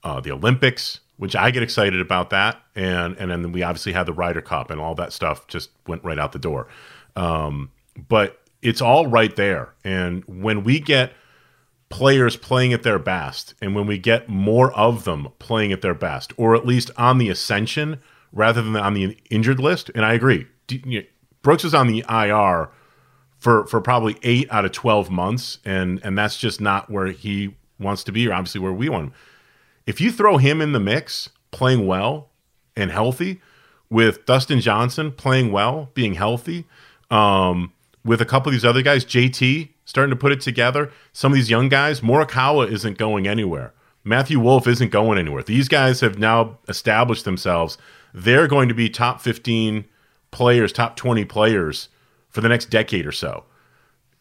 uh, 0.04 0.20
the 0.20 0.32
Olympics, 0.32 1.00
which 1.16 1.36
I 1.36 1.50
get 1.50 1.62
excited 1.62 2.00
about 2.00 2.30
that, 2.30 2.60
and 2.74 3.16
and 3.16 3.30
then 3.30 3.52
we 3.52 3.62
obviously 3.62 3.92
had 3.92 4.06
the 4.06 4.12
Ryder 4.12 4.42
Cup 4.42 4.70
and 4.70 4.80
all 4.80 4.94
that 4.96 5.12
stuff 5.12 5.46
just 5.46 5.70
went 5.86 6.04
right 6.04 6.18
out 6.18 6.32
the 6.32 6.38
door. 6.38 6.68
Um, 7.16 7.70
but 8.08 8.40
it's 8.62 8.80
all 8.80 9.06
right 9.06 9.34
there, 9.36 9.74
and 9.84 10.24
when 10.24 10.64
we 10.64 10.80
get 10.80 11.12
players 11.88 12.36
playing 12.36 12.72
at 12.72 12.82
their 12.82 12.98
best, 12.98 13.54
and 13.60 13.74
when 13.74 13.86
we 13.86 13.98
get 13.98 14.28
more 14.28 14.72
of 14.72 15.04
them 15.04 15.28
playing 15.38 15.72
at 15.72 15.82
their 15.82 15.94
best, 15.94 16.32
or 16.38 16.54
at 16.54 16.66
least 16.66 16.90
on 16.96 17.18
the 17.18 17.28
ascension 17.28 18.00
rather 18.32 18.62
than 18.62 18.74
on 18.76 18.94
the 18.94 19.16
injured 19.30 19.60
list, 19.60 19.90
and 19.94 20.04
I 20.04 20.14
agree, 20.14 20.46
Brooks 21.42 21.64
is 21.64 21.74
on 21.74 21.88
the 21.88 22.04
IR 22.08 22.70
for 23.38 23.66
for 23.66 23.80
probably 23.80 24.16
eight 24.22 24.50
out 24.50 24.64
of 24.64 24.72
twelve 24.72 25.10
months, 25.10 25.58
and 25.64 26.00
and 26.02 26.16
that's 26.16 26.38
just 26.38 26.60
not 26.60 26.90
where 26.90 27.08
he 27.08 27.54
wants 27.78 28.04
to 28.04 28.12
be, 28.12 28.26
or 28.26 28.32
obviously 28.32 28.60
where 28.60 28.72
we 28.72 28.88
want 28.88 29.04
him. 29.06 29.12
If 29.86 30.00
you 30.00 30.12
throw 30.12 30.36
him 30.36 30.60
in 30.60 30.72
the 30.72 30.80
mix, 30.80 31.30
playing 31.50 31.86
well 31.86 32.30
and 32.76 32.90
healthy, 32.90 33.40
with 33.90 34.24
Dustin 34.24 34.60
Johnson 34.60 35.12
playing 35.12 35.52
well, 35.52 35.90
being 35.92 36.14
healthy, 36.14 36.64
um, 37.10 37.72
with 38.04 38.20
a 38.20 38.24
couple 38.24 38.48
of 38.48 38.54
these 38.54 38.64
other 38.64 38.82
guys, 38.82 39.04
JT 39.04 39.68
starting 39.84 40.10
to 40.10 40.16
put 40.16 40.32
it 40.32 40.40
together. 40.40 40.90
Some 41.12 41.32
of 41.32 41.36
these 41.36 41.50
young 41.50 41.68
guys, 41.68 42.00
Morikawa 42.00 42.70
isn't 42.70 42.96
going 42.96 43.28
anywhere. 43.28 43.72
Matthew 44.04 44.40
Wolff 44.40 44.66
isn't 44.66 44.90
going 44.90 45.18
anywhere. 45.18 45.42
These 45.42 45.68
guys 45.68 46.00
have 46.00 46.18
now 46.18 46.58
established 46.68 47.24
themselves. 47.24 47.78
They're 48.14 48.48
going 48.48 48.68
to 48.68 48.74
be 48.74 48.88
top 48.88 49.20
15 49.20 49.84
players, 50.30 50.72
top 50.72 50.96
20 50.96 51.24
players 51.26 51.88
for 52.28 52.40
the 52.40 52.48
next 52.48 52.70
decade 52.70 53.06
or 53.06 53.12
so. 53.12 53.44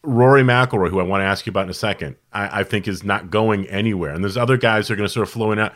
Rory 0.04 0.42
McIlroy, 0.42 0.90
who 0.90 1.00
I 1.00 1.04
want 1.04 1.20
to 1.20 1.26
ask 1.26 1.46
you 1.46 1.50
about 1.50 1.64
in 1.64 1.70
a 1.70 1.74
second, 1.74 2.16
I, 2.32 2.60
I 2.60 2.64
think 2.64 2.88
is 2.88 3.04
not 3.04 3.30
going 3.30 3.66
anywhere. 3.68 4.12
And 4.12 4.24
there's 4.24 4.36
other 4.36 4.56
guys 4.56 4.88
that 4.88 4.94
are 4.94 4.96
going 4.96 5.06
to 5.06 5.12
sort 5.12 5.26
of 5.26 5.32
flow 5.32 5.52
in 5.52 5.58
out. 5.58 5.74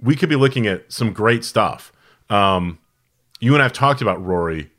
We 0.00 0.16
could 0.16 0.28
be 0.28 0.36
looking 0.36 0.66
at 0.66 0.92
some 0.92 1.12
great 1.12 1.44
stuff. 1.44 1.92
Um, 2.30 2.78
you 3.40 3.54
and 3.54 3.62
I've 3.62 3.72
talked 3.72 4.00
about 4.00 4.24
Rory 4.24 4.70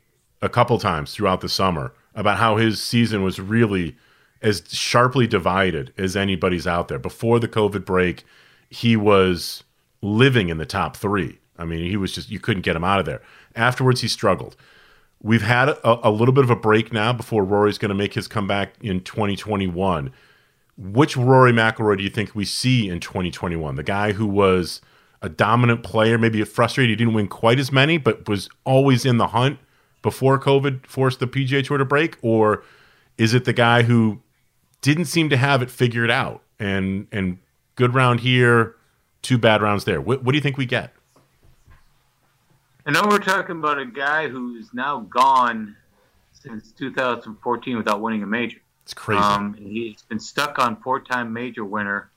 a 0.42 0.48
couple 0.48 0.78
times 0.78 1.14
throughout 1.14 1.40
the 1.40 1.48
summer 1.48 1.92
about 2.14 2.38
how 2.38 2.56
his 2.56 2.82
season 2.82 3.22
was 3.22 3.38
really 3.38 3.96
as 4.42 4.62
sharply 4.68 5.26
divided 5.26 5.92
as 5.98 6.16
anybody's 6.16 6.66
out 6.66 6.88
there. 6.88 6.98
Before 6.98 7.38
the 7.38 7.48
COVID 7.48 7.84
break, 7.84 8.24
he 8.70 8.96
was 8.96 9.64
living 10.02 10.48
in 10.48 10.58
the 10.58 10.66
top 10.66 10.96
three. 10.96 11.38
I 11.58 11.64
mean, 11.64 11.88
he 11.88 11.96
was 11.96 12.12
just, 12.12 12.30
you 12.30 12.38
couldn't 12.38 12.62
get 12.62 12.76
him 12.76 12.84
out 12.84 13.00
of 13.00 13.06
there. 13.06 13.22
Afterwards, 13.54 14.00
he 14.02 14.08
struggled. 14.08 14.56
We've 15.22 15.42
had 15.42 15.70
a, 15.70 16.08
a 16.08 16.10
little 16.10 16.34
bit 16.34 16.44
of 16.44 16.50
a 16.50 16.56
break 16.56 16.92
now 16.92 17.12
before 17.12 17.44
Rory's 17.44 17.78
going 17.78 17.88
to 17.88 17.94
make 17.94 18.14
his 18.14 18.28
comeback 18.28 18.74
in 18.80 19.00
2021. 19.00 20.12
Which 20.78 21.16
Rory 21.16 21.52
McIlroy 21.52 21.96
do 21.96 22.04
you 22.04 22.10
think 22.10 22.34
we 22.34 22.44
see 22.44 22.88
in 22.88 23.00
2021? 23.00 23.76
The 23.76 23.82
guy 23.82 24.12
who 24.12 24.26
was 24.26 24.82
a 25.22 25.28
dominant 25.28 25.82
player, 25.82 26.18
maybe 26.18 26.42
frustrated 26.44 26.90
he 26.90 26.96
didn't 26.96 27.14
win 27.14 27.28
quite 27.28 27.58
as 27.58 27.72
many, 27.72 27.96
but 27.98 28.28
was 28.28 28.48
always 28.64 29.06
in 29.06 29.16
the 29.16 29.28
hunt 29.28 29.58
before 30.02 30.38
COVID 30.38 30.86
forced 30.86 31.18
the 31.18 31.26
PGA 31.26 31.64
Tour 31.64 31.78
to 31.78 31.84
break, 31.84 32.16
or 32.22 32.62
is 33.18 33.34
it 33.34 33.44
the 33.44 33.52
guy 33.52 33.82
who 33.82 34.20
didn't 34.82 35.06
seem 35.06 35.28
to 35.30 35.36
have 35.36 35.62
it 35.62 35.70
figured 35.70 36.10
out 36.10 36.42
and 36.60 37.08
and 37.10 37.38
good 37.74 37.94
round 37.94 38.20
here, 38.20 38.76
two 39.22 39.38
bad 39.38 39.62
rounds 39.62 39.84
there? 39.84 40.00
What, 40.00 40.22
what 40.22 40.32
do 40.32 40.36
you 40.36 40.42
think 40.42 40.58
we 40.58 40.66
get? 40.66 40.92
I 42.86 42.92
know 42.92 43.02
we're 43.10 43.18
talking 43.18 43.56
about 43.56 43.80
a 43.80 43.86
guy 43.86 44.28
who's 44.28 44.72
now 44.72 45.00
gone 45.00 45.74
since 46.32 46.70
2014 46.70 47.76
without 47.76 48.00
winning 48.00 48.22
a 48.22 48.26
major. 48.26 48.58
It's 48.84 48.94
crazy. 48.94 49.20
Um, 49.20 49.54
he's 49.54 50.02
been 50.02 50.20
stuck 50.20 50.60
on 50.60 50.76
four-time 50.76 51.32
major 51.32 51.64
winner, 51.64 52.12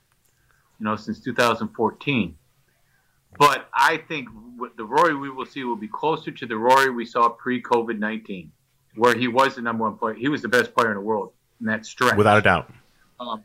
you 0.78 0.84
know, 0.84 0.94
since 0.94 1.18
2014. 1.18 2.36
But 3.36 3.68
I 3.74 3.96
think 3.96 4.28
the 4.76 4.84
Rory 4.84 5.16
we 5.16 5.28
will 5.28 5.44
see 5.44 5.64
will 5.64 5.74
be 5.74 5.88
closer 5.88 6.30
to 6.30 6.46
the 6.46 6.56
Rory 6.56 6.90
we 6.90 7.04
saw 7.04 7.28
pre-COVID 7.28 7.98
19, 7.98 8.52
where 8.94 9.16
he 9.16 9.26
was 9.26 9.56
the 9.56 9.62
number 9.62 9.82
one 9.82 9.98
player. 9.98 10.14
He 10.14 10.28
was 10.28 10.40
the 10.40 10.48
best 10.48 10.72
player 10.72 10.90
in 10.90 10.94
the 10.94 11.00
world 11.00 11.32
in 11.58 11.66
that 11.66 11.84
stretch, 11.84 12.16
without 12.16 12.38
a 12.38 12.42
doubt. 12.42 12.70
Um, 13.18 13.44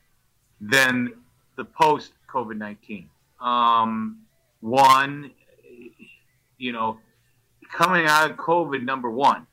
than 0.62 1.14
the 1.56 1.66
post-COVID 1.66 2.58
19. 2.58 3.10
Um, 3.42 4.20
one, 4.62 5.32
you 6.60 6.72
know, 6.72 7.00
coming 7.76 8.06
out 8.06 8.32
of 8.32 8.38
COVID, 8.38 8.84
number 8.84 9.10
one, 9.12 9.46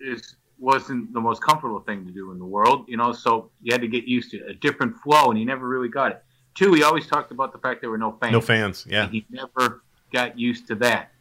is 0.00 0.34
wasn't 0.58 1.12
the 1.12 1.20
most 1.20 1.42
comfortable 1.42 1.80
thing 1.80 2.04
to 2.06 2.12
do 2.12 2.30
in 2.30 2.38
the 2.38 2.44
world, 2.44 2.84
you 2.88 2.96
know. 2.96 3.12
So 3.12 3.50
you 3.62 3.72
had 3.72 3.80
to 3.80 3.88
get 3.88 4.04
used 4.04 4.30
to 4.32 4.44
a 4.46 4.54
different 4.54 4.96
flow, 4.98 5.30
and 5.30 5.38
he 5.38 5.44
never 5.44 5.68
really 5.68 5.88
got 5.88 6.12
it. 6.12 6.24
Two, 6.54 6.74
he 6.74 6.82
always 6.82 7.06
talked 7.06 7.32
about 7.32 7.52
the 7.52 7.58
fact 7.58 7.80
there 7.80 7.90
were 7.90 7.98
no 7.98 8.12
fans. 8.20 8.32
No 8.32 8.40
fans, 8.40 8.86
yeah. 8.88 9.08
He 9.08 9.24
never 9.30 9.82
got 10.12 10.38
used 10.38 10.66
to 10.68 10.74
that. 10.76 11.12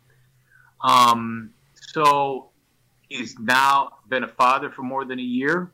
Um, 0.83 1.51
so 1.73 2.49
he's 3.07 3.37
now 3.39 3.97
been 4.09 4.23
a 4.23 4.27
father 4.27 4.69
for 4.69 4.83
more 4.83 5.05
than 5.05 5.19
a 5.19 5.23
year. 5.23 5.71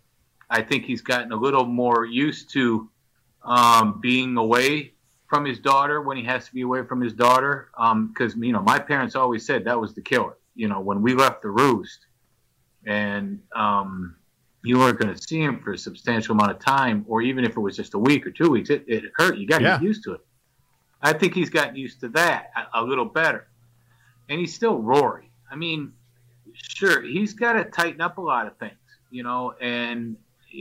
I 0.49 0.61
think 0.61 0.85
he's 0.85 1.01
gotten 1.01 1.31
a 1.31 1.35
little 1.35 1.65
more 1.65 2.05
used 2.05 2.51
to 2.51 2.89
um, 3.43 3.99
being 3.99 4.37
away 4.37 4.93
from 5.27 5.45
his 5.45 5.59
daughter 5.59 6.01
when 6.01 6.17
he 6.17 6.23
has 6.23 6.45
to 6.47 6.53
be 6.53 6.61
away 6.61 6.83
from 6.83 7.01
his 7.01 7.13
daughter. 7.13 7.69
Because 7.75 8.33
um, 8.33 8.43
you 8.43 8.53
know, 8.53 8.61
my 8.61 8.79
parents 8.79 9.15
always 9.15 9.45
said 9.45 9.65
that 9.65 9.79
was 9.79 9.93
the 9.93 10.01
killer. 10.01 10.37
You 10.55 10.67
know, 10.67 10.79
when 10.79 11.01
we 11.01 11.13
left 11.13 11.41
the 11.41 11.49
roost, 11.49 11.99
and 12.85 13.39
um, 13.55 14.15
you 14.63 14.79
weren't 14.79 14.99
going 14.99 15.13
to 15.13 15.21
see 15.21 15.41
him 15.41 15.59
for 15.59 15.73
a 15.73 15.77
substantial 15.77 16.33
amount 16.33 16.51
of 16.51 16.59
time, 16.59 17.05
or 17.07 17.21
even 17.21 17.43
if 17.43 17.51
it 17.51 17.59
was 17.59 17.75
just 17.75 17.93
a 17.93 17.99
week 17.99 18.25
or 18.25 18.31
two 18.31 18.49
weeks, 18.49 18.69
it, 18.69 18.85
it 18.87 19.03
hurt. 19.15 19.37
You 19.37 19.47
got 19.47 19.59
to 19.59 19.63
yeah. 19.63 19.77
get 19.77 19.83
used 19.83 20.03
to 20.05 20.13
it. 20.13 20.21
I 21.01 21.13
think 21.13 21.35
he's 21.35 21.49
gotten 21.49 21.75
used 21.75 21.99
to 22.01 22.09
that 22.09 22.51
a, 22.55 22.81
a, 22.81 22.83
little 22.83 23.05
better. 23.05 23.47
And 24.29 24.39
he's 24.39 24.53
still 24.53 24.79
Rory. 24.79 25.29
I 25.51 25.55
mean, 25.55 25.93
sure, 26.53 27.01
he's 27.01 27.33
got 27.33 27.53
to 27.53 27.65
tighten 27.65 28.01
up 28.01 28.17
a 28.17 28.21
lot 28.21 28.47
of 28.47 28.57
things, 28.57 28.73
you 29.11 29.23
know, 29.23 29.53
and 29.61 30.17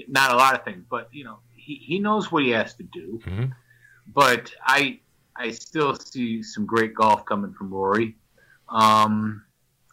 not 0.09 0.31
a 0.33 0.37
lot 0.37 0.55
of 0.55 0.65
things, 0.65 0.85
but, 0.89 1.09
you 1.13 1.25
know, 1.25 1.39
he, 1.55 1.77
he 1.77 1.99
knows 1.99 2.31
what 2.31 2.43
he 2.43 2.51
has 2.51 2.75
to 2.75 2.83
do. 2.83 3.21
Mm-hmm. 3.25 3.45
But 4.13 4.53
I 4.65 5.01
I 5.37 5.51
still 5.51 5.95
see 5.95 6.43
some 6.43 6.67
great 6.67 6.95
golf 6.95 7.25
coming 7.25 7.53
from 7.53 7.73
Rory. 7.73 8.17
Um, 8.69 9.45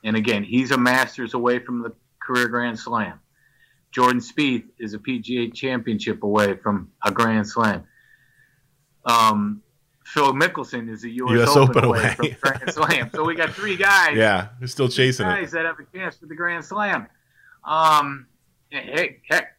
and 0.04 0.16
again, 0.16 0.44
he's 0.44 0.72
a 0.72 0.78
Masters 0.78 1.34
away 1.34 1.60
from 1.60 1.82
the 1.82 1.94
career 2.20 2.48
Grand 2.48 2.80
Slam. 2.80 3.20
Jordan 3.92 4.20
Spieth 4.20 4.66
is 4.80 4.94
a 4.94 5.00
PGA 5.00 5.54
Championship 5.54 6.24
away 6.24 6.56
from 6.56 6.92
a 7.06 7.12
Grand 7.12 7.48
Slam. 7.48 7.84
Um, 9.06 9.62
Phil 10.06 10.34
Mickelson 10.34 10.90
is 10.90 11.04
a 11.04 11.10
U.S. 11.10 11.50
US 11.50 11.56
Open, 11.56 11.70
Open 11.78 11.84
away, 11.86 12.00
away. 12.20 12.32
from 12.32 12.52
Grand 12.52 12.74
Slam. 12.74 13.10
So 13.14 13.24
we 13.24 13.36
got 13.36 13.52
three 13.52 13.78
guys. 13.78 14.18
Yeah, 14.18 14.50
they're 14.60 14.68
still 14.68 14.90
chasing 14.90 15.26
guys 15.26 15.50
it. 15.50 15.52
that 15.54 15.66
have 15.66 15.78
a 15.80 15.98
chance 15.98 16.18
for 16.18 16.26
the 16.26 16.36
Grand 16.36 16.66
Slam. 16.66 17.08
Um, 17.64 18.28
hey, 18.70 19.22
heck, 19.30 19.58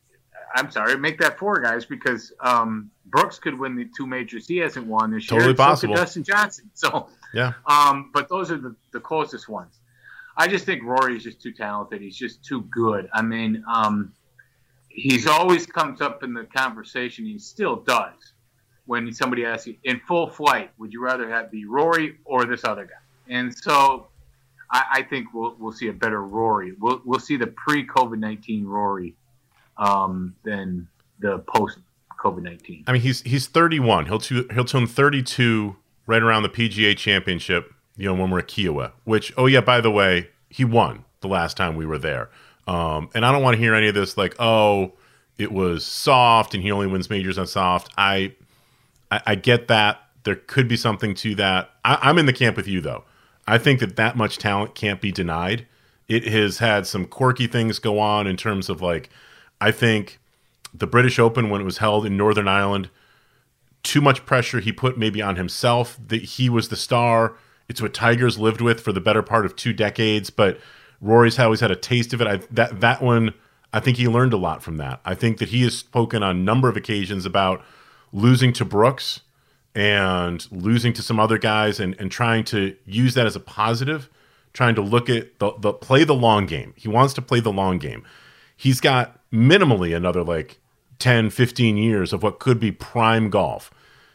I'm 0.55 0.71
sorry, 0.71 0.97
make 0.97 1.19
that 1.19 1.39
four 1.39 1.61
guys 1.61 1.85
because 1.85 2.33
um, 2.41 2.91
Brooks 3.07 3.39
could 3.39 3.59
win 3.59 3.75
the 3.75 3.89
two 3.97 4.07
majors 4.07 4.47
he 4.47 4.59
hasn't 4.59 4.87
won 4.87 5.11
this 5.11 5.27
totally 5.27 5.49
year. 5.49 5.55
Totally 5.55 5.67
possible. 5.67 5.97
So 5.97 6.03
Dustin 6.03 6.23
Johnson. 6.23 6.71
So 6.75 7.09
yeah. 7.35 7.55
Um, 7.67 8.11
but 8.15 8.29
those 8.29 8.51
are 8.51 8.59
the, 8.59 8.75
the 8.93 9.01
closest 9.01 9.49
ones. 9.49 9.81
I 10.37 10.49
just 10.49 10.65
think 10.65 10.83
Rory 10.83 11.17
is 11.17 11.25
just 11.25 11.41
too 11.43 11.53
talented. 11.53 12.01
He's 12.01 12.17
just 12.17 12.45
too 12.45 12.63
good. 12.63 13.09
I 13.13 13.23
mean, 13.23 13.65
um, 13.73 14.13
he's 14.89 15.27
always 15.27 15.67
comes 15.67 16.01
up 16.01 16.23
in 16.23 16.33
the 16.33 16.45
conversation. 16.45 17.25
He 17.25 17.39
still 17.39 17.77
does 17.77 18.33
when 18.87 19.13
somebody 19.13 19.45
asks 19.45 19.67
you 19.67 19.77
in 19.85 20.01
full 20.07 20.29
flight, 20.29 20.71
would 20.79 20.93
you 20.93 21.03
rather 21.03 21.29
have 21.31 21.51
the 21.51 21.65
Rory 21.65 22.19
or 22.25 22.45
this 22.45 22.65
other 22.65 22.85
guy? 22.85 23.35
And 23.35 23.57
so 23.57 24.09
I, 24.71 24.85
I 24.93 25.03
think 25.03 25.33
we'll 25.33 25.57
we'll 25.59 25.73
see 25.73 25.89
a 25.89 25.93
better 25.93 26.23
Rory. 26.23 26.75
We'll 26.79 27.01
we'll 27.05 27.21
see 27.21 27.37
the 27.37 27.47
pre 27.47 27.87
COVID 27.87 28.19
nineteen 28.19 28.67
Rory 28.67 29.15
um, 29.77 30.35
than 30.45 30.89
the 31.19 31.39
post 31.41 31.79
COVID 32.19 32.43
nineteen. 32.43 32.85
I 32.87 32.93
mean, 32.93 33.03
he's 33.03 33.23
he's 33.23 33.47
thirty 33.47 33.81
one. 33.81 34.07
He'll 34.07 34.19
to, 34.21 34.47
he'll 34.53 34.65
turn 34.65 34.87
thirty 34.87 35.23
two 35.23 35.77
right 36.07 36.23
around 36.23 36.43
the 36.43 36.49
PGA 36.49 36.97
Championship. 36.97 37.73
You 37.97 38.07
know, 38.07 38.15
when 38.15 38.31
we're 38.31 38.41
at 38.41 38.49
Kiawah. 38.49 38.93
Which, 39.05 39.33
oh 39.37 39.47
yeah, 39.47 39.61
by 39.61 39.81
the 39.81 39.91
way, 39.91 40.31
he 40.49 40.65
won 40.65 41.05
the 41.21 41.29
last 41.29 41.57
time 41.57 41.77
we 41.77 41.87
were 41.87 41.99
there. 41.99 42.31
Um, 42.67 43.11
and 43.15 43.27
I 43.27 43.33
don't 43.33 43.43
want 43.43 43.55
to 43.55 43.59
hear 43.59 43.75
any 43.75 43.89
of 43.89 43.95
this 43.95 44.17
like, 44.17 44.35
oh, 44.39 44.93
it 45.39 45.53
was 45.53 45.85
soft 45.85 46.55
and 46.55 46.63
he 46.63 46.71
only 46.71 46.87
wins 46.87 47.11
majors 47.11 47.39
on 47.39 47.47
soft. 47.47 47.93
I, 47.99 48.35
I, 49.11 49.21
I 49.27 49.35
get 49.35 49.69
that. 49.69 50.01
There 50.23 50.37
could 50.37 50.69
be 50.69 50.77
something 50.77 51.15
to 51.17 51.35
that. 51.35 51.71
I, 51.85 51.99
I'm 52.03 52.19
in 52.19 52.27
the 52.27 52.33
camp 52.33 52.57
with 52.57 52.69
you 52.69 52.81
though. 52.81 53.05
I 53.47 53.59
think 53.59 53.81
that 53.81 53.97
that 53.97 54.17
much 54.17 54.39
talent 54.39 54.75
can't 54.75 55.01
be 55.01 55.13
denied. 55.13 55.67
It 56.09 56.25
has 56.29 56.59
had 56.59 56.87
some 56.87 57.07
quirky 57.07 57.47
things 57.47 57.79
go 57.79 57.99
on 57.99 58.27
in 58.27 58.37
terms 58.37 58.69
of 58.69 58.81
like, 58.81 59.11
I 59.61 59.71
think 59.71 60.19
the 60.73 60.87
British 60.87 61.19
Open 61.19 61.51
when 61.51 61.61
it 61.61 61.65
was 61.65 61.79
held 61.79 62.05
in 62.05 62.17
Northern 62.17 62.49
Ireland, 62.49 62.91
too 63.83 64.01
much 64.01 64.27
pressure 64.27 64.61
he 64.61 64.73
put 64.73 64.99
maybe 64.99 65.23
on 65.23 65.37
himself 65.37 65.99
that 66.09 66.23
he 66.23 66.49
was 66.49 66.69
the 66.69 66.77
star. 66.77 67.37
It's 67.69 67.81
what 67.81 67.95
Tigers 67.95 68.39
lived 68.39 68.61
with 68.61 68.81
for 68.81 68.93
the 68.93 69.01
better 69.01 69.23
part 69.23 69.47
of 69.47 69.57
two 69.57 69.73
decades, 69.73 70.31
but 70.31 70.59
Rory's 71.01 71.39
always 71.39 71.61
had 71.61 71.71
a 71.71 71.77
taste 71.77 72.13
of 72.13 72.21
it. 72.21 72.27
I, 72.27 72.37
that 72.51 72.81
that 72.81 73.03
one, 73.03 73.35
I 73.73 73.81
think 73.81 73.99
he 73.99 74.09
learned 74.09 74.33
a 74.33 74.39
lot 74.39 74.63
from 74.63 74.79
that. 74.79 75.01
I 75.05 75.15
think 75.15 75.39
that 75.39 75.51
he 75.51 75.63
has 75.63 75.77
spoken 75.77 76.23
on 76.23 76.37
a 76.37 76.41
number 76.41 76.69
of 76.69 76.77
occasions 76.77 77.27
about 77.27 77.63
losing 78.13 78.53
to 78.55 78.65
Brooks 78.65 79.21
and 79.75 80.47
losing 80.51 80.93
to 80.95 81.03
some 81.03 81.19
other 81.19 81.37
guys 81.37 81.81
and, 81.81 81.95
and 81.99 82.11
trying 82.11 82.45
to 82.45 82.77
use 82.87 83.15
that 83.15 83.27
as 83.27 83.37
a 83.37 83.41
positive, 83.41 84.09
trying 84.53 84.75
to 84.77 84.81
look 84.83 85.11
at 85.11 85.39
the, 85.41 85.53
the 85.59 85.73
play 85.73 86.05
the 86.05 86.15
long 86.15 86.47
game. 86.47 86.73
He 86.77 86.89
wants 86.89 87.13
to 87.15 87.23
play 87.23 87.41
the 87.41 87.53
long 87.53 87.79
game. 87.79 88.05
He's 88.57 88.81
got 88.81 89.21
minimally 89.35 89.95
another 89.95 90.23
like 90.23 90.59
10, 91.01 91.31
15 91.31 91.77
years 91.77 92.13
of 92.13 92.23
what 92.23 92.39
could 92.39 92.61
be 92.61 92.71
prime 92.71 93.29
golf. 93.29 93.71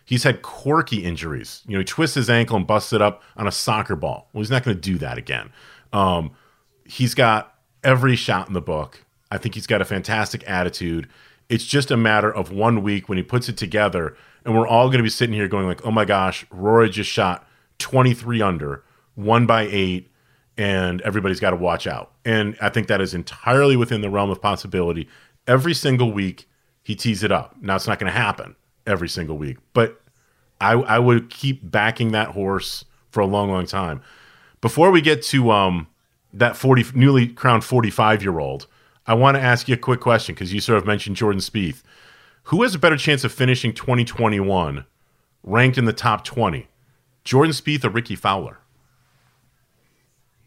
He's 0.06 0.24
had 0.24 0.42
quirky 0.42 1.04
injuries. 1.04 1.62
You 1.68 1.74
know, 1.74 1.80
he 1.80 1.86
twists 1.86 2.16
his 2.16 2.30
ankle 2.30 2.56
and 2.56 2.66
busts 2.66 2.94
it 2.94 3.02
up 3.02 3.22
on 3.38 3.46
a 3.46 3.52
soccer 3.52 3.96
ball. 3.96 4.30
Well, 4.34 4.42
he's 4.42 4.50
not 4.50 4.64
going 4.64 4.76
to 4.76 4.82
do 4.82 4.98
that 4.98 5.18
again. 5.18 5.52
Um, 5.94 6.32
he's 6.86 7.14
got 7.14 7.56
every 7.84 8.16
shot 8.16 8.48
in 8.48 8.54
the 8.54 8.62
book. 8.62 9.06
I 9.30 9.38
think 9.38 9.54
he's 9.54 9.68
got 9.68 9.82
a 9.82 9.86
fantastic 9.86 10.48
attitude. 10.50 11.08
It's 11.48 11.66
just 11.66 11.92
a 11.92 11.98
matter 11.98 12.34
of 12.34 12.52
one 12.52 12.82
week 12.82 13.08
when 13.10 13.18
he 13.18 13.24
puts 13.24 13.50
it 13.50 13.58
together, 13.58 14.16
and 14.46 14.56
we're 14.56 14.68
all 14.68 14.88
going 14.88 14.98
to 14.98 15.04
be 15.04 15.10
sitting 15.10 15.34
here 15.34 15.48
going 15.48 15.68
like, 15.68 15.86
"Oh 15.86 15.92
my 15.92 16.06
gosh, 16.06 16.46
Rory 16.52 16.90
just 16.90 17.10
shot 17.10 17.48
23 17.80 18.42
under, 18.42 18.84
one 19.16 19.46
by 19.46 19.68
eight, 19.70 20.12
and 20.60 21.02
everybody's 21.02 21.40
got 21.40 21.52
to 21.52 21.56
watch 21.56 21.88
out." 21.88 22.12
And 22.26 22.56
I 22.62 22.70
think 22.70 22.88
that 22.88 23.02
is 23.02 23.14
entirely 23.14 23.76
within 23.76 24.02
the 24.02 24.10
realm 24.10 24.30
of 24.30 24.42
possibility. 24.42 25.08
Every 25.48 25.74
single 25.74 26.12
week, 26.12 26.48
he 26.84 26.96
tees 26.96 27.24
it 27.24 27.32
up. 27.32 27.56
Now 27.62 27.76
it's 27.76 27.88
not 27.88 27.98
going 27.98 28.12
to 28.12 28.20
happen 28.20 28.56
every 28.86 29.10
single 29.10 29.38
week, 29.38 29.58
but 29.74 30.02
I, 30.62 30.74
I 30.74 31.00
would 31.00 31.30
keep 31.30 31.60
backing 31.70 32.12
that 32.12 32.30
horse 32.30 32.86
for 33.12 33.22
a 33.22 33.26
long, 33.26 33.50
long 33.50 33.66
time. 33.66 34.02
Before 34.62 34.92
we 34.92 35.02
get 35.02 35.24
to 35.24 35.52
um, 35.52 35.88
that 36.34 36.58
40 36.58 36.86
newly 36.94 37.28
crowned 37.28 37.64
45 37.64 38.22
year 38.22 38.40
old, 38.40 38.68
I 39.08 39.14
want 39.14 39.38
to 39.38 39.42
ask 39.42 39.68
you 39.68 39.74
a 39.74 39.78
quick 39.78 40.02
question 40.02 40.36
because 40.36 40.54
you 40.54 40.60
sort 40.60 40.78
of 40.78 40.86
mentioned 40.86 41.16
Jordan 41.16 41.42
Spieth. 41.42 41.82
Who 42.44 42.64
has 42.64 42.76
a 42.76 42.80
better 42.80 42.98
chance 42.98 43.24
of 43.24 43.32
finishing 43.32 43.74
2021 43.74 44.86
ranked 45.44 45.78
in 45.78 45.86
the 45.86 45.94
top 45.94 46.24
20? 46.24 46.68
Jordan 47.24 47.54
Spieth 47.54 47.84
or 47.84 47.90
Rickie 47.90 48.16
Fowler? 48.16 48.59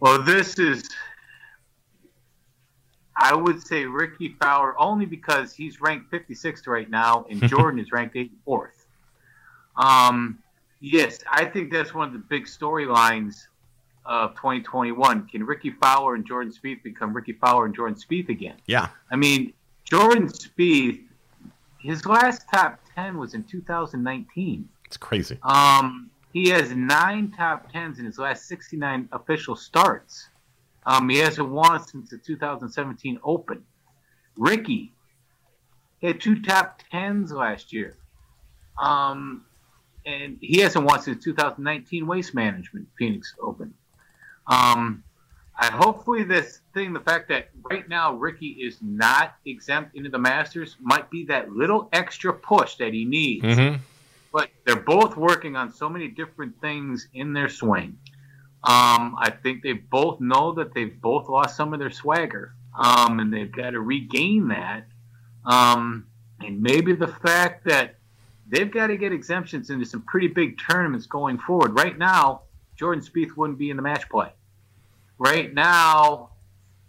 Well, 0.02 0.20
this 0.20 0.58
is, 0.58 0.82
I 3.16 3.36
would 3.36 3.64
say 3.64 3.84
Rickie 3.84 4.34
Fowler 4.40 4.74
only 4.76 5.06
because 5.06 5.54
he's 5.54 5.80
ranked 5.80 6.10
56th 6.10 6.66
right 6.66 6.90
now 6.90 7.24
and 7.30 7.40
Jordan 7.48 7.78
is 7.78 7.92
ranked 7.92 8.16
84th. 8.16 8.70
Um, 9.76 10.40
yes, 10.80 11.20
I 11.30 11.44
think 11.44 11.70
that's 11.70 11.94
one 11.94 12.08
of 12.08 12.14
the 12.14 12.18
big 12.18 12.46
storylines 12.46 13.46
of 14.04 14.34
2021. 14.34 15.28
Can 15.28 15.46
Rickie 15.46 15.70
Fowler 15.70 16.16
and 16.16 16.26
Jordan 16.26 16.52
Spieth 16.52 16.82
become 16.82 17.14
Rickie 17.14 17.34
Fowler 17.34 17.66
and 17.66 17.74
Jordan 17.74 17.96
Spieth 17.96 18.28
again? 18.28 18.56
Yeah. 18.66 18.88
I 19.12 19.14
mean, 19.14 19.52
Jordan 19.84 20.26
Spieth, 20.26 21.00
his 21.78 22.04
last 22.06 22.46
top 22.52 22.80
10 22.96 23.18
was 23.18 23.34
in 23.34 23.44
2019. 23.44 24.68
It's 24.84 24.96
crazy. 24.96 25.38
Um, 25.44 26.10
He 26.32 26.48
has 26.48 26.74
nine 26.74 27.30
top 27.36 27.70
tens 27.70 27.98
in 27.98 28.06
his 28.06 28.18
last 28.18 28.46
69 28.46 29.08
official 29.12 29.54
starts. 29.54 30.28
Um, 30.86 31.08
he 31.08 31.18
hasn't 31.18 31.48
won 31.48 31.84
since 31.86 32.10
the 32.10 32.18
2017 32.18 33.20
Open. 33.22 33.64
Rickie 34.36 34.92
had 36.02 36.20
two 36.20 36.42
top 36.42 36.80
tens 36.90 37.32
last 37.32 37.72
year. 37.72 37.96
Um, 38.82 39.44
and 40.04 40.38
he 40.40 40.60
hasn't 40.60 40.84
won 40.84 41.00
since 41.00 41.22
2019 41.22 42.06
Waste 42.06 42.34
Management 42.34 42.88
Phoenix 42.98 43.34
Open. 43.40 43.74
Um, 44.46 45.04
I 45.56 45.66
hopefully 45.66 46.24
this 46.24 46.60
thing, 46.74 46.92
the 46.92 47.00
fact 47.00 47.28
that 47.28 47.50
right 47.70 47.88
now 47.88 48.14
Rickie 48.14 48.48
is 48.48 48.78
not 48.80 49.36
exempt 49.44 49.94
into 49.94 50.08
the 50.08 50.18
Masters, 50.18 50.76
might 50.80 51.08
be 51.10 51.24
that 51.26 51.52
little 51.52 51.88
extra 51.92 52.32
push 52.32 52.76
that 52.76 52.92
he 52.92 53.04
needs. 53.04 53.44
Mm-hmm. 53.44 53.82
But 54.32 54.50
they're 54.64 54.76
both 54.76 55.16
working 55.16 55.56
on 55.56 55.72
so 55.72 55.88
many 55.88 56.08
different 56.08 56.60
things 56.60 57.08
in 57.12 57.32
their 57.32 57.48
swing. 57.48 57.98
Um, 58.64 59.16
I 59.18 59.30
think 59.42 59.62
they 59.62 59.72
both 59.72 60.20
know 60.20 60.52
that 60.52 60.72
they've 60.72 61.00
both 61.00 61.28
lost 61.28 61.56
some 61.56 61.74
of 61.74 61.80
their 61.80 61.90
swagger, 61.90 62.54
um, 62.78 63.18
and 63.18 63.32
they've 63.32 63.50
got 63.50 63.70
to 63.70 63.80
regain 63.80 64.48
that. 64.48 64.86
Um, 65.44 66.06
and 66.40 66.62
maybe 66.62 66.94
the 66.94 67.08
fact 67.08 67.64
that 67.66 67.96
they've 68.48 68.70
got 68.70 68.88
to 68.88 68.96
get 68.96 69.12
exemptions 69.12 69.70
into 69.70 69.84
some 69.84 70.02
pretty 70.02 70.28
big 70.28 70.58
tournaments 70.58 71.06
going 71.06 71.38
forward. 71.38 71.74
Right 71.74 71.98
now, 71.98 72.42
Jordan 72.76 73.04
Spieth 73.04 73.36
wouldn't 73.36 73.58
be 73.58 73.70
in 73.70 73.76
the 73.76 73.82
match 73.82 74.08
play. 74.08 74.32
Right 75.18 75.52
now, 75.52 76.30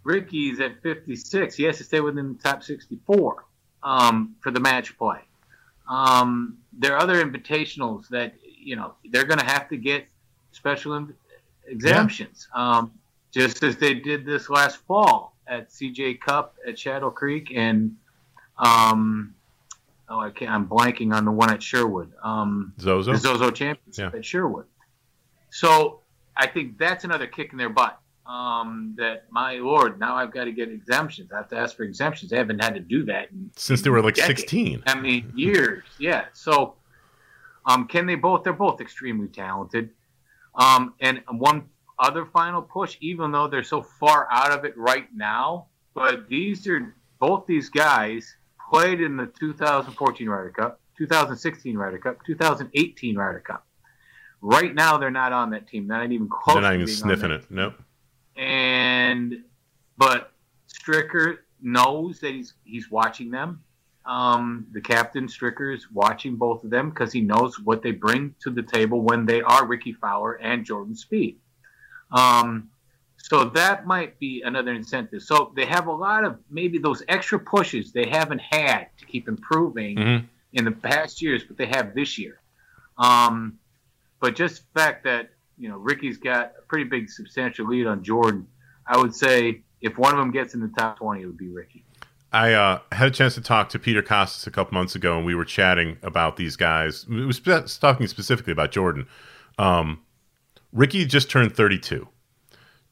Rickie's 0.03 0.59
at 0.59 0.81
56. 0.81 1.55
He 1.55 1.63
has 1.63 1.77
to 1.77 1.83
stay 1.83 2.01
within 2.01 2.33
the 2.33 2.39
top 2.43 2.63
64 2.63 3.45
um, 3.81 4.35
for 4.41 4.51
the 4.51 4.59
match 4.59 4.97
play. 4.97 5.19
Um, 5.93 6.57
there 6.71 6.95
are 6.95 6.99
other 6.99 7.23
invitationals 7.23 8.07
that 8.09 8.33
you 8.41 8.75
know 8.75 8.95
they're 9.11 9.25
going 9.25 9.39
to 9.39 9.45
have 9.45 9.69
to 9.69 9.77
get 9.77 10.05
special 10.51 11.07
exemptions, 11.67 12.47
yeah. 12.55 12.77
um, 12.77 12.91
just 13.31 13.61
as 13.63 13.77
they 13.77 13.93
did 13.93 14.25
this 14.25 14.49
last 14.49 14.77
fall 14.87 15.35
at 15.45 15.69
CJ 15.69 16.19
Cup 16.21 16.55
at 16.67 16.79
Shadow 16.79 17.11
Creek 17.11 17.51
and 17.55 17.95
um, 18.57 19.35
oh, 20.09 20.19
I 20.19 20.31
can't, 20.31 20.51
I'm 20.51 20.67
blanking 20.67 21.13
on 21.13 21.25
the 21.25 21.31
one 21.31 21.51
at 21.51 21.61
Sherwood. 21.61 22.11
Um, 22.23 22.73
Zozo, 22.79 23.15
Zozo 23.15 23.51
Championship 23.51 24.13
yeah. 24.13 24.17
at 24.17 24.25
Sherwood. 24.25 24.65
So 25.49 25.99
I 26.35 26.47
think 26.47 26.77
that's 26.77 27.03
another 27.03 27.27
kick 27.27 27.51
in 27.51 27.57
their 27.57 27.69
butt. 27.69 27.99
Um, 28.25 28.95
that 28.97 29.25
my 29.31 29.55
lord, 29.55 29.99
now 29.99 30.15
I've 30.15 30.31
got 30.31 30.45
to 30.45 30.53
get 30.53 30.69
exemptions. 30.69 31.31
I 31.33 31.37
have 31.37 31.49
to 31.49 31.57
ask 31.57 31.75
for 31.75 31.83
exemptions. 31.83 32.31
I 32.31 32.37
haven't 32.37 32.63
had 32.63 32.73
to 32.75 32.79
do 32.79 33.03
that 33.05 33.27
since 33.57 33.81
they 33.81 33.89
were 33.89 34.01
like 34.01 34.15
decades. 34.15 34.41
16. 34.41 34.83
I 34.87 34.99
mean, 34.99 35.31
years. 35.35 35.83
Yeah. 35.99 36.25
So, 36.31 36.75
um, 37.65 37.85
can 37.87 38.05
they 38.05 38.15
both? 38.15 38.43
They're 38.43 38.53
both 38.53 38.79
extremely 38.79 39.27
talented. 39.27 39.89
Um, 40.55 40.93
and 41.01 41.21
one 41.31 41.65
other 41.99 42.25
final 42.25 42.61
push, 42.61 42.97
even 43.01 43.31
though 43.31 43.47
they're 43.47 43.63
so 43.63 43.81
far 43.81 44.27
out 44.31 44.51
of 44.51 44.65
it 44.65 44.77
right 44.77 45.07
now, 45.13 45.67
but 45.93 46.27
these 46.29 46.67
are 46.67 46.95
both 47.19 47.45
these 47.45 47.69
guys 47.69 48.35
played 48.69 49.01
in 49.01 49.17
the 49.17 49.27
2014 49.39 50.29
Ryder 50.29 50.49
Cup, 50.49 50.79
2016 50.97 51.77
Ryder 51.77 51.97
Cup, 51.99 52.17
2018 52.25 53.15
Ryder 53.15 53.39
Cup. 53.39 53.65
Right 54.41 54.73
now, 54.75 54.97
they're 54.97 55.11
not 55.11 55.31
on 55.31 55.51
that 55.51 55.67
team. 55.67 55.87
They're 55.87 55.99
not 55.99 56.11
even 56.11 56.27
close. 56.27 56.55
They're 56.55 56.63
not 56.63 56.73
even 56.75 56.87
sniffing 56.87 57.31
it. 57.31 57.45
Nope. 57.49 57.75
And 58.35 59.43
but 59.97 60.31
Stricker 60.67 61.37
knows 61.61 62.19
that 62.19 62.33
he's 62.33 62.53
he's 62.63 62.89
watching 62.91 63.31
them. 63.31 63.63
Um, 64.05 64.67
the 64.73 64.81
captain 64.81 65.27
Stricker 65.27 65.73
is 65.73 65.89
watching 65.91 66.35
both 66.35 66.63
of 66.63 66.69
them 66.69 66.89
because 66.89 67.13
he 67.13 67.21
knows 67.21 67.57
what 67.59 67.81
they 67.81 67.91
bring 67.91 68.35
to 68.41 68.49
the 68.49 68.63
table 68.63 69.01
when 69.01 69.25
they 69.25 69.41
are 69.41 69.65
Rickie 69.65 69.93
Fowler 69.93 70.33
and 70.33 70.65
Jordan 70.65 70.93
Spieth. 70.93 71.37
Um, 72.11 72.69
so 73.17 73.45
that 73.45 73.87
might 73.87 74.19
be 74.19 74.41
another 74.41 74.73
incentive. 74.73 75.23
So 75.23 75.53
they 75.55 75.65
have 75.65 75.87
a 75.87 75.91
lot 75.91 76.25
of 76.25 76.39
maybe 76.49 76.77
those 76.77 77.03
extra 77.07 77.39
pushes 77.39 77.93
they 77.93 78.05
haven't 78.05 78.41
had 78.41 78.87
to 78.97 79.05
keep 79.05 79.29
improving 79.29 79.95
mm-hmm. 79.95 80.25
in 80.51 80.65
the 80.65 80.71
past 80.71 81.21
years, 81.21 81.43
but 81.45 81.57
they 81.57 81.67
have 81.67 81.95
this 81.95 82.17
year. 82.17 82.41
Um, 82.97 83.59
but 84.19 84.35
just 84.35 84.63
the 84.73 84.79
fact 84.79 85.05
that 85.05 85.29
you 85.57 85.69
know 85.69 85.77
Rickie's 85.77 86.17
got 86.17 86.53
a 86.57 86.61
pretty 86.67 86.85
big 86.85 87.09
substantial 87.09 87.67
lead 87.67 87.87
on 87.87 88.03
Jordan, 88.03 88.47
I 88.87 88.97
would 88.97 89.15
say 89.15 89.61
if 89.81 89.97
one 89.97 90.13
of 90.13 90.19
them 90.19 90.31
gets 90.31 90.53
in 90.53 90.59
the 90.59 90.71
top 90.77 90.97
twenty, 90.97 91.23
it 91.23 91.25
would 91.25 91.37
be 91.37 91.49
Rickie. 91.49 91.85
I 92.31 92.53
uh, 92.53 92.79
had 92.91 93.09
a 93.09 93.11
chance 93.11 93.35
to 93.35 93.41
talk 93.41 93.69
to 93.69 93.79
Peter 93.79 94.01
Kostis 94.01 94.47
a 94.47 94.51
couple 94.51 94.73
months 94.73 94.95
ago, 94.95 95.17
and 95.17 95.25
we 95.25 95.35
were 95.35 95.45
chatting 95.45 95.97
about 96.01 96.35
these 96.35 96.55
guys. 96.55 97.07
We 97.07 97.25
was 97.25 97.39
talking 97.79 98.07
specifically 98.07 98.51
about 98.51 98.71
Jordan. 98.71 99.07
Um, 99.59 100.01
Ricky 100.71 101.05
just 101.05 101.29
turned 101.29 101.55
32. 101.55 102.07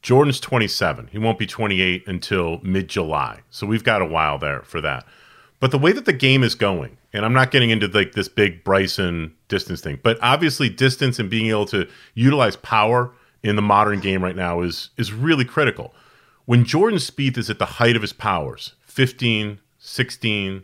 Jordan's 0.00 0.38
27. 0.38 1.08
He 1.10 1.18
won't 1.18 1.38
be 1.38 1.46
28 1.46 2.04
until 2.06 2.60
mid 2.62 2.88
July. 2.88 3.40
So 3.50 3.66
we've 3.66 3.84
got 3.84 4.00
a 4.00 4.06
while 4.06 4.38
there 4.38 4.62
for 4.62 4.80
that. 4.80 5.04
But 5.62 5.70
the 5.70 5.78
way 5.78 5.92
that 5.92 6.06
the 6.06 6.12
game 6.12 6.42
is 6.42 6.56
going, 6.56 6.98
and 7.12 7.24
I'm 7.24 7.32
not 7.32 7.52
getting 7.52 7.70
into 7.70 7.86
like 7.86 8.14
this 8.14 8.26
big 8.26 8.64
Bryson 8.64 9.32
distance 9.46 9.80
thing, 9.80 10.00
but 10.02 10.18
obviously 10.20 10.68
distance 10.68 11.20
and 11.20 11.30
being 11.30 11.50
able 11.50 11.66
to 11.66 11.88
utilize 12.14 12.56
power 12.56 13.14
in 13.44 13.54
the 13.54 13.62
modern 13.62 14.00
game 14.00 14.24
right 14.24 14.34
now 14.34 14.62
is 14.62 14.90
is 14.96 15.12
really 15.12 15.44
critical. 15.44 15.94
When 16.46 16.64
Jordan 16.64 16.98
Spieth 16.98 17.38
is 17.38 17.48
at 17.48 17.60
the 17.60 17.64
height 17.64 17.94
of 17.94 18.02
his 18.02 18.12
powers, 18.12 18.72
15, 18.86 19.60
16, 19.78 20.52
you 20.52 20.62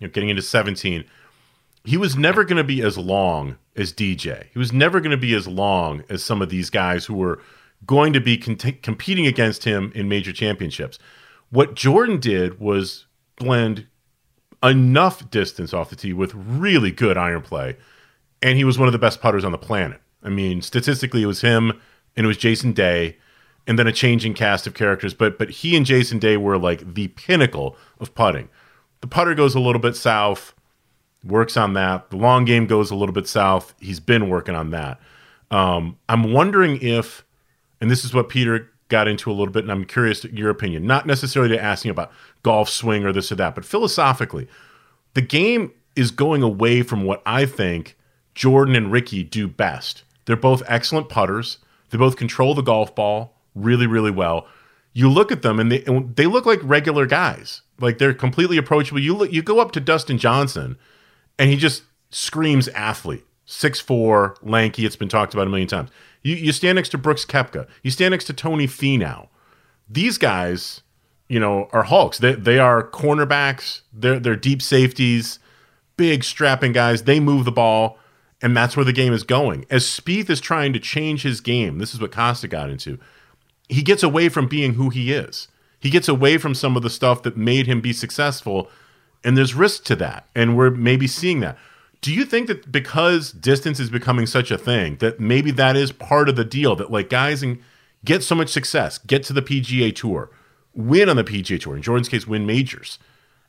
know, 0.00 0.08
getting 0.08 0.30
into 0.30 0.40
17, 0.40 1.04
he 1.84 1.98
was 1.98 2.16
never 2.16 2.42
going 2.42 2.56
to 2.56 2.64
be 2.64 2.80
as 2.80 2.96
long 2.96 3.58
as 3.76 3.92
DJ. 3.92 4.46
He 4.50 4.58
was 4.58 4.72
never 4.72 4.98
going 4.98 5.10
to 5.10 5.18
be 5.18 5.34
as 5.34 5.46
long 5.46 6.04
as 6.08 6.24
some 6.24 6.40
of 6.40 6.48
these 6.48 6.70
guys 6.70 7.04
who 7.04 7.16
were 7.16 7.42
going 7.84 8.14
to 8.14 8.20
be 8.20 8.38
competing 8.38 9.26
against 9.26 9.64
him 9.64 9.92
in 9.94 10.08
major 10.08 10.32
championships. 10.32 10.98
What 11.50 11.74
Jordan 11.74 12.18
did 12.18 12.58
was 12.58 13.04
blend 13.36 13.87
enough 14.62 15.30
distance 15.30 15.72
off 15.72 15.90
the 15.90 15.96
tee 15.96 16.12
with 16.12 16.34
really 16.34 16.90
good 16.90 17.16
iron 17.16 17.42
play, 17.42 17.76
and 18.42 18.56
he 18.56 18.64
was 18.64 18.78
one 18.78 18.88
of 18.88 18.92
the 18.92 18.98
best 18.98 19.20
putters 19.20 19.44
on 19.44 19.52
the 19.52 19.58
planet. 19.58 20.00
I 20.22 20.28
mean, 20.28 20.62
statistically, 20.62 21.22
it 21.22 21.26
was 21.26 21.42
him 21.42 21.80
and 22.16 22.24
it 22.24 22.26
was 22.26 22.36
Jason 22.36 22.72
Day, 22.72 23.16
and 23.66 23.78
then 23.78 23.86
a 23.86 23.92
changing 23.92 24.34
cast 24.34 24.66
of 24.66 24.74
characters. 24.74 25.14
But 25.14 25.38
but 25.38 25.50
he 25.50 25.76
and 25.76 25.86
Jason 25.86 26.18
Day 26.18 26.36
were 26.36 26.58
like 26.58 26.94
the 26.94 27.08
pinnacle 27.08 27.76
of 28.00 28.14
putting. 28.14 28.48
The 29.00 29.06
putter 29.06 29.34
goes 29.34 29.54
a 29.54 29.60
little 29.60 29.80
bit 29.80 29.94
south, 29.94 30.54
works 31.24 31.56
on 31.56 31.74
that. 31.74 32.10
The 32.10 32.16
long 32.16 32.44
game 32.44 32.66
goes 32.66 32.90
a 32.90 32.96
little 32.96 33.12
bit 33.12 33.28
south. 33.28 33.74
He's 33.80 34.00
been 34.00 34.28
working 34.28 34.56
on 34.56 34.70
that. 34.70 35.00
Um, 35.50 35.98
I'm 36.08 36.32
wondering 36.32 36.80
if 36.82 37.24
and 37.80 37.90
this 37.90 38.04
is 38.04 38.12
what 38.12 38.28
Peter 38.28 38.70
got 38.88 39.08
into 39.08 39.30
a 39.30 39.34
little 39.34 39.52
bit, 39.52 39.64
and 39.64 39.72
I'm 39.72 39.84
curious 39.84 40.24
your 40.24 40.50
opinion. 40.50 40.86
Not 40.86 41.06
necessarily 41.06 41.54
to 41.56 41.62
asking 41.62 41.90
about 41.90 42.12
golf 42.42 42.68
swing 42.68 43.04
or 43.04 43.12
this 43.12 43.30
or 43.30 43.36
that, 43.36 43.54
but 43.54 43.64
philosophically, 43.64 44.48
the 45.14 45.22
game 45.22 45.72
is 45.96 46.10
going 46.10 46.42
away 46.42 46.82
from 46.82 47.04
what 47.04 47.22
I 47.26 47.44
think 47.46 47.96
Jordan 48.34 48.76
and 48.76 48.92
Rickie 48.92 49.24
do 49.24 49.48
best. 49.48 50.04
They're 50.24 50.36
both 50.36 50.62
excellent 50.66 51.08
putters. 51.08 51.58
They 51.90 51.98
both 51.98 52.16
control 52.16 52.54
the 52.54 52.62
golf 52.62 52.94
ball 52.94 53.34
really, 53.54 53.86
really 53.86 54.10
well. 54.10 54.46
You 54.92 55.08
look 55.08 55.32
at 55.32 55.42
them 55.42 55.58
and 55.58 55.70
they 55.70 55.84
and 55.84 56.14
they 56.16 56.26
look 56.26 56.46
like 56.46 56.60
regular 56.62 57.06
guys. 57.06 57.62
Like 57.80 57.98
they're 57.98 58.14
completely 58.14 58.56
approachable. 58.56 59.00
You 59.00 59.14
look, 59.14 59.32
you 59.32 59.42
go 59.42 59.60
up 59.60 59.72
to 59.72 59.80
Dustin 59.80 60.18
Johnson, 60.18 60.76
and 61.38 61.50
he 61.50 61.56
just 61.56 61.82
screams 62.10 62.68
athlete. 62.68 63.24
Six 63.44 63.80
four, 63.80 64.36
lanky. 64.42 64.84
It's 64.84 64.96
been 64.96 65.08
talked 65.08 65.34
about 65.34 65.46
a 65.46 65.50
million 65.50 65.68
times. 65.68 65.90
You, 66.22 66.34
you 66.34 66.52
stand 66.52 66.76
next 66.76 66.90
to 66.90 66.98
Brooks 66.98 67.24
Koepka. 67.24 67.66
You 67.82 67.90
stand 67.90 68.12
next 68.12 68.24
to 68.24 68.32
Tony 68.32 68.66
Finau. 68.66 69.28
These 69.88 70.18
guys, 70.18 70.82
you 71.28 71.40
know, 71.40 71.68
are 71.72 71.84
hulks. 71.84 72.18
They, 72.18 72.34
they 72.34 72.58
are 72.58 72.88
cornerbacks. 72.88 73.82
They're, 73.92 74.18
they're 74.18 74.36
deep 74.36 74.62
safeties, 74.62 75.38
big 75.96 76.24
strapping 76.24 76.72
guys. 76.72 77.04
They 77.04 77.20
move 77.20 77.44
the 77.44 77.52
ball, 77.52 77.98
and 78.42 78.56
that's 78.56 78.76
where 78.76 78.84
the 78.84 78.92
game 78.92 79.12
is 79.12 79.22
going. 79.22 79.64
As 79.70 79.84
Spieth 79.84 80.30
is 80.30 80.40
trying 80.40 80.72
to 80.72 80.78
change 80.78 81.22
his 81.22 81.40
game, 81.40 81.78
this 81.78 81.94
is 81.94 82.00
what 82.00 82.12
Kostis 82.12 82.50
got 82.50 82.70
into. 82.70 82.98
He 83.68 83.82
gets 83.82 84.02
away 84.02 84.28
from 84.28 84.48
being 84.48 84.74
who 84.74 84.90
he 84.90 85.12
is. 85.12 85.48
He 85.80 85.90
gets 85.90 86.08
away 86.08 86.38
from 86.38 86.54
some 86.54 86.76
of 86.76 86.82
the 86.82 86.90
stuff 86.90 87.22
that 87.22 87.36
made 87.36 87.66
him 87.66 87.80
be 87.80 87.92
successful, 87.92 88.70
and 89.22 89.36
there's 89.36 89.54
risk 89.54 89.84
to 89.84 89.96
that. 89.96 90.26
And 90.34 90.56
we're 90.56 90.70
maybe 90.70 91.06
seeing 91.06 91.40
that. 91.40 91.58
Do 92.00 92.14
you 92.14 92.24
think 92.24 92.46
that 92.46 92.70
because 92.70 93.32
distance 93.32 93.80
is 93.80 93.90
becoming 93.90 94.26
such 94.26 94.50
a 94.50 94.58
thing 94.58 94.96
that 94.96 95.18
maybe 95.18 95.50
that 95.52 95.76
is 95.76 95.90
part 95.90 96.28
of 96.28 96.36
the 96.36 96.44
deal 96.44 96.76
that 96.76 96.90
like 96.90 97.10
guys 97.10 97.42
and 97.42 97.60
get 98.04 98.22
so 98.22 98.34
much 98.34 98.50
success, 98.50 98.98
get 98.98 99.22
to 99.24 99.32
the 99.32 99.42
PGA 99.42 99.94
Tour, 99.94 100.30
win 100.74 101.08
on 101.08 101.16
the 101.16 101.24
PGA 101.24 101.60
Tour, 101.60 101.76
in 101.76 101.82
Jordan's 101.82 102.08
case, 102.08 102.26
win 102.26 102.46
majors, 102.46 102.98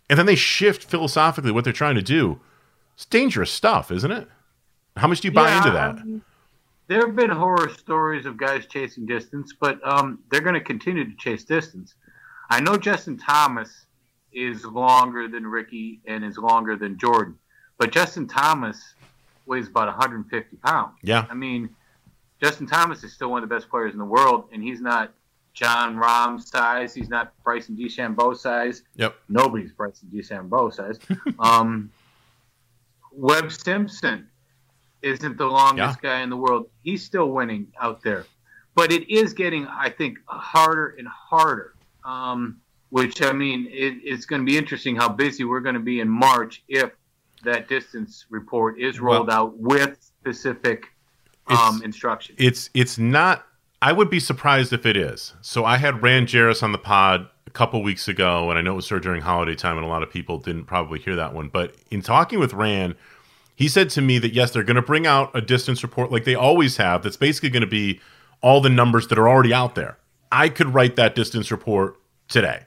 and 0.09 0.17
then 0.17 0.25
they 0.25 0.35
shift 0.35 0.83
philosophically 0.83 1.51
what 1.51 1.63
they're 1.63 1.73
trying 1.73 1.95
to 1.95 2.01
do? 2.01 2.39
It's 2.95 3.05
dangerous 3.05 3.51
stuff, 3.51 3.91
isn't 3.91 4.11
it? 4.11 4.27
How 4.97 5.07
much 5.07 5.21
do 5.21 5.27
you 5.27 5.31
buy 5.31 5.49
yeah, 5.49 5.57
into 5.57 5.71
that? 5.71 5.89
Um, 5.91 6.21
there 6.87 7.05
have 7.05 7.15
been 7.15 7.29
horror 7.29 7.69
stories 7.69 8.25
of 8.25 8.35
guys 8.35 8.65
chasing 8.65 9.05
distance, 9.05 9.53
but 9.57 9.79
um, 9.87 10.19
they're 10.31 10.41
going 10.41 10.55
to 10.55 10.61
continue 10.61 11.05
to 11.05 11.15
chase 11.17 11.43
distance. 11.43 11.93
I 12.49 12.59
know 12.59 12.77
Justin 12.77 13.17
Thomas 13.17 13.85
is 14.33 14.65
longer 14.65 15.27
than 15.27 15.45
Rickie 15.45 16.01
and 16.05 16.25
is 16.25 16.37
longer 16.37 16.75
than 16.75 16.97
Jordan. 16.97 17.37
But 17.79 17.91
Justin 17.91 18.27
Thomas 18.27 18.93
weighs 19.45 19.67
about 19.67 19.87
150 19.87 20.57
pounds. 20.57 20.97
Yeah. 21.01 21.25
I 21.29 21.33
mean, 21.33 21.69
Justin 22.41 22.67
Thomas 22.67 23.03
is 23.03 23.13
still 23.13 23.31
one 23.31 23.41
of 23.41 23.49
the 23.49 23.55
best 23.55 23.69
players 23.69 23.93
in 23.93 23.99
the 23.99 24.05
world, 24.05 24.49
and 24.51 24.61
he's 24.61 24.81
not 24.81 25.13
Jon 25.53 25.95
Rahm 25.95 26.45
size. 26.45 26.93
He's 26.93 27.09
not 27.09 27.33
Bryson 27.43 27.75
DeChambeau 27.75 28.37
size. 28.37 28.83
Yep. 28.97 29.15
Nobody's 29.29 29.71
Bryson 29.71 30.09
DeChambeau 30.13 30.73
size. 30.73 30.99
um, 31.39 31.89
Webb 33.13 33.51
Simpson 33.51 34.27
isn't 35.01 35.37
the 35.37 35.45
longest 35.47 35.99
yeah. 36.03 36.09
guy 36.09 36.21
in 36.21 36.29
the 36.29 36.37
world. 36.37 36.69
He's 36.83 37.03
still 37.03 37.29
winning 37.29 37.67
out 37.79 38.03
there, 38.03 38.25
but 38.75 38.91
it 38.91 39.09
is 39.09 39.33
getting, 39.33 39.65
I 39.67 39.89
think, 39.89 40.19
harder 40.25 40.95
and 40.99 41.07
harder. 41.07 41.73
Um, 42.03 42.59
which 42.89 43.21
I 43.21 43.31
mean, 43.33 43.67
it, 43.67 43.99
it's 44.03 44.25
going 44.25 44.41
to 44.41 44.45
be 44.45 44.57
interesting 44.57 44.95
how 44.95 45.09
busy 45.09 45.43
we're 45.43 45.59
going 45.59 45.75
to 45.75 45.81
be 45.81 45.99
in 45.99 46.09
March 46.09 46.63
if 46.67 46.91
that 47.43 47.67
distance 47.67 48.25
report 48.29 48.79
is 48.79 48.99
rolled 48.99 49.27
well, 49.27 49.37
out 49.37 49.57
with 49.57 49.97
specific 50.01 50.85
um, 51.47 51.75
it's, 51.75 51.85
instructions. 51.85 52.37
It's 52.39 52.69
it's 52.73 52.97
not. 52.97 53.45
I 53.81 53.93
would 53.93 54.09
be 54.09 54.19
surprised 54.19 54.73
if 54.73 54.85
it 54.85 54.97
is. 54.97 55.33
So 55.41 55.63
I 55.63 55.77
had 55.77 56.03
Rand 56.03 56.27
Jerris 56.27 56.61
on 56.61 56.73
the 56.73 56.77
pod 56.77 57.27
a 57.47 57.49
couple 57.49 57.81
weeks 57.81 58.07
ago, 58.07 58.49
and 58.49 58.59
I 58.59 58.61
know 58.61 58.73
it 58.73 58.75
was 58.75 58.85
sort 58.85 58.97
of 58.97 59.03
during 59.03 59.21
holiday 59.21 59.55
time, 59.55 59.77
and 59.77 59.85
a 59.85 59.89
lot 59.89 60.03
of 60.03 60.11
people 60.11 60.37
didn't 60.37 60.65
probably 60.65 60.99
hear 60.99 61.15
that 61.15 61.33
one. 61.33 61.49
But 61.49 61.75
in 61.89 62.01
talking 62.01 62.39
with 62.39 62.53
Ran, 62.53 62.95
he 63.55 63.67
said 63.67 63.89
to 63.91 64.01
me 64.01 64.19
that 64.19 64.33
yes, 64.33 64.51
they're 64.51 64.63
going 64.63 64.75
to 64.75 64.81
bring 64.81 65.07
out 65.07 65.31
a 65.33 65.41
distance 65.41 65.81
report 65.81 66.11
like 66.11 66.25
they 66.25 66.35
always 66.35 66.77
have. 66.77 67.03
That's 67.03 67.17
basically 67.17 67.49
going 67.49 67.61
to 67.61 67.67
be 67.67 68.01
all 68.41 68.61
the 68.61 68.69
numbers 68.69 69.07
that 69.07 69.17
are 69.17 69.27
already 69.27 69.53
out 69.53 69.75
there. 69.75 69.97
I 70.31 70.49
could 70.49 70.73
write 70.73 70.95
that 70.97 71.15
distance 71.15 71.51
report 71.51 71.99
today. 72.27 72.65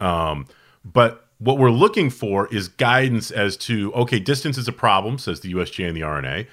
Um, 0.00 0.46
but 0.84 1.27
what 1.38 1.58
we're 1.58 1.70
looking 1.70 2.10
for 2.10 2.52
is 2.52 2.68
guidance 2.68 3.30
as 3.30 3.56
to 3.56 3.92
okay, 3.94 4.18
distance 4.18 4.58
is 4.58 4.68
a 4.68 4.72
problem, 4.72 5.18
says 5.18 5.40
the 5.40 5.52
USGA 5.54 5.88
and 5.88 5.96
the 5.96 6.02
R&A. 6.02 6.46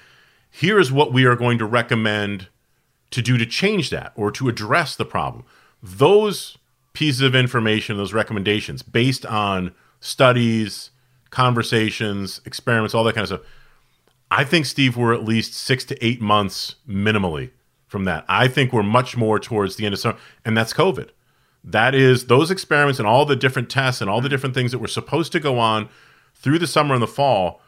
Here 0.50 0.78
is 0.78 0.90
what 0.90 1.12
we 1.12 1.24
are 1.24 1.36
going 1.36 1.58
to 1.58 1.66
recommend 1.66 2.48
to 3.10 3.22
do 3.22 3.36
to 3.36 3.46
change 3.46 3.90
that 3.90 4.12
or 4.16 4.30
to 4.32 4.48
address 4.48 4.96
the 4.96 5.04
problem. 5.04 5.44
Those 5.82 6.56
pieces 6.92 7.20
of 7.20 7.34
information, 7.34 7.96
those 7.96 8.14
recommendations, 8.14 8.82
based 8.82 9.26
on 9.26 9.74
studies, 10.00 10.90
conversations, 11.30 12.40
experiments, 12.44 12.94
all 12.94 13.04
that 13.04 13.14
kind 13.14 13.22
of 13.24 13.28
stuff. 13.28 13.52
I 14.30 14.44
think, 14.44 14.66
Steve, 14.66 14.96
we're 14.96 15.14
at 15.14 15.24
least 15.24 15.54
six 15.54 15.84
to 15.86 16.04
eight 16.04 16.20
months 16.20 16.76
minimally 16.88 17.50
from 17.86 18.04
that. 18.04 18.24
I 18.28 18.48
think 18.48 18.72
we're 18.72 18.82
much 18.82 19.16
more 19.16 19.38
towards 19.38 19.76
the 19.76 19.84
end 19.84 19.94
of 19.94 20.00
summer, 20.00 20.18
and 20.44 20.56
that's 20.56 20.72
COVID. 20.72 21.10
That 21.66 21.96
is 21.96 22.26
those 22.26 22.52
experiments 22.52 23.00
and 23.00 23.08
all 23.08 23.26
the 23.26 23.34
different 23.34 23.68
tests 23.68 24.00
and 24.00 24.08
all 24.08 24.20
the 24.20 24.28
different 24.28 24.54
things 24.54 24.70
that 24.70 24.78
were 24.78 24.86
supposed 24.86 25.32
to 25.32 25.40
go 25.40 25.58
on 25.58 25.88
through 26.34 26.60
the 26.60 26.66
summer 26.66 26.94
and 26.94 27.02
the 27.02 27.08
fall 27.08 27.60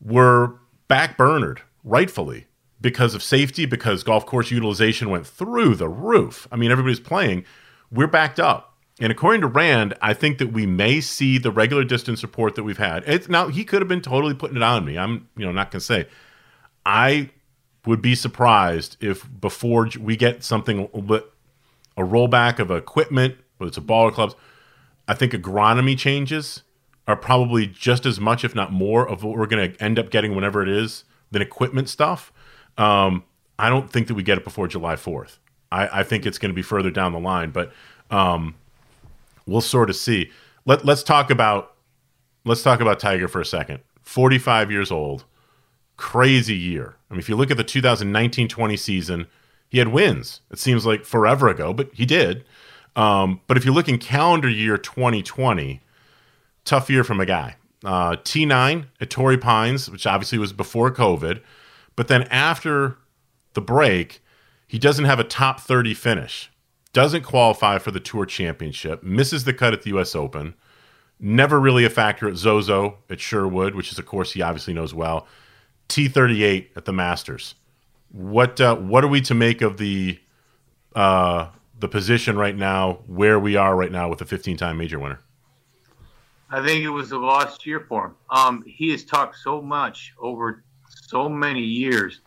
were 0.00 0.56
backburnered, 0.88 1.58
rightfully, 1.84 2.46
because 2.80 3.14
of 3.14 3.22
safety, 3.22 3.66
because 3.66 4.02
golf 4.02 4.26
course 4.26 4.50
utilization 4.50 5.10
went 5.10 5.26
through 5.26 5.76
the 5.76 5.88
roof. 5.88 6.48
I 6.50 6.56
mean, 6.56 6.72
everybody's 6.72 6.98
playing. 6.98 7.44
We're 7.92 8.08
backed 8.08 8.40
up. 8.40 8.74
And 8.98 9.12
according 9.12 9.42
to 9.42 9.46
Rand, 9.46 9.94
I 10.02 10.12
think 10.12 10.38
that 10.38 10.52
we 10.52 10.66
may 10.66 11.00
see 11.00 11.38
the 11.38 11.52
regular 11.52 11.84
distance 11.84 12.22
report 12.22 12.56
that 12.56 12.64
we've 12.64 12.78
had. 12.78 13.04
It's, 13.06 13.28
now 13.28 13.48
he 13.48 13.64
could 13.64 13.80
have 13.80 13.88
been 13.88 14.02
totally 14.02 14.34
putting 14.34 14.56
it 14.56 14.62
on 14.62 14.84
me. 14.84 14.98
I'm, 14.98 15.28
you 15.36 15.46
know, 15.46 15.52
not 15.52 15.70
going 15.70 15.80
to 15.80 15.86
say. 15.86 16.06
I 16.84 17.30
would 17.86 18.02
be 18.02 18.14
surprised 18.14 18.96
if 19.00 19.26
before 19.40 19.88
we 19.98 20.16
get 20.16 20.42
something 20.42 20.88
a 22.00 22.06
rollback 22.06 22.58
of 22.58 22.70
equipment, 22.70 23.36
whether 23.58 23.68
it's 23.68 23.76
a 23.76 23.82
ball 23.82 24.04
or 24.04 24.12
clubs. 24.12 24.34
I 25.06 25.14
think 25.14 25.32
agronomy 25.32 25.98
changes 25.98 26.62
are 27.06 27.16
probably 27.16 27.66
just 27.66 28.06
as 28.06 28.20
much, 28.20 28.44
if 28.44 28.54
not 28.54 28.72
more, 28.72 29.08
of 29.08 29.24
what 29.24 29.36
we're 29.36 29.46
going 29.46 29.72
to 29.72 29.82
end 29.82 29.98
up 29.98 30.10
getting 30.10 30.34
whenever 30.34 30.62
it 30.62 30.68
is 30.68 31.04
than 31.30 31.42
equipment 31.42 31.88
stuff. 31.88 32.32
Um, 32.78 33.24
I 33.58 33.68
don't 33.68 33.90
think 33.90 34.06
that 34.08 34.14
we 34.14 34.22
get 34.22 34.38
it 34.38 34.44
before 34.44 34.68
July 34.68 34.94
4th. 34.94 35.38
I, 35.72 36.00
I 36.00 36.02
think 36.02 36.26
it's 36.26 36.38
going 36.38 36.50
to 36.50 36.54
be 36.54 36.62
further 36.62 36.90
down 36.90 37.12
the 37.12 37.20
line, 37.20 37.50
but 37.50 37.72
um, 38.10 38.54
we'll 39.46 39.60
sort 39.60 39.90
of 39.90 39.96
see. 39.96 40.30
Let, 40.64 40.84
let's 40.84 41.02
talk 41.02 41.30
about 41.30 41.74
let's 42.44 42.62
talk 42.62 42.80
about 42.80 42.98
Tiger 42.98 43.28
for 43.28 43.40
a 43.40 43.44
second. 43.44 43.80
45 44.02 44.70
years 44.70 44.90
old, 44.90 45.24
crazy 45.96 46.56
year. 46.56 46.96
I 47.10 47.14
mean, 47.14 47.20
if 47.20 47.28
you 47.28 47.36
look 47.36 47.50
at 47.50 47.56
the 47.56 47.64
2019-20 47.64 48.78
season, 48.78 49.26
he 49.70 49.78
had 49.78 49.88
wins. 49.88 50.40
It 50.50 50.58
seems 50.58 50.84
like 50.84 51.04
forever 51.04 51.48
ago, 51.48 51.72
but 51.72 51.90
he 51.94 52.04
did. 52.04 52.44
Um, 52.96 53.40
but 53.46 53.56
if 53.56 53.64
you 53.64 53.72
look 53.72 53.88
in 53.88 53.98
calendar 53.98 54.48
year 54.48 54.76
2020, 54.76 55.80
tough 56.64 56.90
year 56.90 57.04
from 57.04 57.20
a 57.20 57.26
guy. 57.26 57.56
Uh, 57.84 58.16
T9 58.16 58.86
at 59.00 59.10
Torrey 59.10 59.38
Pines, 59.38 59.88
which 59.88 60.06
obviously 60.06 60.38
was 60.38 60.52
before 60.52 60.90
COVID. 60.90 61.40
But 61.96 62.08
then 62.08 62.24
after 62.24 62.98
the 63.54 63.60
break, 63.60 64.22
he 64.66 64.78
doesn't 64.78 65.04
have 65.04 65.18
a 65.18 65.24
top 65.24 65.60
30 65.60 65.94
finish, 65.94 66.50
doesn't 66.92 67.22
qualify 67.22 67.78
for 67.78 67.90
the 67.90 68.00
Tour 68.00 68.26
Championship, 68.26 69.02
misses 69.02 69.44
the 69.44 69.54
cut 69.54 69.72
at 69.72 69.82
the 69.82 69.90
U.S. 69.90 70.14
Open, 70.14 70.54
never 71.18 71.58
really 71.58 71.84
a 71.84 71.90
factor 71.90 72.28
at 72.28 72.36
Zozo 72.36 72.98
at 73.08 73.20
Sherwood, 73.20 73.74
which 73.74 73.92
is 73.92 73.98
a 73.98 74.02
course 74.02 74.32
he 74.32 74.42
obviously 74.42 74.74
knows 74.74 74.94
well, 74.94 75.26
T38 75.88 76.68
at 76.76 76.84
the 76.84 76.92
Masters. 76.92 77.54
What 78.12 78.60
uh, 78.60 78.76
what 78.76 79.04
are 79.04 79.08
we 79.08 79.20
to 79.22 79.34
make 79.34 79.62
of 79.62 79.76
the 79.76 80.18
uh, 80.94 81.48
the 81.78 81.88
position 81.88 82.36
right 82.36 82.56
now, 82.56 83.00
where 83.06 83.38
we 83.38 83.56
are 83.56 83.74
right 83.74 83.90
now 83.90 84.08
with 84.08 84.20
a 84.20 84.24
15 84.24 84.56
time 84.56 84.76
major 84.78 84.98
winner? 84.98 85.20
I 86.50 86.64
think 86.64 86.82
it 86.82 86.90
was 86.90 87.12
a 87.12 87.18
lost 87.18 87.64
year 87.64 87.86
for 87.88 88.06
him. 88.06 88.14
Um, 88.28 88.64
he 88.66 88.90
has 88.90 89.04
talked 89.04 89.36
so 89.36 89.62
much 89.62 90.12
over 90.18 90.64
so 90.88 91.28
many 91.28 91.60
years 91.60 92.20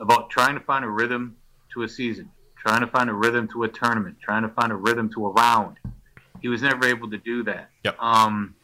about 0.00 0.30
trying 0.30 0.54
to 0.54 0.60
find 0.60 0.84
a 0.84 0.88
rhythm 0.88 1.36
to 1.72 1.82
a 1.82 1.88
season, 1.88 2.30
trying 2.56 2.80
to 2.80 2.88
find 2.88 3.08
a 3.08 3.14
rhythm 3.14 3.46
to 3.52 3.62
a 3.62 3.68
tournament, 3.68 4.16
trying 4.20 4.42
to 4.42 4.48
find 4.48 4.72
a 4.72 4.76
rhythm 4.76 5.08
to 5.10 5.26
a 5.26 5.30
round. 5.30 5.76
He 6.40 6.48
was 6.48 6.62
never 6.62 6.86
able 6.86 7.08
to 7.10 7.18
do 7.18 7.44
that. 7.44 7.70
Yep. 7.84 7.96
Um, 8.00 8.54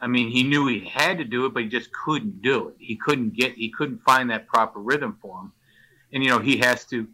I 0.00 0.06
mean, 0.06 0.30
he 0.30 0.44
knew 0.44 0.68
he 0.68 0.80
had 0.80 1.18
to 1.18 1.24
do 1.24 1.46
it, 1.46 1.54
but 1.54 1.64
he 1.64 1.68
just 1.68 1.90
couldn't 1.92 2.40
do 2.40 2.68
it. 2.68 2.76
He 2.78 2.96
couldn't 2.96 3.34
get, 3.34 3.54
he 3.54 3.70
couldn't 3.70 4.02
find 4.04 4.30
that 4.30 4.46
proper 4.46 4.78
rhythm 4.78 5.18
for 5.20 5.40
him 5.40 5.52
and 6.12 6.22
you 6.22 6.30
know 6.30 6.38
he 6.38 6.58
has 6.58 6.84
to 6.86 7.06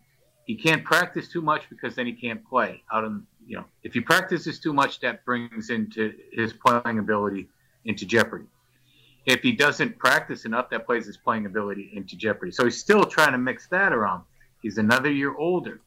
he 0.45 0.55
can't 0.55 0.85
practice 0.85 1.29
too 1.29 1.43
much 1.43 1.69
because 1.69 1.95
then 1.95 2.07
he 2.07 2.13
can't 2.13 2.45
play 2.49 2.83
out 2.93 3.05
in 3.05 3.27
you 3.47 3.57
know 3.57 3.65
if 3.83 3.93
he 3.95 4.01
practices 4.01 4.59
too 4.59 4.73
much 4.73 5.01
that 5.01 5.25
brings 5.25 5.71
into 5.71 6.15
his 6.33 6.53
playing 6.53 6.99
ability 6.99 7.49
into 7.85 8.07
jeopardy. 8.07 8.47
If 9.27 9.41
he 9.41 9.53
doesn't 9.53 9.99
practice 9.99 10.45
enough 10.45 10.71
that 10.71 10.87
plays 10.87 11.07
his 11.07 11.17
playing 11.17 11.47
ability 11.47 11.91
into 11.95 12.17
jeopardy. 12.17 12.53
So 12.53 12.65
he's 12.65 12.79
still 12.79 13.03
trying 13.05 13.33
to 13.33 13.39
mix 13.39 13.67
that 13.69 13.93
around. 13.93 14.23
He's 14.63 14.79
another 14.79 15.11
year 15.11 15.35
older. 15.37 15.81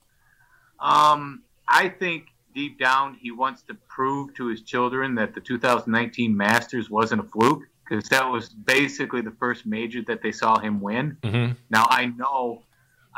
Um, 0.80 1.43
i 1.70 1.88
think 1.88 2.28
deep 2.55 2.80
down 2.80 3.16
he 3.22 3.32
wants 3.32 3.62
to 3.62 3.76
prove 3.88 4.34
to 4.34 4.47
his 4.47 4.62
children 4.62 5.16
that 5.16 5.34
the 5.36 5.39
2019 5.39 6.36
masters 6.36 6.89
wasn't 6.89 7.22
a 7.22 7.24
fluke 7.24 7.64
because 7.88 8.10
that 8.10 8.28
was 8.28 8.49
basically 8.49 9.22
the 9.22 9.32
first 9.32 9.66
major 9.66 10.01
that 10.03 10.22
they 10.22 10.32
saw 10.32 10.57
him 10.60 10.82
win. 10.82 11.18
Mm-hmm. 11.22 11.53
now 11.70 11.86
i 11.89 12.07
know 12.07 12.64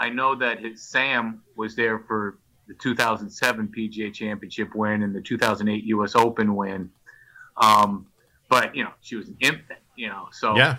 I 0.02 0.10
know 0.10 0.34
that 0.34 0.60
his 0.60 0.82
Sam 0.82 1.44
was 1.56 1.76
there 1.76 2.00
for 2.00 2.40
the 2.68 2.74
2007 2.74 3.72
PGA 3.78 4.12
Championship 4.12 4.74
win 4.74 5.04
and 5.04 5.14
the 5.16 5.22
2008 5.22 5.84
U.S. 5.84 6.16
Open 6.16 6.56
win. 6.56 6.90
Um, 7.56 8.08
but 8.50 8.76
you 8.76 8.84
know, 8.84 8.90
she 9.02 9.16
was 9.16 9.28
an 9.28 9.38
infant. 9.40 9.80
You 9.96 10.10
know, 10.10 10.28
so 10.32 10.58
yeah. 10.58 10.78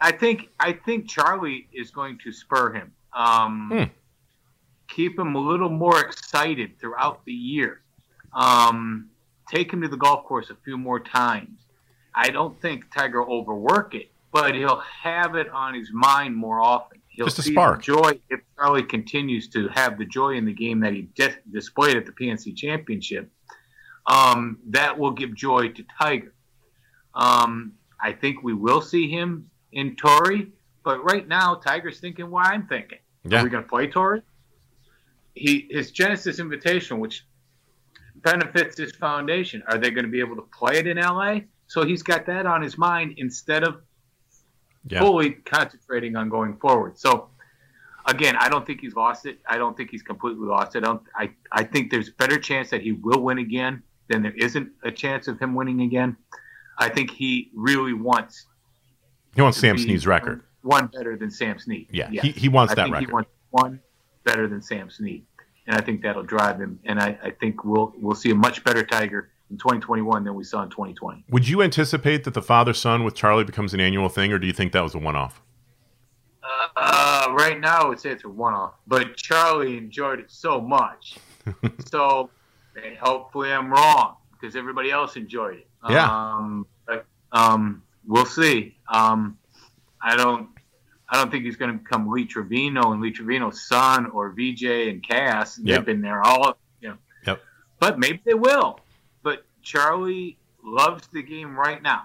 I 0.00 0.12
think 0.12 0.48
I 0.60 0.74
think 0.74 1.10
Charlie 1.10 1.66
is 1.72 1.90
going 1.90 2.18
to 2.22 2.30
spur 2.30 2.72
him. 2.72 2.92
Um, 3.12 3.70
hmm. 3.72 3.84
Keep 4.94 5.18
him 5.18 5.34
a 5.34 5.40
little 5.40 5.68
more 5.68 5.98
excited 5.98 6.78
throughout 6.78 7.24
the 7.24 7.32
year. 7.32 7.80
Um, 8.32 9.10
take 9.50 9.72
him 9.72 9.82
to 9.82 9.88
the 9.88 9.96
golf 9.96 10.24
course 10.24 10.50
a 10.50 10.56
few 10.64 10.78
more 10.78 11.00
times. 11.00 11.66
I 12.14 12.30
don't 12.30 12.60
think 12.62 12.94
Tiger 12.94 13.24
will 13.24 13.40
overwork 13.40 13.96
it, 13.96 14.12
but 14.30 14.54
he'll 14.54 14.84
have 15.02 15.34
it 15.34 15.48
on 15.48 15.74
his 15.74 15.90
mind 15.92 16.36
more 16.36 16.60
often. 16.62 17.00
He'll 17.16 17.26
Just 17.26 17.38
a 17.38 17.42
spark. 17.42 17.82
joy 17.82 18.20
if 18.28 18.40
Charlie 18.56 18.82
continues 18.82 19.48
to 19.48 19.68
have 19.68 19.96
the 19.96 20.04
joy 20.04 20.34
in 20.34 20.44
the 20.44 20.52
game 20.52 20.80
that 20.80 20.92
he 20.92 21.08
de- 21.14 21.34
displayed 21.50 21.96
at 21.96 22.04
the 22.04 22.12
PNC 22.12 22.54
Championship. 22.54 23.30
Um, 24.06 24.58
that 24.68 24.98
will 24.98 25.12
give 25.12 25.34
joy 25.34 25.68
to 25.70 25.84
Tiger. 25.98 26.34
Um, 27.14 27.72
I 27.98 28.12
think 28.12 28.42
we 28.42 28.52
will 28.52 28.82
see 28.82 29.08
him 29.10 29.50
in 29.72 29.96
Torrey, 29.96 30.52
but 30.84 31.02
right 31.04 31.26
now 31.26 31.54
Tiger's 31.54 32.00
thinking 32.00 32.30
what 32.30 32.46
I'm 32.46 32.66
thinking. 32.66 32.98
Yeah. 33.24 33.40
Are 33.40 33.44
we 33.44 33.48
going 33.50 33.64
to 33.64 33.68
play 33.68 33.86
Torrey? 33.86 34.20
He 35.34 35.66
his 35.70 35.90
Genesis 35.92 36.38
Invitation, 36.38 36.98
which 37.00 37.26
benefits 38.16 38.76
his 38.76 38.92
foundation. 38.92 39.62
Are 39.68 39.78
they 39.78 39.90
going 39.90 40.04
to 40.04 40.10
be 40.10 40.20
able 40.20 40.36
to 40.36 40.42
play 40.52 40.76
it 40.76 40.86
in 40.86 40.98
LA? 40.98 41.38
So 41.66 41.84
he's 41.84 42.02
got 42.02 42.26
that 42.26 42.44
on 42.46 42.60
his 42.62 42.76
mind 42.76 43.14
instead 43.16 43.64
of 43.64 43.80
yeah. 44.88 45.00
fully 45.00 45.30
concentrating 45.30 46.16
on 46.16 46.28
going 46.28 46.56
forward. 46.56 46.98
So 46.98 47.28
again, 48.06 48.36
I 48.38 48.48
don't 48.48 48.66
think 48.66 48.80
he's 48.80 48.94
lost 48.94 49.26
it. 49.26 49.38
I 49.48 49.58
don't 49.58 49.76
think 49.76 49.90
he's 49.90 50.02
completely 50.02 50.46
lost 50.46 50.76
it. 50.76 50.84
I 50.84 50.86
don't, 50.86 51.02
I, 51.14 51.30
I 51.52 51.64
think 51.64 51.90
there's 51.90 52.08
a 52.08 52.12
better 52.12 52.38
chance 52.38 52.70
that 52.70 52.82
he 52.82 52.92
will 52.92 53.20
win 53.20 53.38
again 53.38 53.82
than 54.08 54.22
there 54.22 54.34
isn't 54.36 54.70
a 54.84 54.90
chance 54.90 55.28
of 55.28 55.38
him 55.38 55.54
winning 55.54 55.82
again. 55.82 56.16
I 56.78 56.88
think 56.88 57.10
he 57.10 57.50
really 57.54 57.92
wants. 57.92 58.46
He 59.34 59.42
wants 59.42 59.58
Sam 59.58 59.78
Snead's 59.78 60.06
record. 60.06 60.42
One 60.62 60.88
better 60.88 61.16
than 61.16 61.30
Sam 61.30 61.58
Snead. 61.58 61.88
Yeah, 61.90 62.08
yeah. 62.10 62.22
He, 62.22 62.30
he 62.30 62.48
wants 62.48 62.72
I 62.72 62.76
that 62.76 62.82
think 62.84 62.94
record. 62.94 63.08
He 63.08 63.12
wants 63.12 63.30
one 63.50 63.80
better 64.24 64.48
than 64.48 64.60
Sam 64.60 64.90
Snead, 64.90 65.24
and 65.66 65.76
I 65.76 65.80
think 65.80 66.02
that'll 66.02 66.22
drive 66.22 66.60
him. 66.60 66.80
And 66.84 67.00
I, 67.00 67.18
I 67.22 67.30
think 67.30 67.64
we'll 67.64 67.92
we'll 67.98 68.16
see 68.16 68.30
a 68.30 68.34
much 68.34 68.64
better 68.64 68.84
Tiger 68.84 69.30
in 69.50 69.58
2021 69.58 70.24
than 70.24 70.34
we 70.34 70.44
saw 70.44 70.62
in 70.62 70.70
2020. 70.70 71.24
Would 71.30 71.48
you 71.48 71.62
anticipate 71.62 72.24
that 72.24 72.34
the 72.34 72.42
father 72.42 72.72
son 72.72 73.04
with 73.04 73.14
Charlie 73.14 73.44
becomes 73.44 73.74
an 73.74 73.80
annual 73.80 74.08
thing, 74.08 74.32
or 74.32 74.38
do 74.38 74.46
you 74.46 74.52
think 74.52 74.72
that 74.72 74.82
was 74.82 74.94
a 74.94 74.98
one 74.98 75.16
off? 75.16 75.42
Uh, 76.76 77.26
right 77.30 77.58
now, 77.58 77.82
I 77.82 77.88
would 77.88 78.00
say 78.00 78.10
it's 78.10 78.24
a 78.24 78.28
one 78.28 78.54
off, 78.54 78.74
but 78.86 79.16
Charlie 79.16 79.76
enjoyed 79.76 80.20
it 80.20 80.30
so 80.30 80.60
much. 80.60 81.16
so 81.86 82.30
hopefully 83.00 83.52
I'm 83.52 83.70
wrong 83.70 84.16
because 84.32 84.56
everybody 84.56 84.90
else 84.90 85.16
enjoyed 85.16 85.58
it. 85.58 85.68
Yeah. 85.88 86.08
Um, 86.10 86.66
but, 86.86 87.06
um, 87.32 87.82
we'll 88.06 88.26
see. 88.26 88.76
Um, 88.92 89.38
I 90.02 90.16
don't. 90.16 90.48
I 91.08 91.16
don't 91.16 91.30
think 91.30 91.44
he's 91.44 91.54
going 91.54 91.70
to 91.70 91.78
become 91.78 92.08
Lee 92.10 92.24
Trevino 92.24 92.90
and 92.90 93.00
Lee 93.00 93.12
Trevino's 93.12 93.68
son 93.68 94.06
or 94.06 94.30
VJ 94.30 94.64
and 94.88 95.00
Cass. 95.00 95.54
They've 95.54 95.84
been 95.84 96.00
there 96.00 96.20
all, 96.20 96.58
you 96.80 96.88
know. 96.88 96.96
Yep. 97.24 97.42
But 97.78 98.00
maybe 98.00 98.20
they 98.24 98.34
will. 98.34 98.80
Charlie 99.66 100.38
loves 100.62 101.08
the 101.08 101.22
game 101.22 101.58
right 101.58 101.82
now, 101.82 102.02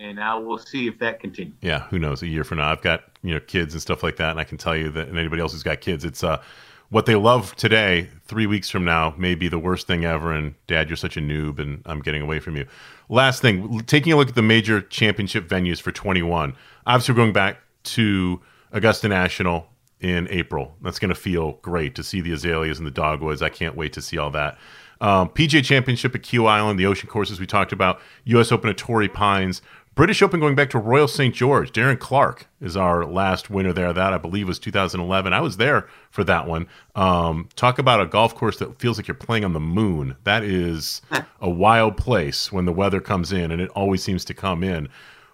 and 0.00 0.16
now 0.16 0.40
we'll 0.40 0.58
see 0.58 0.88
if 0.88 0.98
that 0.98 1.20
continues. 1.20 1.54
Yeah, 1.62 1.82
who 1.84 1.98
knows? 1.98 2.22
A 2.22 2.26
year 2.26 2.42
from 2.42 2.58
now, 2.58 2.72
I've 2.72 2.82
got 2.82 3.04
you 3.22 3.32
know 3.32 3.40
kids 3.40 3.72
and 3.72 3.80
stuff 3.80 4.02
like 4.02 4.16
that, 4.16 4.32
and 4.32 4.40
I 4.40 4.44
can 4.44 4.58
tell 4.58 4.76
you 4.76 4.90
that, 4.90 5.06
and 5.06 5.16
anybody 5.16 5.40
else 5.40 5.52
who's 5.52 5.62
got 5.62 5.80
kids, 5.80 6.04
it's 6.04 6.24
uh, 6.24 6.42
what 6.90 7.06
they 7.06 7.14
love 7.14 7.54
today. 7.54 8.08
Three 8.24 8.46
weeks 8.46 8.68
from 8.68 8.84
now, 8.84 9.14
may 9.16 9.36
be 9.36 9.46
the 9.46 9.60
worst 9.60 9.86
thing 9.86 10.04
ever. 10.04 10.32
And 10.32 10.56
Dad, 10.66 10.90
you're 10.90 10.96
such 10.96 11.16
a 11.16 11.20
noob, 11.20 11.60
and 11.60 11.82
I'm 11.86 12.00
getting 12.00 12.20
away 12.20 12.40
from 12.40 12.56
you. 12.56 12.66
Last 13.08 13.42
thing, 13.42 13.78
taking 13.86 14.12
a 14.12 14.16
look 14.16 14.30
at 14.30 14.34
the 14.34 14.42
major 14.42 14.80
championship 14.80 15.48
venues 15.48 15.80
for 15.80 15.92
21. 15.92 16.56
Obviously, 16.84 17.12
we're 17.12 17.16
going 17.16 17.32
back 17.32 17.58
to 17.84 18.40
Augusta 18.72 19.06
National 19.06 19.68
in 20.00 20.26
April. 20.30 20.74
That's 20.82 20.98
going 20.98 21.10
to 21.10 21.14
feel 21.14 21.52
great 21.62 21.94
to 21.94 22.02
see 22.02 22.20
the 22.20 22.32
azaleas 22.32 22.78
and 22.78 22.86
the 22.88 22.90
dogwoods. 22.90 23.40
I 23.40 23.50
can't 23.50 23.76
wait 23.76 23.92
to 23.92 24.02
see 24.02 24.18
all 24.18 24.32
that. 24.32 24.58
Um, 25.00 25.28
PGA 25.28 25.64
Championship 25.64 26.14
at 26.14 26.22
Kiawah 26.22 26.50
Island, 26.50 26.78
the 26.78 26.86
ocean 26.86 27.08
courses 27.08 27.38
we 27.38 27.46
talked 27.46 27.72
about, 27.72 28.00
U.S. 28.24 28.50
Open 28.50 28.68
at 28.68 28.76
Torrey 28.76 29.08
Pines, 29.08 29.62
British 29.98 30.22
Open 30.22 30.38
going 30.38 30.54
back 30.54 30.70
to 30.70 30.78
Royal 30.78 31.08
St. 31.08 31.34
George. 31.34 31.72
Darren 31.72 31.98
Clarke 31.98 32.46
is 32.60 32.76
our 32.76 33.04
last 33.04 33.50
winner 33.50 33.72
there. 33.72 33.92
That 33.92 34.12
I 34.12 34.18
believe 34.18 34.46
was 34.46 34.60
2011. 34.60 35.32
I 35.32 35.40
was 35.40 35.56
there 35.56 35.88
for 36.08 36.22
that 36.22 36.46
one. 36.46 36.68
Um, 36.94 37.48
talk 37.56 37.80
about 37.80 38.00
a 38.00 38.06
golf 38.06 38.32
course 38.36 38.60
that 38.60 38.78
feels 38.78 38.96
like 38.96 39.08
you're 39.08 39.16
playing 39.16 39.44
on 39.44 39.54
the 39.54 39.58
moon. 39.58 40.14
That 40.22 40.44
is 40.44 41.02
a 41.40 41.50
wild 41.50 41.96
place 41.96 42.52
when 42.52 42.64
the 42.64 42.72
weather 42.72 43.00
comes 43.00 43.32
in, 43.32 43.50
and 43.50 43.60
it 43.60 43.70
always 43.70 44.00
seems 44.00 44.24
to 44.26 44.34
come 44.34 44.62
in. 44.62 44.88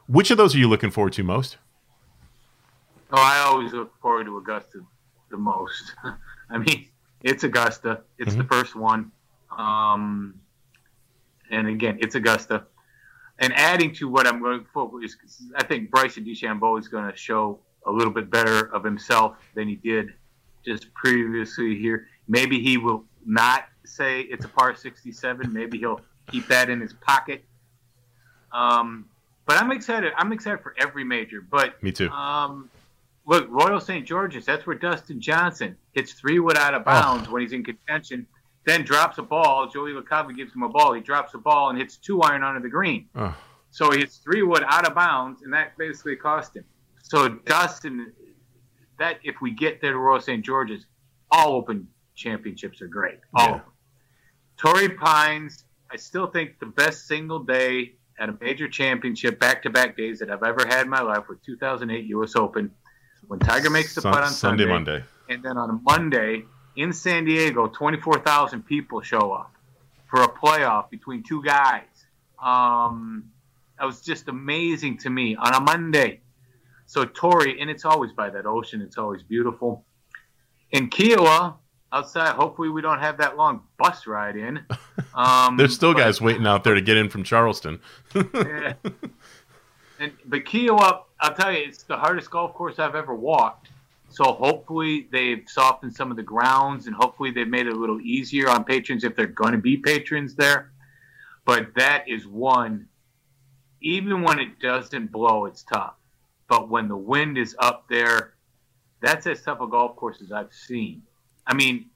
Which 0.07 0.31
of 0.31 0.39
those 0.39 0.55
are 0.55 0.59
you 0.59 0.69
looking 0.71 0.91
forward 0.91 1.13
to 1.13 1.23
most? 1.23 1.59
Oh, 3.13 3.21
I 3.21 3.41
always 3.41 3.75
look 3.75 3.93
forward 4.01 4.25
to 4.25 4.39
Augusta 4.39 4.81
the 5.31 5.37
most. 5.37 5.93
I 6.49 6.57
mean, 6.57 6.89
it's 7.23 7.45
Augusta. 7.45 8.01
It's 8.17 8.35
the 8.35 8.45
first 8.45 8.75
one. 8.75 9.13
Um, 9.59 10.35
and 11.51 11.69
again, 11.69 11.99
it's 12.01 12.15
Augusta. 12.15 12.65
And 13.39 13.53
adding 13.55 13.93
to 13.97 14.09
what 14.09 14.27
I'm 14.27 14.41
going 14.41 14.61
to 14.61 14.67
focus, 14.73 15.17
I 15.57 15.65
think 15.65 15.91
Bryson 15.91 16.25
DeChambeau 16.25 16.79
is 16.79 16.89
going 16.89 17.11
to 17.11 17.17
show 17.17 17.59
a 17.87 17.91
little 17.91 18.13
bit 18.13 18.31
better 18.31 18.73
of 18.73 18.85
himself 18.85 19.37
than 19.55 19.69
he 19.69 19.75
did 19.77 20.15
just 20.65 20.93
previously 20.95 21.77
here. 21.79 22.07
Maybe 22.29 22.61
he 22.61 22.79
will 22.79 23.05
not 23.27 23.65
say 23.85 24.21
it's 24.23 24.45
a 24.45 24.49
par 24.49 24.75
67. 24.75 25.53
Maybe 25.53 25.79
he'll 25.79 26.01
keep 26.31 26.47
that 26.49 26.71
in 26.71 26.81
his 26.81 26.93
pocket. 26.93 27.45
Um, 28.53 29.07
but 29.47 29.61
I'm 29.61 29.73
excited. 29.73 30.13
I'm 30.17 30.33
excited 30.33 30.63
for 30.63 30.75
every 30.79 31.05
major. 31.05 31.41
But 31.43 31.83
Me 31.83 31.93
too. 31.93 32.09
um, 32.11 32.71
look, 33.27 33.47
Royal 33.51 33.81
St. 33.81 34.07
George's, 34.07 34.47
that's 34.47 34.67
where 34.67 34.77
Dustin 34.77 35.21
Johnson 35.21 35.77
hits 35.93 36.13
three 36.13 36.39
wood 36.39 36.57
out 36.57 36.73
of 36.75 36.85
bounds 36.85 37.29
when 37.29 37.43
he's 37.43 37.53
in 37.53 37.65
contention, 37.65 38.27
then 38.67 38.83
drops 38.85 39.19
a 39.19 39.23
ball. 39.23 39.69
Joey 39.69 39.93
LaCava 39.93 40.35
gives 40.35 40.55
him 40.55 40.63
a 40.63 40.69
ball. 40.69 40.93
He 40.95 41.01
drops 41.01 41.35
a 41.35 41.39
ball 41.39 41.71
and 41.71 41.79
hits 41.79 41.97
two 41.97 42.23
iron 42.23 42.43
onto 42.43 42.61
the 42.63 42.69
green. 42.69 43.09
Oh. 43.15 43.35
So 43.71 43.91
he 43.91 43.99
hits 44.01 44.19
three 44.19 44.43
wood 44.43 44.65
out 44.67 44.87
of 44.87 44.95
bounds, 44.95 45.43
and 45.43 45.53
that 45.53 45.77
basically 45.77 46.17
cost 46.17 46.57
him. 46.57 46.65
So 47.03 47.29
Dustin, 47.29 48.13
that 48.99 49.19
if 49.25 49.37
we 49.43 49.51
get 49.51 49.81
there 49.81 49.93
to 49.93 49.99
Royal 49.99 50.21
St. 50.21 50.45
George's, 50.45 50.87
all 51.31 51.55
open 51.55 51.89
championships 52.15 52.81
are 52.81 52.87
great. 52.89 53.19
All 53.35 53.49
Yeah. 53.49 53.61
Torrey 54.57 54.89
Pines, 54.89 55.65
I 55.91 55.97
still 55.97 56.29
think 56.29 56.59
the 56.61 56.67
best 56.67 57.07
single 57.09 57.41
day 57.41 57.95
at 58.21 58.29
a 58.29 58.37
major 58.41 58.69
championship 58.69 59.41
back 59.41 59.63
to 59.65 59.71
back 59.71 59.97
days 59.97 60.21
that 60.21 60.31
I've 60.31 60.45
ever 60.45 60.65
had 60.67 60.83
in 60.85 60.89
my 60.89 61.01
life 61.03 61.25
was 61.29 61.39
2008 61.45 62.05
U.S. 62.07 62.37
Open 62.37 62.71
when 63.27 63.41
Tiger 63.41 63.69
makes 63.71 63.95
the 63.97 64.01
Sun- 64.03 64.13
putt 64.13 64.23
on 64.23 64.31
Sunday, 64.31 64.63
Sunday, 64.65 64.73
Monday. 64.73 65.05
and 65.29 65.43
then 65.43 65.57
on 65.59 65.71
a 65.71 65.73
Monday 65.83 66.45
in 66.77 66.93
San 66.93 67.25
Diego, 67.25 67.69
24,000 67.69 68.63
people 68.67 69.01
show 69.01 69.33
up 69.33 69.53
for 70.09 70.23
a 70.23 70.29
playoff 70.29 70.91
between 70.91 71.23
two 71.23 71.43
guys. 71.43 71.83
Um, 72.43 73.31
that 73.79 73.85
was 73.85 74.01
just 74.01 74.29
amazing 74.29 74.99
to 74.99 75.11
me 75.11 75.37
on 75.37 75.55
a 75.55 75.61
Monday. 75.61 76.21
So 76.87 77.05
Torrey, 77.05 77.61
and 77.61 77.71
it's 77.71 77.85
always 77.85 78.13
by 78.13 78.31
that 78.31 78.47
ocean. 78.47 78.81
It's 78.83 78.99
always 78.99 79.23
beautiful. 79.23 79.85
In 80.71 80.91
Kiawah, 80.91 81.55
outside, 81.93 82.35
hopefully 82.35 82.69
we 82.69 82.83
don't 82.83 82.99
have 83.01 83.19
that 83.19 83.37
long 83.37 83.63
bus 83.79 84.07
ride 84.07 84.37
in. 84.37 84.61
Um, 85.15 85.57
There's 85.57 85.75
still 85.75 85.93
but- 85.95 86.01
guys 86.01 86.21
waiting 86.21 86.47
out 86.47 86.65
there 86.65 86.75
to 86.75 86.81
get 86.83 86.97
in 86.97 87.09
from 87.09 87.23
Charleston. 87.25 87.81
yeah. 88.15 88.75
And 90.01 90.13
but 90.27 90.45
Kiawah, 90.45 91.03
I'll 91.21 91.35
tell 91.35 91.53
you, 91.53 91.65
it's 91.67 91.85
the 91.85 91.97
hardest 91.97 92.31
golf 92.31 92.53
course 92.55 92.79
I've 92.81 92.97
ever 92.97 93.15
walked. 93.15 93.71
So 94.15 94.33
hopefully 94.33 95.09
they've 95.11 95.43
softened 95.49 95.95
some 95.95 96.11
of 96.13 96.17
the 96.17 96.23
grounds, 96.23 96.87
and 96.87 96.95
hopefully 96.95 97.33
they've 97.33 97.49
made 97.49 97.67
it 97.67 97.73
a 97.73 97.77
little 97.77 98.01
easier 98.01 98.49
on 98.49 98.63
patrons 98.63 99.03
if 99.03 99.17
they're 99.17 99.27
going 99.27 99.53
to 99.53 99.59
be 99.59 99.77
patrons 99.77 100.37
there. 100.37 100.71
But 101.45 101.75
that 101.75 102.09
is 102.09 102.25
one. 102.27 102.87
Even 103.81 104.23
when 104.23 104.39
it 104.39 104.61
doesn't 104.61 105.11
blow, 105.11 105.47
it's 105.47 105.65
tough. 105.65 105.95
But 106.49 106.69
when 106.69 106.87
the 106.89 106.97
wind 106.97 107.37
is 107.37 107.57
up 107.59 107.87
there, 107.89 108.35
that's 109.01 109.27
as 109.27 109.43
tough 109.43 109.61
a 109.61 109.67
golf 109.67 109.97
course 109.97 110.23
as 110.23 110.31
I've 110.31 110.53
seen. 110.55 111.03
I 111.47 111.55
mean, 111.55 111.87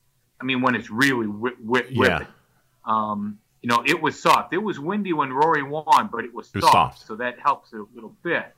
I 0.40 0.44
mean 0.44 0.60
when 0.60 0.74
it's 0.74 0.90
really 0.90 1.26
whi- 1.26 1.56
whi- 1.64 1.86
Yeah. 1.88 2.18
whipping. 2.18 2.26
Um, 2.84 3.38
you 3.62 3.68
know, 3.68 3.82
it 3.86 4.00
was 4.02 4.20
soft. 4.20 4.52
It 4.52 4.58
was 4.58 4.78
windy 4.80 5.12
when 5.12 5.32
Rory 5.32 5.62
won, 5.62 6.08
but 6.10 6.24
it 6.24 6.34
was, 6.34 6.48
It 6.48 6.56
was 6.56 6.64
soft, 6.64 6.98
soft. 6.98 7.06
so 7.06 7.14
that 7.16 7.38
helps 7.38 7.72
a 7.72 7.84
little 7.94 8.14
bit. 8.22 8.54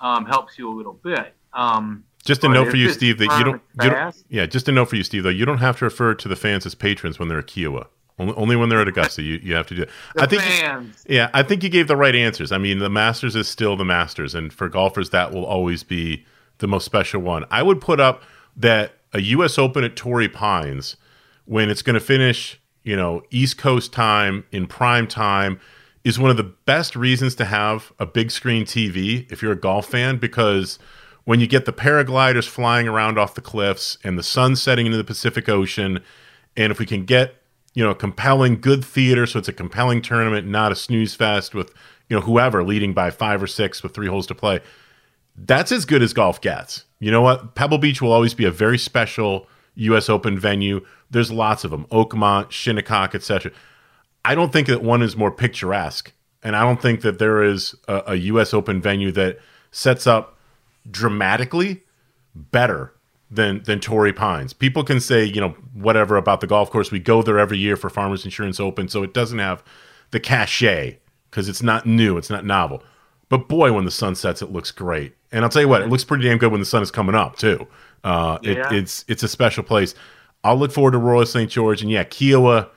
Um, 0.00 0.24
helps 0.26 0.56
you 0.58 0.68
a 0.68 0.74
little 0.74 0.92
bit. 0.94 1.34
Um, 1.52 2.04
Just 2.26 2.44
a 2.44 2.48
note 2.48 2.68
for 2.68 2.76
you, 2.76 2.90
Steve, 2.90 3.18
that 3.18 3.38
you 3.38 3.44
don't, 3.44 3.62
you 3.82 3.90
don't. 3.90 4.24
Yeah, 4.28 4.46
just 4.46 4.68
a 4.68 4.72
note 4.72 4.90
for 4.90 4.96
you, 4.96 5.02
Steve. 5.02 5.22
Though 5.22 5.30
you 5.30 5.46
don't 5.46 5.58
have 5.58 5.78
to 5.78 5.84
refer 5.84 6.14
to 6.14 6.28
the 6.28 6.36
fans 6.36 6.66
as 6.66 6.74
patrons 6.74 7.18
when 7.18 7.28
they're 7.28 7.38
at 7.38 7.46
Kiawah. 7.46 7.86
Only, 8.18 8.34
only 8.34 8.56
when 8.56 8.68
they're 8.68 8.80
at 8.80 8.88
Augusta, 8.88 9.22
you, 9.22 9.38
you 9.42 9.54
have 9.54 9.66
to 9.66 9.74
do 9.74 9.82
it. 9.82 9.90
I 10.18 10.26
think. 10.26 10.42
fans. 10.42 11.04
Yeah, 11.08 11.30
I 11.34 11.42
think 11.42 11.62
you 11.62 11.68
gave 11.68 11.86
the 11.86 11.96
right 11.96 12.14
answers. 12.14 12.50
I 12.50 12.58
mean, 12.58 12.78
the 12.78 12.88
Masters 12.88 13.36
is 13.36 13.46
still 13.46 13.76
the 13.76 13.84
Masters, 13.84 14.34
and 14.34 14.52
for 14.52 14.68
golfers, 14.68 15.10
that 15.10 15.32
will 15.32 15.44
always 15.44 15.82
be 15.82 16.24
the 16.58 16.66
most 16.66 16.84
special 16.84 17.20
one. 17.20 17.44
I 17.50 17.62
would 17.62 17.80
put 17.80 18.00
up 18.00 18.22
that 18.56 18.92
a 19.12 19.20
U.S. 19.20 19.58
Open 19.58 19.84
at 19.84 19.96
Torrey 19.96 20.28
Pines, 20.28 20.96
when 21.44 21.70
it's 21.70 21.82
going 21.82 21.94
to 21.94 22.00
finish, 22.00 22.60
you 22.82 22.96
know, 22.96 23.22
East 23.30 23.58
Coast 23.58 23.92
time 23.92 24.44
in 24.50 24.66
prime 24.66 25.06
time, 25.06 25.60
is 26.04 26.18
one 26.18 26.30
of 26.30 26.36
the 26.36 26.44
best 26.44 26.96
reasons 26.96 27.34
to 27.34 27.44
have 27.44 27.92
a 27.98 28.06
big 28.06 28.30
screen 28.30 28.64
TV 28.64 29.30
if 29.30 29.42
you're 29.42 29.52
a 29.52 29.60
golf 29.60 29.86
fan, 29.86 30.16
because 30.16 30.78
when 31.26 31.40
you 31.40 31.46
get 31.46 31.66
the 31.66 31.72
paragliders 31.72 32.48
flying 32.48 32.88
around 32.88 33.18
off 33.18 33.34
the 33.34 33.42
cliffs 33.42 33.98
and 34.02 34.18
the 34.18 34.22
sun 34.22 34.56
setting 34.56 34.86
into 34.86 34.96
the 34.96 35.04
Pacific 35.04 35.48
Ocean, 35.48 36.00
and 36.56 36.70
if 36.70 36.78
we 36.78 36.86
can 36.86 37.04
get 37.04 37.34
you 37.74 37.84
know 37.84 37.94
compelling 37.94 38.58
good 38.58 38.82
theater 38.82 39.26
so 39.26 39.38
it's 39.38 39.48
a 39.48 39.52
compelling 39.52 40.00
tournament 40.00 40.48
not 40.48 40.72
a 40.72 40.74
snooze 40.74 41.14
fest 41.14 41.54
with 41.54 41.74
you 42.08 42.16
know 42.16 42.22
whoever 42.22 42.64
leading 42.64 42.94
by 42.94 43.10
five 43.10 43.42
or 43.42 43.46
six 43.46 43.82
with 43.82 43.92
three 43.92 44.06
holes 44.06 44.26
to 44.26 44.34
play 44.34 44.62
that's 45.36 45.70
as 45.70 45.84
good 45.84 46.00
as 46.00 46.14
golf 46.14 46.40
gets. 46.40 46.84
You 46.98 47.10
know 47.10 47.20
what? 47.20 47.54
Pebble 47.54 47.76
beach 47.76 48.00
will 48.00 48.12
always 48.12 48.32
be 48.32 48.46
a 48.46 48.50
very 48.50 48.78
special 48.78 49.46
us 49.76 50.08
open 50.08 50.38
venue. 50.38 50.80
There's 51.10 51.30
lots 51.30 51.62
of 51.62 51.70
them. 51.70 51.84
Oakmont 51.90 52.50
shinnecock 52.50 53.14
etc 53.14 53.52
i 54.26 54.34
don't 54.34 54.52
think 54.52 54.66
that 54.66 54.82
one 54.82 55.00
is 55.02 55.16
more 55.16 55.30
picturesque 55.30 56.12
and 56.42 56.54
i 56.54 56.62
don't 56.62 56.82
think 56.82 57.00
that 57.00 57.18
there 57.18 57.42
is 57.42 57.74
a, 57.88 58.02
a 58.08 58.16
us 58.16 58.52
open 58.52 58.82
venue 58.82 59.12
that 59.12 59.38
sets 59.70 60.06
up 60.06 60.35
dramatically 60.90 61.82
better 62.34 62.92
than 63.30 63.62
than 63.64 63.80
Torrey 63.80 64.12
Pines. 64.12 64.52
People 64.52 64.84
can 64.84 65.00
say, 65.00 65.24
you 65.24 65.40
know, 65.40 65.50
whatever 65.74 66.16
about 66.16 66.40
the 66.40 66.46
golf 66.46 66.70
course. 66.70 66.90
We 66.90 67.00
go 67.00 67.22
there 67.22 67.38
every 67.38 67.58
year 67.58 67.76
for 67.76 67.90
Farmers 67.90 68.24
Insurance 68.24 68.60
Open, 68.60 68.88
so 68.88 69.02
it 69.02 69.14
doesn't 69.14 69.38
have 69.38 69.64
the 70.10 70.20
cachet 70.20 70.98
because 71.30 71.48
it's 71.48 71.62
not 71.62 71.86
new, 71.86 72.16
it's 72.16 72.30
not 72.30 72.44
novel. 72.44 72.82
But 73.28 73.48
boy, 73.48 73.72
when 73.72 73.84
the 73.84 73.90
sun 73.90 74.14
sets, 74.14 74.40
it 74.40 74.52
looks 74.52 74.70
great. 74.70 75.14
And 75.32 75.44
I'll 75.44 75.50
tell 75.50 75.62
you 75.62 75.68
what, 75.68 75.82
it 75.82 75.88
looks 75.88 76.04
pretty 76.04 76.24
damn 76.24 76.38
good 76.38 76.52
when 76.52 76.60
the 76.60 76.66
sun 76.66 76.82
is 76.82 76.92
coming 76.92 77.14
up 77.16 77.36
too. 77.36 77.66
Uh, 78.04 78.38
it, 78.42 78.58
it's 78.72 79.04
it's 79.08 79.22
a 79.22 79.28
special 79.28 79.64
place. 79.64 79.94
I'll 80.44 80.56
look 80.56 80.70
forward 80.70 80.92
to 80.92 80.98
Royal 80.98 81.26
St. 81.26 81.50
George, 81.50 81.82
and 81.82 81.90
yeah, 81.90 82.04
Kiawah. 82.04 82.68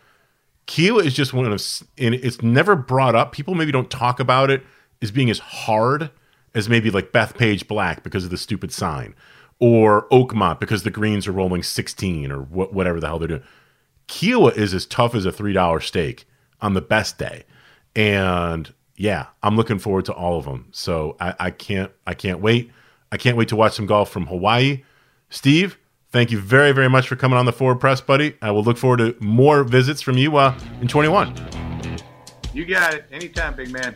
Kiawah 0.66 1.04
is 1.04 1.16
just 1.16 1.34
one 1.34 1.46
of, 1.46 1.54
and 1.98 2.14
it's 2.16 2.42
never 2.42 2.76
brought 2.76 3.16
up. 3.16 3.32
People 3.32 3.56
maybe 3.56 3.72
don't 3.72 3.90
talk 3.90 4.20
about 4.20 4.52
it 4.52 4.64
as 5.02 5.10
being 5.10 5.30
as 5.30 5.40
hard 5.40 6.12
as 6.56 6.70
maybe 6.70 6.90
like 6.90 7.12
Bethpage 7.12 7.68
Black 7.68 8.04
because 8.04 8.24
of 8.24 8.30
the 8.32 8.38
stupid 8.38 8.72
sign, 8.72 9.16
or 9.60 10.08
Oakmont 10.10 10.60
because 10.60 10.84
the 10.84 10.92
greens 10.92 11.28
are 11.28 11.32
rolling 11.32 11.64
16 11.64 12.32
or 12.32 12.42
wh- 12.44 12.74
whatever 12.74 13.00
the 13.00 13.08
hell 13.08 13.20
they're 13.20 13.28
doing. 13.28 13.44
Kiawah 14.08 14.56
is 14.58 14.74
as 14.74 14.86
tough 14.86 15.14
as 15.14 15.26
a 15.26 15.32
$3 15.32 15.84
steak 15.84 16.26
on 16.62 16.74
the 16.74 16.82
best 16.82 17.18
day. 17.18 17.44
And 17.96 18.74
yeah, 18.96 19.28
I'm 19.44 19.56
looking 19.56 19.80
forward 19.80 20.06
to 20.06 20.14
all 20.14 20.38
of 20.38 20.46
them. 20.46 20.68
So 20.72 21.16
I, 21.20 21.34
I 21.40 21.52
can't 21.52 21.92
I 22.06 22.14
can't 22.14 22.40
wait. 22.42 22.72
I 23.12 23.18
can't 23.18 23.38
wait 23.38 23.48
to 23.50 23.56
watch 23.56 23.74
some 23.74 23.86
golf 23.86 24.10
from 24.10 24.28
Hawaii. 24.28 24.84
Steve, 25.30 25.78
thank 26.12 26.32
you 26.32 26.40
very, 26.40 26.72
very 26.72 26.90
much 26.90 27.08
for 27.08 27.16
coming 27.16 27.38
on 27.38 27.46
the 27.46 27.54
Forward 27.54 27.80
Press, 27.80 28.02
buddy. 28.02 28.36
I 28.42 28.52
will 28.52 28.64
look 28.64 28.78
forward 28.78 28.98
to 28.98 29.16
more 29.20 29.64
visits 29.64 30.02
from 30.02 30.18
you 30.18 30.38
uh, 30.38 30.58
in 30.82 30.88
21. 30.88 31.34
You 32.54 32.66
got 32.66 32.94
it. 32.94 33.06
Anytime, 33.12 33.56
big 33.56 33.72
man. 33.72 33.96